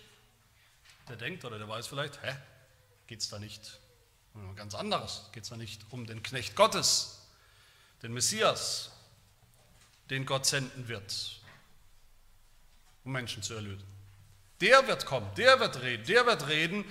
der 1.08 1.16
denkt 1.16 1.44
oder 1.44 1.58
der 1.58 1.68
weiß 1.68 1.86
vielleicht, 1.86 2.22
hä, 2.22 2.36
geht 3.06 3.20
es 3.20 3.28
da 3.28 3.38
nicht 3.38 3.80
um 4.34 4.54
ganz 4.54 4.74
anderes? 4.74 5.28
Geht 5.32 5.44
es 5.44 5.48
da 5.48 5.56
nicht 5.56 5.80
um 5.90 6.06
den 6.06 6.22
Knecht 6.22 6.56
Gottes, 6.56 7.23
den 8.04 8.12
Messias, 8.12 8.90
den 10.10 10.26
Gott 10.26 10.46
senden 10.46 10.86
wird, 10.86 11.40
um 13.04 13.12
Menschen 13.12 13.42
zu 13.42 13.54
erlösen? 13.54 13.86
Der 14.60 14.86
wird 14.86 15.06
kommen, 15.06 15.28
der 15.36 15.58
wird 15.58 15.80
reden, 15.82 16.06
der 16.06 16.26
wird 16.26 16.46
reden, 16.48 16.84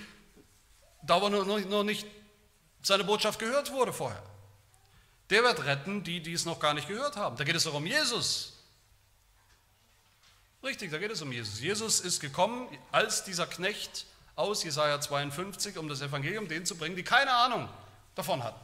da 1.02 1.16
aber 1.16 1.30
noch 1.30 1.84
nicht 1.84 2.06
seine 2.82 3.04
Botschaft 3.04 3.38
gehört 3.38 3.70
wurde 3.72 3.92
vorher. 3.92 4.22
Der 5.30 5.42
wird 5.42 5.64
retten, 5.64 6.04
die, 6.04 6.20
die 6.20 6.34
es 6.34 6.44
noch 6.44 6.60
gar 6.60 6.74
nicht 6.74 6.88
gehört 6.88 7.16
haben. 7.16 7.36
Da 7.36 7.44
geht 7.44 7.56
es 7.56 7.64
doch 7.64 7.74
um 7.74 7.86
Jesus. 7.86 8.52
Richtig, 10.62 10.90
da 10.90 10.98
geht 10.98 11.10
es 11.10 11.22
um 11.22 11.32
Jesus. 11.32 11.60
Jesus 11.60 12.00
ist 12.00 12.20
gekommen 12.20 12.68
als 12.90 13.24
dieser 13.24 13.46
Knecht 13.46 14.06
aus 14.36 14.64
Jesaja 14.64 15.00
52, 15.00 15.78
um 15.78 15.88
das 15.88 16.00
Evangelium 16.00 16.48
denen 16.48 16.66
zu 16.66 16.76
bringen, 16.76 16.96
die 16.96 17.04
keine 17.04 17.32
Ahnung 17.32 17.68
davon 18.14 18.42
hatten. 18.42 18.60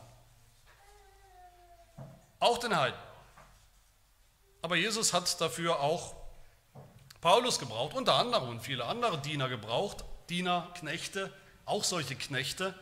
Auch 2.40 2.58
den 2.58 2.74
Heiden. 2.74 2.98
Aber 4.62 4.76
Jesus 4.76 5.12
hat 5.12 5.40
dafür 5.40 5.80
auch 5.80 6.14
Paulus 7.20 7.58
gebraucht, 7.58 7.94
unter 7.94 8.14
anderem 8.14 8.48
und 8.48 8.60
viele 8.60 8.86
andere 8.86 9.18
Diener 9.18 9.48
gebraucht, 9.48 10.04
Diener, 10.28 10.72
Knechte, 10.74 11.32
auch 11.66 11.84
solche 11.84 12.16
Knechte 12.16 12.74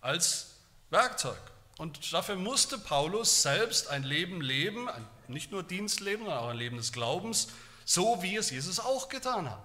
als 0.00 0.56
Werkzeug. 0.90 1.40
Und 1.78 2.12
dafür 2.12 2.36
musste 2.36 2.78
Paulus 2.78 3.42
selbst 3.42 3.88
ein 3.88 4.02
Leben 4.02 4.42
leben, 4.42 4.88
nicht 5.28 5.50
nur 5.50 5.62
Dienstleben, 5.62 6.26
sondern 6.26 6.44
auch 6.44 6.48
ein 6.48 6.58
Leben 6.58 6.76
des 6.76 6.92
Glaubens, 6.92 7.48
so 7.86 8.22
wie 8.22 8.36
es 8.36 8.50
Jesus 8.50 8.80
auch 8.80 9.08
getan 9.08 9.50
hat. 9.50 9.62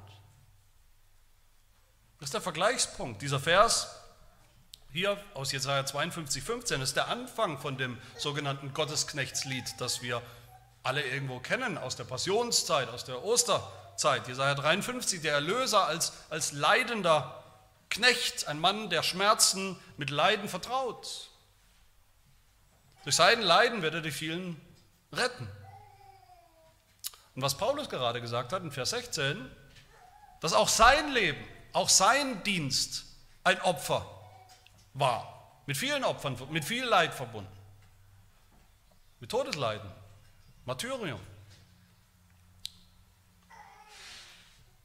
Das 2.20 2.28
ist 2.28 2.34
der 2.34 2.42
Vergleichspunkt. 2.42 3.22
Dieser 3.22 3.40
Vers 3.40 3.90
hier 4.96 5.18
aus 5.34 5.52
Jesaja 5.52 5.86
52, 5.86 6.42
15 6.42 6.82
ist 6.82 6.96
der 6.96 7.10
Anfang 7.10 7.58
von 7.58 7.78
dem 7.78 7.98
sogenannten 8.18 8.74
Gottesknechtslied, 8.74 9.76
das 9.80 10.02
wir 10.02 10.22
alle 10.84 11.04
irgendwo 11.04 11.40
kennen 11.40 11.78
aus 11.78 11.98
der 11.98 12.06
Passionszeit, 12.06 12.88
aus 12.88 13.04
der 13.04 13.22
Osterzeit. 13.26 14.26
Jesaja 14.28 14.56
53, 14.56 15.22
der 15.22 15.34
Erlöser 15.34 15.86
als, 15.86 16.14
als 16.30 16.54
leidender 16.54 17.44
Knecht, 17.90 18.48
ein 18.48 18.58
Mann, 18.58 18.90
der 18.90 19.04
Schmerzen 19.04 19.78
mit 19.98 20.12
Leiden 20.12 20.48
vertraut. 20.48 21.30
Durch 23.04 23.18
sein 23.18 23.42
Leiden 23.42 23.82
wird 23.82 23.96
er 23.96 24.02
die 24.02 24.12
vielen 24.12 24.60
retten. 25.12 25.50
Und 27.36 27.42
was 27.42 27.58
Paulus 27.58 27.90
gerade 27.90 28.22
gesagt 28.22 28.54
hat 28.54 28.64
in 28.64 28.72
Vers 28.72 28.92
16, 28.92 29.52
dass 30.40 30.54
auch 30.54 30.70
sein 30.70 31.12
Leben, 31.12 31.44
auch 31.74 31.90
sein 31.90 32.44
Dienst 32.44 33.04
ein 33.44 33.60
Opfer 33.62 34.15
war. 34.96 35.62
Mit 35.68 35.78
vielen 35.78 36.04
Opfern, 36.04 36.38
mit 36.50 36.66
viel 36.66 36.84
Leid 36.84 37.14
verbunden. 37.14 37.52
Mit 39.20 39.30
Todesleiden, 39.30 39.90
Martyrium. 40.66 41.20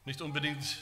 Nicht 0.04 0.20
unbedingt 0.22 0.78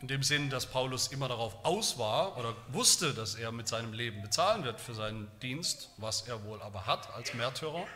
in 0.00 0.08
dem 0.08 0.22
Sinn, 0.22 0.48
dass 0.50 0.66
Paulus 0.66 1.08
immer 1.08 1.28
darauf 1.28 1.64
aus 1.64 1.98
war 1.98 2.36
oder 2.36 2.54
wusste, 2.68 3.14
dass 3.14 3.34
er 3.34 3.50
mit 3.50 3.66
seinem 3.66 3.92
Leben 3.92 4.22
bezahlen 4.22 4.62
wird 4.64 4.80
für 4.80 4.94
seinen 4.94 5.28
Dienst, 5.40 5.90
was 5.96 6.22
er 6.22 6.44
wohl 6.44 6.62
aber 6.62 6.86
hat 6.86 7.12
als 7.14 7.34
Märtyrer, 7.34 7.86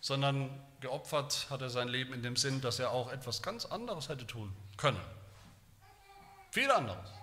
sondern 0.00 0.50
geopfert 0.80 1.46
hat 1.50 1.62
er 1.62 1.70
sein 1.70 1.88
Leben 1.88 2.12
in 2.12 2.22
dem 2.22 2.36
Sinn, 2.36 2.60
dass 2.60 2.78
er 2.78 2.90
auch 2.90 3.10
etwas 3.10 3.42
ganz 3.42 3.64
anderes 3.64 4.08
hätte 4.08 4.26
tun 4.26 4.54
können. 4.76 5.00
Viel 6.50 6.70
anderes. 6.70 7.21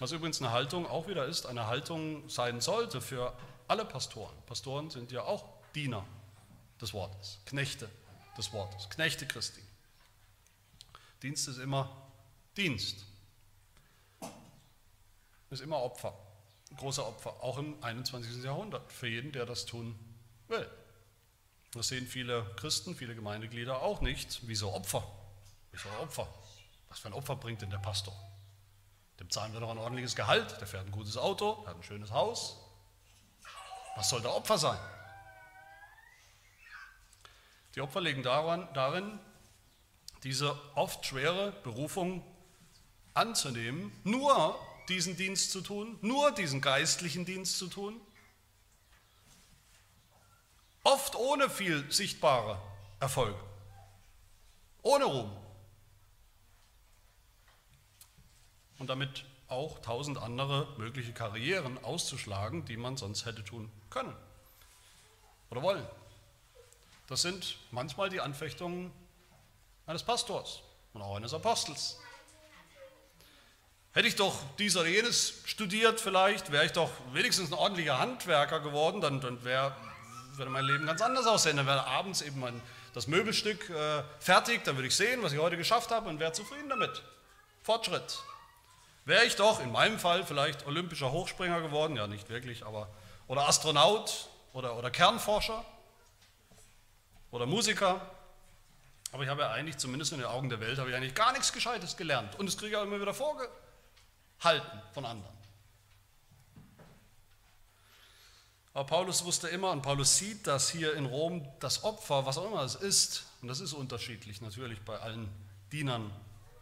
Was 0.00 0.12
übrigens 0.12 0.40
eine 0.40 0.50
Haltung 0.50 0.86
auch 0.86 1.08
wieder 1.08 1.26
ist, 1.26 1.44
eine 1.44 1.66
Haltung 1.66 2.26
sein 2.28 2.62
sollte 2.62 3.02
für 3.02 3.36
alle 3.68 3.84
Pastoren. 3.84 4.34
Pastoren 4.46 4.88
sind 4.90 5.12
ja 5.12 5.22
auch 5.22 5.44
Diener 5.74 6.04
des 6.80 6.94
Wortes, 6.94 7.38
Knechte 7.44 7.88
des 8.36 8.50
Wortes, 8.54 8.88
Knechte 8.88 9.26
Christi. 9.26 9.62
Dienst 11.22 11.48
ist 11.48 11.58
immer 11.58 12.10
Dienst. 12.56 13.04
Ist 15.50 15.60
immer 15.60 15.82
Opfer, 15.82 16.16
großer 16.78 17.06
Opfer, 17.06 17.42
auch 17.42 17.58
im 17.58 17.82
21. 17.82 18.42
Jahrhundert, 18.42 18.90
für 18.90 19.06
jeden, 19.06 19.32
der 19.32 19.44
das 19.44 19.66
tun 19.66 19.98
will. 20.48 20.66
Das 21.72 21.88
sehen 21.88 22.06
viele 22.06 22.46
Christen, 22.56 22.96
viele 22.96 23.14
Gemeindeglieder 23.14 23.82
auch 23.82 24.00
nicht. 24.00 24.40
Wieso 24.44 24.72
Opfer? 24.72 25.06
Wieso 25.72 25.90
Opfer? 26.00 26.26
Was 26.88 27.00
für 27.00 27.08
ein 27.08 27.14
Opfer 27.14 27.36
bringt 27.36 27.60
denn 27.60 27.70
der 27.70 27.78
Pastor? 27.78 28.29
Dem 29.20 29.28
zahlen 29.30 29.52
wir 29.52 29.60
doch 29.60 29.70
ein 29.70 29.78
ordentliches 29.78 30.16
Gehalt, 30.16 30.58
der 30.60 30.66
fährt 30.66 30.86
ein 30.86 30.92
gutes 30.92 31.16
Auto, 31.18 31.64
hat 31.66 31.76
ein 31.76 31.82
schönes 31.82 32.10
Haus. 32.10 32.56
Was 33.94 34.08
soll 34.08 34.22
der 34.22 34.34
Opfer 34.34 34.56
sein? 34.56 34.78
Die 37.74 37.82
Opfer 37.82 38.00
liegen 38.00 38.22
daran, 38.22 38.66
darin, 38.72 39.20
diese 40.24 40.58
oft 40.74 41.04
schwere 41.04 41.52
Berufung 41.62 42.24
anzunehmen, 43.14 43.92
nur 44.04 44.58
diesen 44.88 45.16
Dienst 45.16 45.52
zu 45.52 45.60
tun, 45.60 45.98
nur 46.00 46.32
diesen 46.32 46.60
geistlichen 46.60 47.24
Dienst 47.24 47.58
zu 47.58 47.68
tun, 47.68 48.00
oft 50.82 51.14
ohne 51.14 51.50
viel 51.50 51.90
sichtbare 51.92 52.60
Erfolge, 52.98 53.38
ohne 54.82 55.04
Ruhm 55.04 55.39
und 58.80 58.88
damit 58.88 59.24
auch 59.46 59.78
tausend 59.80 60.18
andere 60.18 60.66
mögliche 60.78 61.12
Karrieren 61.12 61.82
auszuschlagen, 61.84 62.64
die 62.64 62.76
man 62.76 62.96
sonst 62.96 63.26
hätte 63.26 63.44
tun 63.44 63.70
können 63.90 64.16
oder 65.50 65.62
wollen. 65.62 65.86
Das 67.06 67.22
sind 67.22 67.58
manchmal 67.70 68.08
die 68.08 68.20
Anfechtungen 68.20 68.90
eines 69.86 70.02
Pastors 70.02 70.62
und 70.94 71.02
auch 71.02 71.16
eines 71.16 71.34
Apostels. 71.34 71.98
Hätte 73.92 74.06
ich 74.06 74.14
doch 74.14 74.38
dies 74.58 74.76
oder 74.76 74.88
jenes 74.88 75.42
studiert 75.44 76.00
vielleicht, 76.00 76.52
wäre 76.52 76.64
ich 76.64 76.72
doch 76.72 76.90
wenigstens 77.12 77.50
ein 77.50 77.58
ordentlicher 77.58 77.98
Handwerker 77.98 78.60
geworden, 78.60 79.00
dann, 79.00 79.20
dann 79.20 79.42
wär, 79.44 79.76
würde 80.36 80.52
mein 80.52 80.64
Leben 80.64 80.86
ganz 80.86 81.02
anders 81.02 81.26
aussehen. 81.26 81.56
Dann 81.56 81.66
wäre 81.66 81.84
abends 81.86 82.22
eben 82.22 82.38
mein, 82.38 82.62
das 82.94 83.08
Möbelstück 83.08 83.68
äh, 83.68 84.04
fertig, 84.20 84.62
dann 84.62 84.76
würde 84.76 84.86
ich 84.86 84.94
sehen, 84.94 85.22
was 85.22 85.32
ich 85.32 85.40
heute 85.40 85.56
geschafft 85.56 85.90
habe 85.90 86.08
und 86.08 86.20
wäre 86.20 86.32
zufrieden 86.32 86.68
damit. 86.68 87.02
Fortschritt. 87.64 88.22
Wäre 89.04 89.24
ich 89.24 89.36
doch 89.36 89.60
in 89.60 89.72
meinem 89.72 89.98
Fall 89.98 90.24
vielleicht 90.24 90.66
olympischer 90.66 91.10
Hochspringer 91.10 91.60
geworden, 91.60 91.96
ja 91.96 92.06
nicht 92.06 92.28
wirklich, 92.28 92.64
aber 92.64 92.88
oder 93.26 93.48
Astronaut 93.48 94.28
oder, 94.52 94.76
oder 94.76 94.90
Kernforscher 94.90 95.64
oder 97.30 97.46
Musiker, 97.46 98.00
aber 99.12 99.24
ich 99.24 99.28
habe 99.28 99.42
ja 99.42 99.50
eigentlich, 99.50 99.78
zumindest 99.78 100.12
in 100.12 100.18
den 100.18 100.28
Augen 100.28 100.48
der 100.48 100.60
Welt, 100.60 100.78
habe 100.78 100.90
ich 100.90 100.96
eigentlich 100.96 101.14
gar 101.14 101.32
nichts 101.32 101.52
Gescheites 101.52 101.96
gelernt. 101.96 102.38
Und 102.38 102.46
das 102.46 102.56
kriege 102.56 102.72
ich 102.72 102.76
auch 102.76 102.84
immer 102.84 103.00
wieder 103.00 103.14
vorgehalten 103.14 104.82
von 104.92 105.04
anderen. 105.04 105.40
Aber 108.72 108.84
Paulus 108.84 109.24
wusste 109.24 109.48
immer, 109.48 109.72
und 109.72 109.82
Paulus 109.82 110.16
sieht, 110.16 110.46
dass 110.46 110.70
hier 110.70 110.94
in 110.94 111.06
Rom 111.06 111.46
das 111.58 111.82
Opfer, 111.82 112.24
was 112.24 112.38
auch 112.38 112.46
immer 112.46 112.62
es 112.62 112.76
ist, 112.76 113.24
und 113.42 113.48
das 113.48 113.58
ist 113.58 113.72
unterschiedlich 113.72 114.40
natürlich 114.40 114.80
bei 114.82 114.96
allen 114.98 115.28
Dienern 115.72 116.12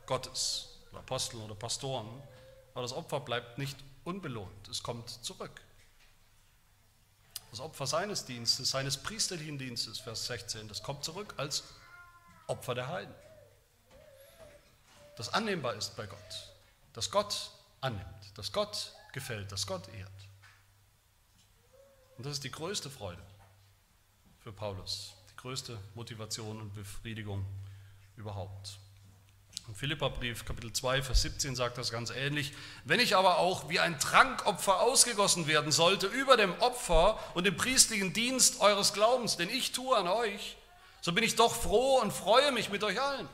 Gottes, 0.06 0.77
oder 0.90 1.00
Aposteln 1.00 1.42
oder 1.42 1.54
Pastoren, 1.54 2.08
aber 2.74 2.82
das 2.82 2.92
Opfer 2.92 3.20
bleibt 3.20 3.58
nicht 3.58 3.76
unbelohnt, 4.04 4.68
es 4.68 4.82
kommt 4.82 5.10
zurück. 5.24 5.60
Das 7.50 7.60
Opfer 7.60 7.86
seines 7.86 8.24
Dienstes, 8.24 8.70
seines 8.70 8.96
priesterlichen 8.96 9.58
Dienstes, 9.58 9.98
Vers 9.98 10.26
16, 10.26 10.68
das 10.68 10.82
kommt 10.82 11.04
zurück 11.04 11.34
als 11.38 11.64
Opfer 12.46 12.74
der 12.74 12.88
Heiden. 12.88 13.14
Das 15.16 15.32
annehmbar 15.32 15.74
ist 15.74 15.96
bei 15.96 16.06
Gott, 16.06 16.52
dass 16.92 17.10
Gott 17.10 17.50
annimmt, 17.80 18.38
dass 18.38 18.52
Gott 18.52 18.92
gefällt, 19.12 19.50
dass 19.50 19.66
Gott 19.66 19.88
ehrt. 19.88 20.10
Und 22.16 22.26
das 22.26 22.34
ist 22.34 22.44
die 22.44 22.50
größte 22.50 22.90
Freude 22.90 23.22
für 24.40 24.52
Paulus, 24.52 25.14
die 25.30 25.36
größte 25.36 25.78
Motivation 25.94 26.60
und 26.60 26.74
Befriedigung 26.74 27.44
überhaupt. 28.16 28.78
Im 29.68 29.74
Philipperbrief 29.74 30.46
Kapitel 30.46 30.72
2, 30.72 31.02
Vers 31.02 31.20
17 31.20 31.54
sagt 31.54 31.76
das 31.76 31.90
ganz 31.90 32.08
ähnlich. 32.08 32.54
Wenn 32.86 33.00
ich 33.00 33.16
aber 33.16 33.36
auch 33.36 33.68
wie 33.68 33.78
ein 33.78 34.00
Trankopfer 34.00 34.80
ausgegossen 34.80 35.46
werden 35.46 35.72
sollte 35.72 36.06
über 36.06 36.38
dem 36.38 36.58
Opfer 36.60 37.18
und 37.34 37.44
dem 37.44 37.54
priestlichen 37.54 38.14
Dienst 38.14 38.62
eures 38.62 38.94
Glaubens, 38.94 39.36
den 39.36 39.50
ich 39.50 39.72
tue 39.72 39.94
an 39.94 40.08
euch, 40.08 40.56
so 41.02 41.12
bin 41.12 41.22
ich 41.22 41.36
doch 41.36 41.54
froh 41.54 42.00
und 42.00 42.14
freue 42.14 42.50
mich 42.50 42.70
mit 42.70 42.82
euch 42.82 42.98
allen. 42.98 43.28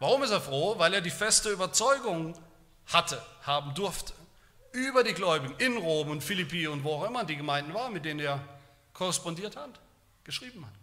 Warum 0.00 0.24
ist 0.24 0.30
er 0.30 0.40
froh? 0.40 0.76
Weil 0.78 0.92
er 0.94 1.00
die 1.00 1.10
feste 1.10 1.50
Überzeugung 1.50 2.36
hatte, 2.86 3.24
haben 3.42 3.74
durfte, 3.74 4.12
über 4.72 5.04
die 5.04 5.14
Gläubigen 5.14 5.54
in 5.58 5.76
Rom 5.76 6.10
und 6.10 6.24
Philippi 6.24 6.66
und 6.66 6.82
wo 6.82 6.94
auch 6.94 7.04
immer 7.04 7.22
die 7.22 7.36
Gemeinden 7.36 7.74
waren, 7.74 7.92
mit 7.92 8.04
denen 8.04 8.18
er 8.18 8.40
korrespondiert 8.92 9.54
hat, 9.54 9.78
geschrieben 10.24 10.66
hat. 10.66 10.79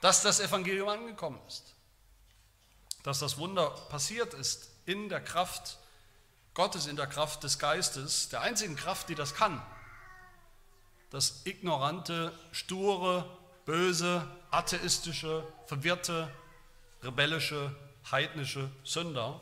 Dass 0.00 0.22
das 0.22 0.40
Evangelium 0.40 0.88
angekommen 0.88 1.40
ist. 1.46 1.74
Dass 3.02 3.18
das 3.18 3.38
Wunder 3.38 3.70
passiert 3.88 4.34
ist 4.34 4.70
in 4.86 5.08
der 5.08 5.20
Kraft 5.20 5.78
Gottes, 6.54 6.86
in 6.86 6.96
der 6.96 7.06
Kraft 7.06 7.42
des 7.44 7.58
Geistes, 7.58 8.28
der 8.28 8.40
einzigen 8.40 8.76
Kraft, 8.76 9.08
die 9.08 9.14
das 9.14 9.34
kann. 9.34 9.62
Das 11.10 11.46
ignorante, 11.46 12.32
sture, 12.52 13.38
böse, 13.64 14.26
atheistische, 14.50 15.46
verwirrte, 15.66 16.32
rebellische, 17.02 17.74
heidnische 18.10 18.70
Sünder 18.84 19.40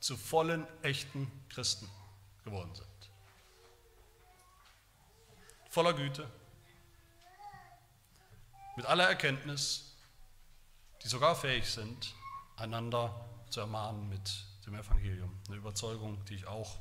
zu 0.00 0.16
vollen, 0.16 0.66
echten 0.82 1.30
Christen 1.48 1.90
geworden 2.44 2.74
sind. 2.74 2.86
Voller 5.70 5.94
Güte, 5.94 6.28
mit 8.76 8.86
aller 8.86 9.08
Erkenntnis, 9.08 9.96
die 11.02 11.08
sogar 11.08 11.34
fähig 11.34 11.66
sind, 11.66 12.14
einander 12.56 13.28
zu 13.50 13.60
ermahnen 13.60 14.08
mit 14.08 14.44
dem 14.66 14.74
Evangelium. 14.74 15.34
Eine 15.48 15.56
Überzeugung, 15.56 16.22
die 16.26 16.34
ich 16.34 16.46
auch 16.46 16.78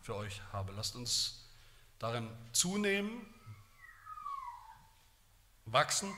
für 0.00 0.16
euch 0.16 0.40
habe. 0.52 0.72
Lasst 0.72 0.96
uns 0.96 1.44
darin 1.98 2.28
zunehmen, 2.52 3.26
wachsen, 5.66 6.12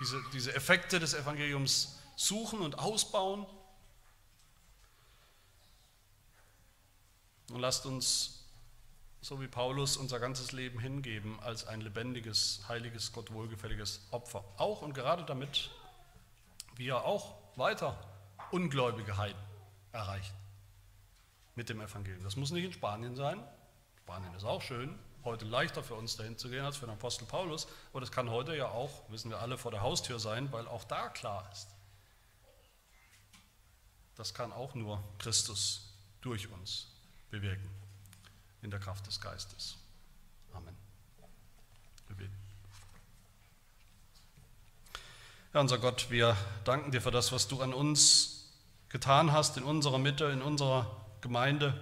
diese, 0.00 0.22
diese 0.32 0.54
Effekte 0.54 1.00
des 1.00 1.14
Evangeliums 1.14 1.98
suchen 2.16 2.60
und 2.60 2.78
ausbauen. 2.78 3.46
Und 7.50 7.60
lasst 7.60 7.86
uns, 7.86 8.45
so 9.26 9.40
wie 9.40 9.48
Paulus, 9.48 9.96
unser 9.96 10.20
ganzes 10.20 10.52
Leben 10.52 10.78
hingeben 10.78 11.40
als 11.40 11.66
ein 11.66 11.80
lebendiges, 11.80 12.62
heiliges, 12.68 13.12
Gott 13.12 13.32
wohlgefälliges 13.32 14.06
Opfer. 14.12 14.44
Auch 14.56 14.82
und 14.82 14.94
gerade 14.94 15.24
damit 15.24 15.68
wir 16.76 17.04
auch 17.04 17.34
weiter 17.56 17.98
ungläubige 18.52 19.16
Heiden 19.16 19.42
erreichen 19.90 20.36
mit 21.56 21.68
dem 21.68 21.80
Evangelium. 21.80 22.22
Das 22.22 22.36
muss 22.36 22.52
nicht 22.52 22.66
in 22.66 22.72
Spanien 22.72 23.16
sein. 23.16 23.42
Spanien 23.98 24.32
ist 24.34 24.44
auch 24.44 24.62
schön, 24.62 24.96
heute 25.24 25.44
leichter 25.44 25.82
für 25.82 25.94
uns 25.94 26.14
dahin 26.16 26.38
zu 26.38 26.48
gehen 26.48 26.64
als 26.64 26.76
für 26.76 26.86
den 26.86 26.94
Apostel 26.94 27.24
Paulus, 27.24 27.66
aber 27.90 27.98
das 27.98 28.12
kann 28.12 28.30
heute 28.30 28.54
ja 28.56 28.68
auch, 28.68 29.10
wissen 29.10 29.32
wir 29.32 29.40
alle, 29.40 29.58
vor 29.58 29.72
der 29.72 29.80
Haustür 29.80 30.20
sein, 30.20 30.52
weil 30.52 30.68
auch 30.68 30.84
da 30.84 31.08
klar 31.08 31.50
ist, 31.50 31.66
das 34.14 34.34
kann 34.34 34.52
auch 34.52 34.76
nur 34.76 35.02
Christus 35.18 35.92
durch 36.20 36.48
uns 36.52 36.92
bewirken, 37.28 37.68
in 38.66 38.70
der 38.72 38.80
Kraft 38.80 39.06
des 39.06 39.20
Geistes. 39.20 39.76
Amen. 40.52 40.74
Wir 42.08 42.16
beten. 42.16 42.34
Ja, 45.54 45.60
unser 45.60 45.78
Gott, 45.78 46.08
wir 46.10 46.36
danken 46.64 46.90
dir 46.90 47.00
für 47.00 47.12
das, 47.12 47.30
was 47.30 47.46
du 47.46 47.62
an 47.62 47.72
uns 47.72 48.50
getan 48.88 49.30
hast, 49.30 49.56
in 49.56 49.62
unserer 49.62 49.98
Mitte, 49.98 50.24
in 50.24 50.42
unserer 50.42 51.00
Gemeinde 51.20 51.80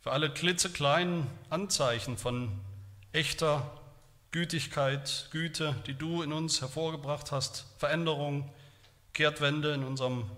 für 0.00 0.10
alle 0.10 0.32
klitzekleinen 0.32 1.26
Anzeichen 1.50 2.16
von 2.16 2.58
echter 3.12 3.78
Gütigkeit, 4.30 5.28
Güte, 5.32 5.76
die 5.86 5.94
du 5.94 6.22
in 6.22 6.32
uns 6.32 6.62
hervorgebracht 6.62 7.30
hast, 7.30 7.66
Veränderung, 7.76 8.50
Kehrtwende 9.12 9.74
in 9.74 9.84
unserem 9.84 10.30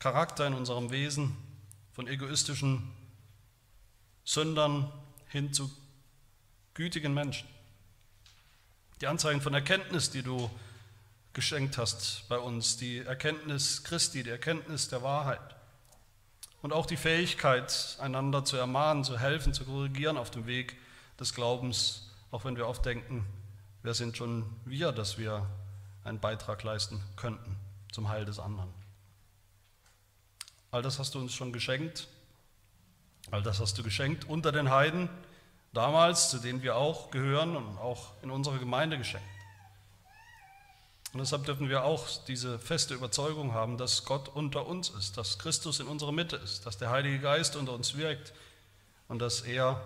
Charakter, 0.00 0.44
in 0.48 0.54
unserem 0.54 0.90
Wesen, 0.90 1.36
von 1.92 2.08
egoistischen 2.08 2.95
Sündern 4.26 4.92
hin 5.28 5.52
zu 5.52 5.70
gütigen 6.74 7.14
Menschen. 7.14 7.48
Die 9.00 9.06
Anzeichen 9.06 9.40
von 9.40 9.54
Erkenntnis, 9.54 10.10
die 10.10 10.22
du 10.22 10.50
geschenkt 11.32 11.78
hast 11.78 12.28
bei 12.28 12.38
uns, 12.38 12.76
die 12.76 12.98
Erkenntnis 12.98 13.84
Christi, 13.84 14.24
die 14.24 14.30
Erkenntnis 14.30 14.88
der 14.88 15.02
Wahrheit 15.02 15.54
und 16.60 16.72
auch 16.72 16.86
die 16.86 16.96
Fähigkeit, 16.96 17.96
einander 18.00 18.44
zu 18.44 18.56
ermahnen, 18.56 19.04
zu 19.04 19.18
helfen, 19.18 19.54
zu 19.54 19.64
korrigieren 19.64 20.16
auf 20.16 20.30
dem 20.30 20.46
Weg 20.46 20.76
des 21.20 21.32
Glaubens, 21.32 22.10
auch 22.32 22.44
wenn 22.44 22.56
wir 22.56 22.66
oft 22.66 22.84
denken, 22.84 23.24
wer 23.82 23.94
sind 23.94 24.16
schon 24.16 24.44
wir, 24.64 24.90
dass 24.90 25.18
wir 25.18 25.48
einen 26.02 26.18
Beitrag 26.18 26.62
leisten 26.64 27.00
könnten 27.14 27.56
zum 27.92 28.08
Heil 28.08 28.24
des 28.24 28.40
anderen. 28.40 28.72
All 30.72 30.82
das 30.82 30.98
hast 30.98 31.14
du 31.14 31.20
uns 31.20 31.32
schon 31.32 31.52
geschenkt, 31.52 32.08
all 33.30 33.42
das 33.42 33.60
hast 33.60 33.76
du 33.78 33.82
geschenkt 33.82 34.24
unter 34.28 34.52
den 34.52 34.70
Heiden 34.70 35.08
damals, 35.72 36.30
zu 36.30 36.38
denen 36.38 36.62
wir 36.62 36.76
auch 36.76 37.10
gehören 37.10 37.56
und 37.56 37.78
auch 37.78 38.12
in 38.22 38.30
unserer 38.30 38.58
Gemeinde 38.58 38.98
geschenkt. 38.98 39.26
Und 41.12 41.20
deshalb 41.20 41.44
dürfen 41.44 41.68
wir 41.68 41.84
auch 41.84 42.06
diese 42.26 42.58
feste 42.58 42.94
Überzeugung 42.94 43.54
haben, 43.54 43.78
dass 43.78 44.04
Gott 44.04 44.28
unter 44.28 44.66
uns 44.66 44.90
ist, 44.90 45.16
dass 45.16 45.38
Christus 45.38 45.80
in 45.80 45.86
unserer 45.86 46.12
Mitte 46.12 46.36
ist, 46.36 46.66
dass 46.66 46.78
der 46.78 46.90
Heilige 46.90 47.20
Geist 47.20 47.56
unter 47.56 47.72
uns 47.72 47.96
wirkt 47.96 48.32
und 49.08 49.18
dass 49.20 49.40
er, 49.40 49.80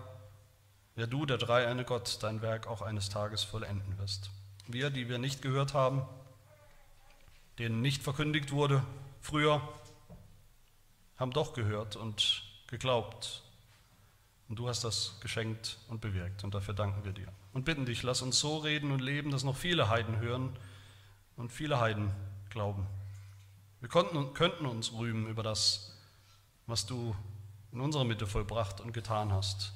ja 0.95 1.05
du, 1.07 1.25
der 1.25 1.37
dreieine 1.37 1.85
Gott, 1.85 2.17
dein 2.21 2.41
Werk 2.41 2.67
auch 2.67 2.81
eines 2.81 3.09
Tages 3.09 3.43
vollenden 3.43 3.97
wirst. 3.97 4.29
Wir, 4.67 4.89
die 4.89 5.07
wir 5.09 5.19
nicht 5.19 5.41
gehört 5.41 5.73
haben, 5.73 6.01
denen 7.59 7.81
nicht 7.81 8.03
verkündigt 8.03 8.51
wurde 8.51 8.83
früher, 9.21 9.61
haben 11.17 11.31
doch 11.31 11.53
gehört 11.53 11.95
und 11.95 12.43
geglaubt. 12.71 13.43
Und 14.49 14.57
du 14.57 14.67
hast 14.67 14.83
das 14.83 15.19
geschenkt 15.21 15.77
und 15.87 16.01
bewirkt 16.01 16.43
und 16.43 16.53
dafür 16.53 16.73
danken 16.73 17.05
wir 17.05 17.13
dir. 17.13 17.27
Und 17.53 17.63
bitten 17.63 17.85
dich, 17.85 18.01
lass 18.01 18.21
uns 18.21 18.39
so 18.39 18.57
reden 18.57 18.91
und 18.91 18.99
leben, 18.99 19.29
dass 19.29 19.43
noch 19.43 19.55
viele 19.55 19.87
Heiden 19.87 20.19
hören, 20.19 20.57
und 21.41 21.51
viele 21.51 21.79
Heiden 21.79 22.11
glauben. 22.49 22.85
Wir 23.79 23.89
konnten, 23.89 24.33
könnten 24.33 24.65
uns 24.65 24.93
rühmen 24.93 25.27
über 25.27 25.43
das, 25.43 25.97
was 26.67 26.85
du 26.85 27.15
in 27.71 27.81
unserer 27.81 28.05
Mitte 28.05 28.27
vollbracht 28.27 28.79
und 28.79 28.93
getan 28.93 29.31
hast. 29.31 29.73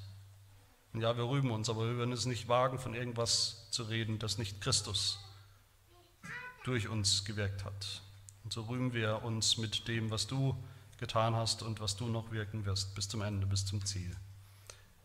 Und 0.94 1.02
ja, 1.02 1.18
wir 1.18 1.28
rühmen 1.28 1.52
uns, 1.52 1.70
aber 1.70 1.88
wir 1.88 1.96
würden 1.96 2.12
es 2.12 2.26
nicht 2.26 2.48
wagen, 2.48 2.78
von 2.78 2.94
irgendwas 2.94 3.68
zu 3.72 3.84
reden, 3.84 4.20
das 4.20 4.38
nicht 4.38 4.62
Christus 4.62 5.20
durch 6.64 6.88
uns 6.88 7.26
gewirkt 7.26 7.66
hat. 7.66 8.02
Und 8.44 8.54
so 8.54 8.64
rühmen 8.64 8.94
wir 8.94 9.24
uns 9.24 9.58
mit 9.58 9.88
dem, 9.88 10.12
was 10.12 10.28
du 10.28 10.56
getan 10.98 11.36
hast 11.36 11.62
und 11.62 11.80
was 11.80 11.96
du 11.96 12.08
noch 12.08 12.32
wirken 12.32 12.66
wirst, 12.66 12.96
bis 12.96 13.08
zum 13.08 13.22
Ende, 13.22 13.46
bis 13.48 13.66
zum 13.66 13.86
Ziel. 13.86 14.16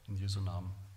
In 0.08 0.16
Jesu 0.16 0.40
Namen. 0.40 0.72
Amen. 0.72 0.89